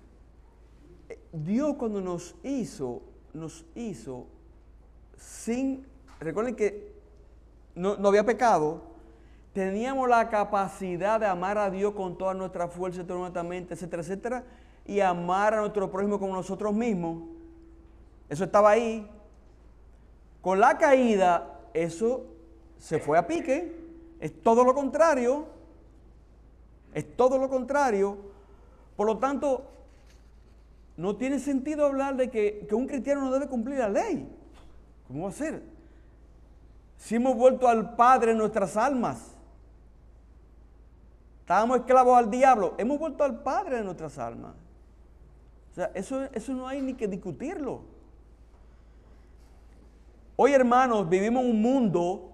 Dios 1.32 1.76
cuando 1.76 2.00
nos 2.00 2.34
hizo, 2.42 3.02
nos 3.32 3.64
hizo 3.74 4.26
sin, 5.16 5.86
recuerden 6.18 6.56
que 6.56 6.92
no, 7.74 7.96
no, 7.96 8.08
había 8.08 8.24
pecado, 8.24 8.82
teníamos 9.52 10.08
la 10.08 10.28
capacidad 10.28 11.18
de 11.20 11.26
amar 11.26 11.58
a 11.58 11.70
Dios 11.70 11.94
con 11.94 12.16
toda 12.16 12.34
nuestra 12.34 12.68
fuerza, 12.68 13.06
toda 13.06 13.20
nuestra 13.20 13.42
mente, 13.42 13.74
etcétera, 13.74 14.02
etcétera, 14.02 14.44
y 14.86 15.00
amar 15.00 15.54
a 15.54 15.60
nuestro 15.60 15.90
prójimo 15.90 16.18
como 16.18 16.34
nosotros 16.34 16.72
mismos. 16.72 17.22
Eso 18.28 18.44
estaba 18.44 18.70
ahí. 18.70 19.08
Con 20.40 20.60
la 20.60 20.78
caída, 20.78 21.60
eso 21.74 22.24
se 22.78 22.98
fue 22.98 23.18
a 23.18 23.26
pique. 23.26 23.76
Es 24.20 24.42
todo 24.42 24.64
lo 24.64 24.74
contrario. 24.74 25.59
Es 26.94 27.16
todo 27.16 27.38
lo 27.38 27.48
contrario. 27.48 28.18
Por 28.96 29.06
lo 29.06 29.18
tanto, 29.18 29.70
no 30.96 31.16
tiene 31.16 31.38
sentido 31.38 31.86
hablar 31.86 32.16
de 32.16 32.30
que, 32.30 32.66
que 32.68 32.74
un 32.74 32.86
cristiano 32.86 33.22
no 33.22 33.30
debe 33.30 33.48
cumplir 33.48 33.78
la 33.78 33.88
ley. 33.88 34.28
¿Cómo 35.06 35.24
va 35.24 35.30
a 35.30 35.32
ser? 35.32 35.62
Si 36.96 37.14
hemos 37.14 37.36
vuelto 37.36 37.68
al 37.68 37.96
Padre 37.96 38.32
en 38.32 38.38
nuestras 38.38 38.76
almas. 38.76 39.34
Estábamos 41.40 41.78
esclavos 41.78 42.16
al 42.16 42.30
diablo. 42.30 42.74
Hemos 42.78 42.98
vuelto 42.98 43.24
al 43.24 43.42
Padre 43.42 43.76
de 43.76 43.84
nuestras 43.84 44.18
almas. 44.18 44.54
O 45.72 45.74
sea, 45.74 45.90
eso, 45.94 46.22
eso 46.32 46.52
no 46.52 46.68
hay 46.68 46.82
ni 46.82 46.94
que 46.94 47.08
discutirlo. 47.08 47.82
Hoy, 50.36 50.52
hermanos, 50.52 51.08
vivimos 51.08 51.44
en 51.44 51.50
un 51.50 51.62
mundo 51.62 52.32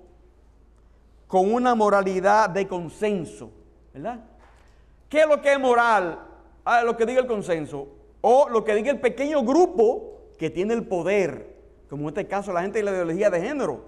con 1.26 1.52
una 1.52 1.74
moralidad 1.74 2.48
de 2.50 2.66
consenso, 2.68 3.50
¿verdad? 3.92 4.20
¿Qué 5.08 5.20
es 5.20 5.28
lo 5.28 5.40
que 5.40 5.52
es 5.52 5.60
moral? 5.60 6.18
Ah, 6.64 6.82
lo 6.82 6.96
que 6.96 7.06
diga 7.06 7.20
el 7.20 7.26
consenso. 7.26 7.88
O 8.20 8.48
lo 8.48 8.64
que 8.64 8.74
diga 8.74 8.90
el 8.90 9.00
pequeño 9.00 9.42
grupo 9.44 10.30
que 10.36 10.50
tiene 10.50 10.74
el 10.74 10.86
poder, 10.86 11.54
como 11.88 12.02
en 12.02 12.08
este 12.08 12.26
caso 12.26 12.52
la 12.52 12.62
gente 12.62 12.78
de 12.78 12.84
la 12.84 12.90
ideología 12.90 13.30
de 13.30 13.40
género. 13.40 13.84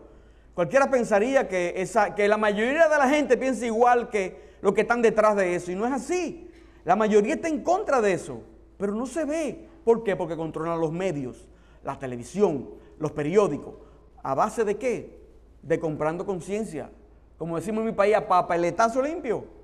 Cualquiera 0.54 0.90
pensaría 0.90 1.48
que, 1.48 1.86
la 2.28 2.36
mayoría 2.36 2.88
de 2.88 2.98
la 2.98 3.08
gente 3.08 3.36
piensa 3.36 3.66
igual 3.66 4.08
que 4.08 4.56
los 4.60 4.74
que 4.74 4.80
están 4.82 5.02
detrás 5.02 5.36
de 5.36 5.54
eso, 5.54 5.70
y 5.70 5.74
no 5.74 5.86
es 5.86 5.92
así. 5.92 6.50
La 6.84 6.96
mayoría 6.96 7.34
está 7.34 7.48
en 7.48 7.62
contra 7.62 8.00
de 8.00 8.12
eso, 8.12 8.42
pero 8.76 8.92
no 8.94 9.06
se 9.06 9.24
ve. 9.24 9.68
¿Por 9.84 10.02
qué? 10.02 10.16
Porque 10.16 10.36
controlan 10.36 10.80
los 10.80 10.92
medios, 10.92 11.48
la 11.84 11.98
televisión, 11.98 12.70
los 12.98 13.12
periódicos. 13.12 13.74
¿A 14.22 14.34
base 14.34 14.64
de 14.64 14.76
qué? 14.76 15.20
De 15.62 15.78
comprando 15.78 16.26
conciencia. 16.26 16.90
Como 17.36 17.56
decimos 17.56 17.80
en 17.80 17.86
mi 17.86 17.92
país, 17.92 18.16
a 18.16 18.26
papeletazo 18.26 19.00
limpio. 19.02 19.57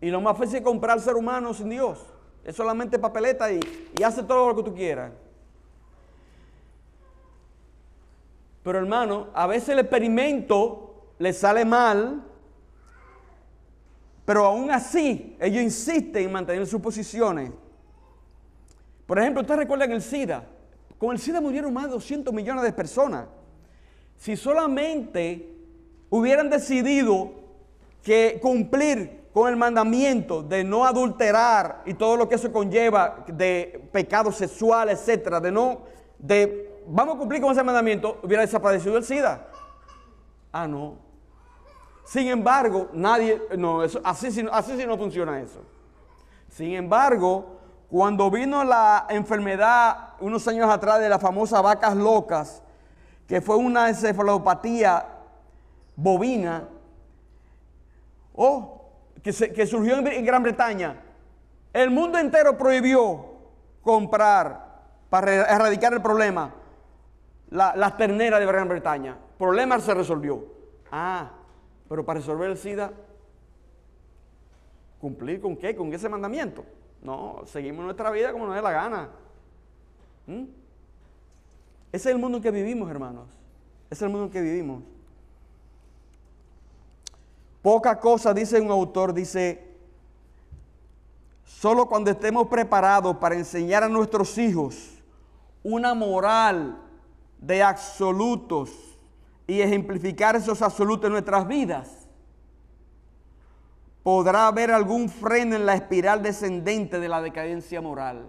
Y 0.00 0.10
lo 0.10 0.20
más 0.20 0.36
fácil 0.36 0.56
es 0.56 0.62
comprar 0.62 1.00
ser 1.00 1.14
humano 1.14 1.54
sin 1.54 1.70
Dios. 1.70 2.04
Es 2.44 2.54
solamente 2.54 2.98
papeleta 2.98 3.50
y, 3.50 3.60
hace 4.04 4.22
todo 4.22 4.48
lo 4.48 4.56
que 4.56 4.62
tú 4.62 4.74
quieras. 4.74 5.12
Pero 8.62 8.78
hermano, 8.78 9.28
a 9.32 9.46
veces 9.46 9.70
el 9.70 9.80
experimento 9.80 11.12
le 11.18 11.32
sale 11.32 11.64
mal, 11.64 12.22
pero 14.24 14.44
aún 14.44 14.70
así 14.70 15.36
ellos 15.40 15.62
insisten 15.62 16.24
en 16.24 16.32
mantener 16.32 16.66
sus 16.66 16.80
posiciones. 16.80 17.50
Por 19.06 19.18
ejemplo, 19.18 19.42
ustedes 19.42 19.60
recuerdan 19.60 19.92
el 19.92 20.02
SIDA. 20.02 20.44
Con 20.98 21.12
el 21.12 21.18
SIDA 21.18 21.40
murieron 21.40 21.72
más 21.72 21.84
de 21.84 21.90
200 21.90 22.34
millones 22.34 22.64
de 22.64 22.72
personas. 22.72 23.26
Si 24.16 24.36
solamente 24.36 25.52
hubieran 26.10 26.50
decidido 26.50 27.32
que 28.02 28.38
cumplir 28.40 29.25
con 29.36 29.50
el 29.50 29.56
mandamiento 29.58 30.42
de 30.42 30.64
no 30.64 30.86
adulterar 30.86 31.82
y 31.84 31.92
todo 31.92 32.16
lo 32.16 32.26
que 32.26 32.36
eso 32.36 32.50
conlleva 32.50 33.22
de 33.26 33.86
pecado 33.92 34.32
sexual, 34.32 34.88
etcétera, 34.88 35.40
de 35.40 35.52
no, 35.52 35.82
de 36.18 36.82
vamos 36.86 37.16
a 37.16 37.18
cumplir 37.18 37.42
con 37.42 37.52
ese 37.52 37.62
mandamiento, 37.62 38.18
hubiera 38.22 38.40
desaparecido 38.40 38.96
el 38.96 39.04
SIDA. 39.04 39.46
Ah, 40.50 40.66
no. 40.66 40.94
Sin 42.06 42.28
embargo, 42.28 42.88
nadie, 42.94 43.42
no, 43.58 43.84
eso, 43.84 44.00
así, 44.04 44.28
así 44.50 44.74
sí 44.74 44.86
no 44.86 44.96
funciona 44.96 45.38
eso. 45.38 45.60
Sin 46.48 46.72
embargo, 46.72 47.58
cuando 47.90 48.30
vino 48.30 48.64
la 48.64 49.04
enfermedad 49.10 50.14
unos 50.18 50.48
años 50.48 50.70
atrás 50.70 50.98
de 50.98 51.10
las 51.10 51.20
famosas 51.20 51.62
vacas 51.62 51.94
locas, 51.94 52.62
que 53.28 53.42
fue 53.42 53.56
una 53.56 53.90
encefalopatía 53.90 55.06
bovina, 55.94 56.70
oh, 58.34 58.75
que, 59.22 59.32
que 59.32 59.66
surgió 59.66 59.98
en, 59.98 60.24
Gran 60.24 60.42
Bretaña, 60.42 61.00
el 61.72 61.90
mundo 61.90 62.18
entero 62.18 62.56
prohibió 62.56 63.36
comprar 63.82 64.82
para 65.10 65.32
erradicar 65.54 65.92
el 65.92 66.02
problema 66.02 66.54
las 67.50 67.96
terneras 67.96 68.40
de 68.40 68.46
Gran 68.46 68.68
Bretaña. 68.68 69.12
El 69.12 69.38
problema 69.38 69.78
se 69.78 69.94
resolvió. 69.94 70.44
Ah, 70.90 71.30
pero 71.88 72.04
para 72.04 72.20
resolver 72.20 72.50
el 72.50 72.56
SIDA, 72.56 72.92
¿cumplir 75.00 75.40
con 75.40 75.56
qué? 75.56 75.76
¿Con 75.76 75.92
ese 75.92 76.08
mandamiento? 76.08 76.64
No, 77.02 77.42
seguimos 77.46 77.84
nuestra 77.84 78.10
vida 78.10 78.32
como 78.32 78.46
nos 78.46 78.56
dé 78.56 78.62
la 78.62 78.72
gana. 78.72 79.08
¿Mm? 80.26 80.44
Ese 81.92 82.08
es 82.08 82.14
el 82.14 82.18
mundo 82.18 82.38
en 82.38 82.42
que 82.42 82.50
vivimos, 82.50 82.90
hermanos. 82.90 83.28
Ese 83.90 83.94
es 83.94 84.02
el 84.02 84.08
mundo 84.08 84.26
en 84.26 84.30
que 84.32 84.40
vivimos. 84.40 84.82
Poca 87.66 87.98
cosa, 87.98 88.32
dice 88.32 88.60
un 88.60 88.70
autor, 88.70 89.12
dice, 89.12 89.60
solo 91.42 91.86
cuando 91.86 92.12
estemos 92.12 92.46
preparados 92.46 93.16
para 93.16 93.34
enseñar 93.34 93.82
a 93.82 93.88
nuestros 93.88 94.38
hijos 94.38 95.02
una 95.64 95.92
moral 95.92 96.78
de 97.40 97.64
absolutos 97.64 98.70
y 99.48 99.62
ejemplificar 99.62 100.36
esos 100.36 100.62
absolutos 100.62 101.06
en 101.06 101.14
nuestras 101.14 101.48
vidas, 101.48 102.08
podrá 104.04 104.46
haber 104.46 104.70
algún 104.70 105.08
freno 105.08 105.56
en 105.56 105.66
la 105.66 105.74
espiral 105.74 106.22
descendente 106.22 107.00
de 107.00 107.08
la 107.08 107.20
decadencia 107.20 107.80
moral. 107.80 108.28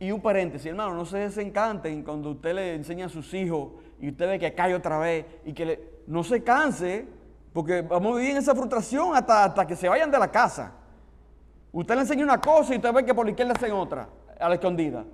Y 0.00 0.12
un 0.12 0.22
paréntesis, 0.22 0.68
hermano, 0.68 0.94
no 0.94 1.04
se 1.04 1.18
desencanten 1.18 2.02
cuando 2.02 2.30
usted 2.30 2.54
le 2.54 2.74
enseña 2.74 3.04
a 3.04 3.10
sus 3.10 3.34
hijos 3.34 3.72
y 4.00 4.08
usted 4.08 4.28
ve 4.28 4.38
que 4.38 4.54
cae 4.54 4.74
otra 4.74 4.98
vez 4.98 5.26
y 5.44 5.52
que 5.52 5.66
le, 5.66 5.90
no 6.06 6.24
se 6.24 6.42
canse 6.42 7.15
porque 7.56 7.80
vamos 7.80 8.12
a 8.12 8.16
vivir 8.18 8.32
en 8.32 8.36
esa 8.36 8.54
frustración 8.54 9.16
hasta, 9.16 9.44
hasta 9.44 9.66
que 9.66 9.74
se 9.74 9.88
vayan 9.88 10.10
de 10.10 10.18
la 10.18 10.30
casa. 10.30 10.72
Usted 11.72 11.94
le 11.94 12.02
enseña 12.02 12.22
una 12.22 12.38
cosa 12.38 12.74
y 12.74 12.76
usted 12.76 12.92
ve 12.92 13.02
que 13.02 13.14
por 13.14 13.24
la 13.24 13.30
izquierda 13.30 13.54
hacen 13.54 13.72
otra, 13.72 14.10
a 14.38 14.46
la 14.50 14.56
escondida. 14.56 15.06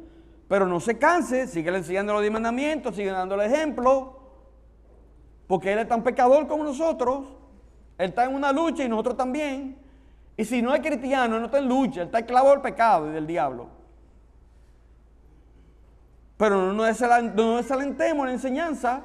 Pero 0.49 0.66
no 0.66 0.80
se 0.80 0.99
canse, 0.99 1.47
sigue 1.47 1.70
enseñando 1.70 2.20
los 2.20 2.30
mandamientos, 2.32 2.97
sigue 2.97 3.12
dando 3.12 3.36
el 3.36 3.43
ejemplo, 3.43 4.18
porque 5.47 5.72
Él 5.72 5.78
es 5.78 5.86
tan 5.86 6.03
pecador 6.03 6.49
como 6.49 6.64
nosotros. 6.64 7.28
Él 7.97 8.09
está 8.09 8.24
en 8.24 8.34
una 8.34 8.51
lucha 8.51 8.82
y 8.82 8.88
nosotros 8.88 9.16
también. 9.16 9.78
Y 10.36 10.45
si 10.45 10.62
no 10.62 10.74
es 10.74 10.80
cristiano, 10.80 11.38
no 11.38 11.45
está 11.45 11.59
en 11.59 11.68
lucha, 11.68 12.01
Él 12.01 12.07
está 12.07 12.18
esclavo 12.18 12.51
del 12.51 12.61
pecado 12.61 13.09
y 13.09 13.12
del 13.12 13.24
diablo. 13.28 13.68
Pero 16.36 16.57
no 16.57 16.72
nos 16.72 16.86
desalentemos 16.88 18.22
en 18.22 18.26
la 18.26 18.32
enseñanza. 18.32 19.05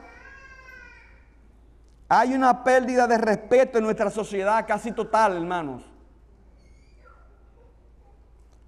Hay 2.09 2.33
una 2.33 2.63
pérdida 2.63 3.05
de 3.05 3.17
respeto 3.17 3.77
en 3.77 3.83
nuestra 3.83 4.09
sociedad 4.09 4.65
casi 4.65 4.91
total, 4.91 5.35
hermanos. 5.35 5.83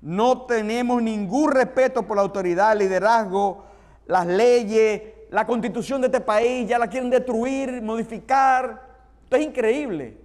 No 0.01 0.45
tenemos 0.45 1.01
ningún 1.01 1.51
respeto 1.51 2.03
por 2.03 2.17
la 2.17 2.23
autoridad, 2.23 2.73
el 2.73 2.79
liderazgo, 2.79 3.65
las 4.07 4.25
leyes, 4.25 5.01
la 5.29 5.45
constitución 5.45 6.01
de 6.01 6.07
este 6.07 6.21
país, 6.21 6.67
ya 6.67 6.79
la 6.79 6.87
quieren 6.87 7.09
destruir, 7.09 7.81
modificar. 7.81 8.87
Esto 9.23 9.35
es 9.35 9.45
increíble. 9.45 10.17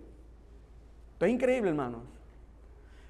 Esto 1.12 1.26
es 1.26 1.32
increíble, 1.32 1.70
hermanos. 1.70 2.00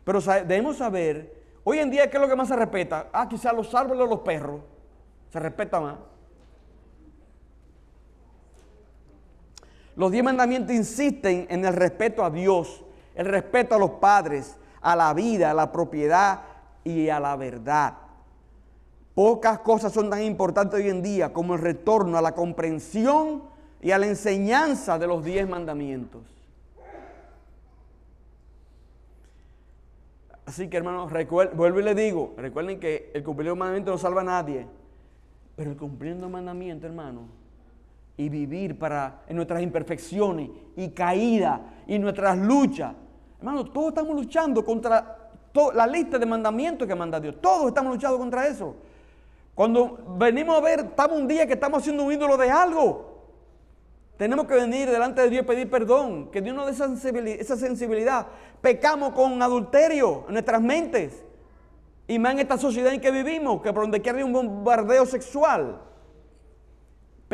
Pero 0.04 0.20
debemos 0.20 0.76
saber, 0.76 1.42
hoy 1.64 1.78
en 1.78 1.90
día, 1.90 2.10
¿qué 2.10 2.16
es 2.16 2.20
lo 2.20 2.28
que 2.28 2.36
más 2.36 2.48
se 2.48 2.56
respeta? 2.56 3.08
Ah, 3.12 3.26
quizás 3.28 3.54
los 3.54 3.74
árboles 3.74 4.04
o 4.04 4.06
los 4.06 4.20
perros. 4.20 4.60
Se 5.30 5.40
respeta 5.40 5.80
más. 5.80 5.96
Los 9.96 10.10
diez 10.10 10.24
mandamientos 10.24 10.74
insisten 10.74 11.46
en 11.48 11.64
el 11.64 11.72
respeto 11.72 12.24
a 12.24 12.30
Dios, 12.30 12.84
el 13.14 13.26
respeto 13.26 13.74
a 13.74 13.78
los 13.78 13.90
padres, 13.90 14.56
a 14.80 14.96
la 14.96 15.14
vida, 15.14 15.50
a 15.50 15.54
la 15.54 15.70
propiedad 15.70 16.40
y 16.82 17.08
a 17.08 17.20
la 17.20 17.36
verdad. 17.36 17.94
Pocas 19.14 19.60
cosas 19.60 19.92
son 19.92 20.10
tan 20.10 20.22
importantes 20.22 20.80
hoy 20.80 20.88
en 20.88 21.00
día 21.00 21.32
como 21.32 21.54
el 21.54 21.60
retorno 21.60 22.18
a 22.18 22.22
la 22.22 22.32
comprensión 22.32 23.44
y 23.80 23.92
a 23.92 23.98
la 23.98 24.06
enseñanza 24.06 24.98
de 24.98 25.06
los 25.06 25.24
diez 25.24 25.48
mandamientos. 25.48 26.22
Así 30.46 30.68
que 30.68 30.76
hermanos, 30.76 31.10
vuelvo 31.54 31.80
y 31.80 31.82
le 31.82 31.94
digo, 31.94 32.34
recuerden 32.36 32.80
que 32.80 33.10
el 33.14 33.22
cumplir 33.22 33.48
los 33.48 33.56
mandamientos 33.56 33.94
no 33.94 33.98
salva 33.98 34.20
a 34.20 34.24
nadie, 34.24 34.66
pero 35.56 35.70
el 35.70 35.76
cumplir 35.76 36.16
los 36.16 36.30
mandamientos, 36.30 36.90
hermanos, 36.90 37.24
y 38.16 38.28
vivir 38.28 38.78
para 38.78 39.22
en 39.28 39.36
nuestras 39.36 39.62
imperfecciones 39.62 40.50
y 40.76 40.90
caídas 40.90 41.60
y 41.86 41.98
nuestras 41.98 42.38
luchas. 42.38 42.94
Hermanos, 43.38 43.72
todos 43.72 43.88
estamos 43.88 44.14
luchando 44.14 44.64
contra 44.64 45.30
la 45.74 45.86
lista 45.86 46.18
de 46.18 46.26
mandamientos 46.26 46.86
que 46.86 46.94
manda 46.94 47.20
Dios. 47.20 47.36
Todos 47.40 47.68
estamos 47.68 47.92
luchando 47.92 48.18
contra 48.18 48.46
eso. 48.46 48.76
Cuando 49.54 50.16
venimos 50.18 50.56
a 50.56 50.60
ver, 50.60 50.80
estamos 50.80 51.18
un 51.18 51.28
día 51.28 51.46
que 51.46 51.52
estamos 51.52 51.80
haciendo 51.80 52.04
un 52.04 52.12
ídolo 52.12 52.36
de 52.36 52.50
algo. 52.50 53.14
Tenemos 54.16 54.46
que 54.46 54.54
venir 54.54 54.90
delante 54.90 55.22
de 55.22 55.30
Dios 55.30 55.44
y 55.44 55.46
pedir 55.46 55.70
perdón. 55.70 56.30
Que 56.30 56.40
Dios 56.40 56.54
nos 56.54 56.66
dé 56.66 57.34
esa 57.40 57.56
sensibilidad. 57.56 58.26
Pecamos 58.60 59.12
con 59.12 59.40
adulterio 59.42 60.24
en 60.26 60.34
nuestras 60.34 60.60
mentes. 60.60 61.24
Y 62.06 62.18
más 62.18 62.32
en 62.32 62.40
esta 62.40 62.58
sociedad 62.58 62.92
en 62.92 63.00
que 63.00 63.10
vivimos, 63.10 63.62
que 63.62 63.72
por 63.72 63.84
donde 63.84 64.00
quiera 64.02 64.18
hay 64.18 64.24
un 64.24 64.32
bombardeo 64.32 65.06
sexual. 65.06 65.80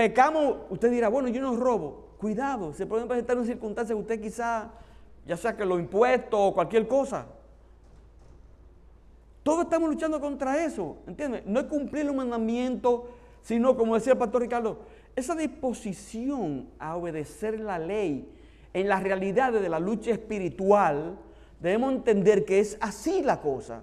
Pecamos, 0.01 0.57
usted 0.71 0.91
dirá, 0.91 1.11
bueno, 1.11 1.29
yo 1.29 1.43
no 1.43 1.55
robo. 1.57 2.15
Cuidado, 2.19 2.73
se 2.73 2.87
pueden 2.87 3.07
presentar 3.07 3.37
una 3.37 3.45
circunstancia 3.45 3.95
que 3.95 4.01
usted 4.01 4.19
quizá, 4.19 4.71
ya 5.27 5.37
sea 5.37 5.55
que 5.55 5.63
lo 5.63 5.79
impuesto 5.79 6.43
o 6.43 6.55
cualquier 6.55 6.89
cosa. 6.89 7.27
Todos 9.43 9.65
estamos 9.65 9.91
luchando 9.91 10.19
contra 10.19 10.65
eso, 10.65 10.97
¿entiendes? 11.07 11.43
No 11.45 11.61
es 11.61 11.67
cumplir 11.67 12.07
los 12.07 12.15
mandamientos, 12.15 13.03
sino, 13.43 13.77
como 13.77 13.95
decía 13.95 14.15
el 14.15 14.19
pastor 14.19 14.41
Ricardo, 14.41 14.79
esa 15.15 15.35
disposición 15.35 16.71
a 16.79 16.97
obedecer 16.97 17.61
la 17.61 17.79
ley 17.79 18.27
en 18.73 18.89
las 18.89 19.03
realidades 19.03 19.61
de 19.61 19.69
la 19.69 19.81
lucha 19.81 20.13
espiritual, 20.13 21.19
debemos 21.61 21.93
entender 21.93 22.47
que 22.47 22.61
es 22.61 22.79
así 22.81 23.23
la 23.23 23.43
cosa 23.43 23.83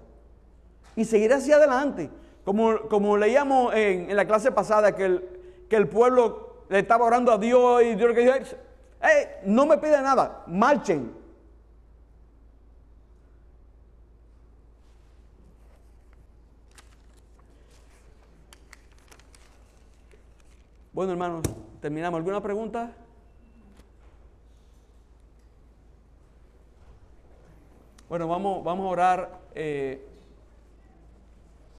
y 0.96 1.04
seguir 1.04 1.32
hacia 1.32 1.58
adelante. 1.58 2.10
Como, 2.44 2.88
como 2.88 3.16
leíamos 3.16 3.72
en, 3.76 4.16
la 4.16 4.26
clase 4.26 4.50
pasada 4.50 4.96
que 4.96 5.04
el, 5.04 5.37
que 5.68 5.76
el 5.76 5.88
pueblo 5.88 6.64
le 6.68 6.80
estaba 6.80 7.04
orando 7.04 7.32
a 7.32 7.38
Dios 7.38 7.82
y 7.82 7.94
Dios 7.94 8.14
le 8.14 8.20
dijo, 8.20 8.34
hey, 9.00 9.26
no 9.44 9.66
me 9.66 9.78
pide 9.78 10.00
nada, 10.02 10.44
marchen. 10.46 11.12
Bueno, 20.92 21.12
hermanos, 21.12 21.42
terminamos. 21.80 22.18
¿Alguna 22.18 22.42
pregunta? 22.42 22.90
Bueno, 28.08 28.26
vamos, 28.26 28.64
vamos 28.64 28.86
a 28.86 28.88
orar. 28.88 29.40
Eh, 29.54 30.07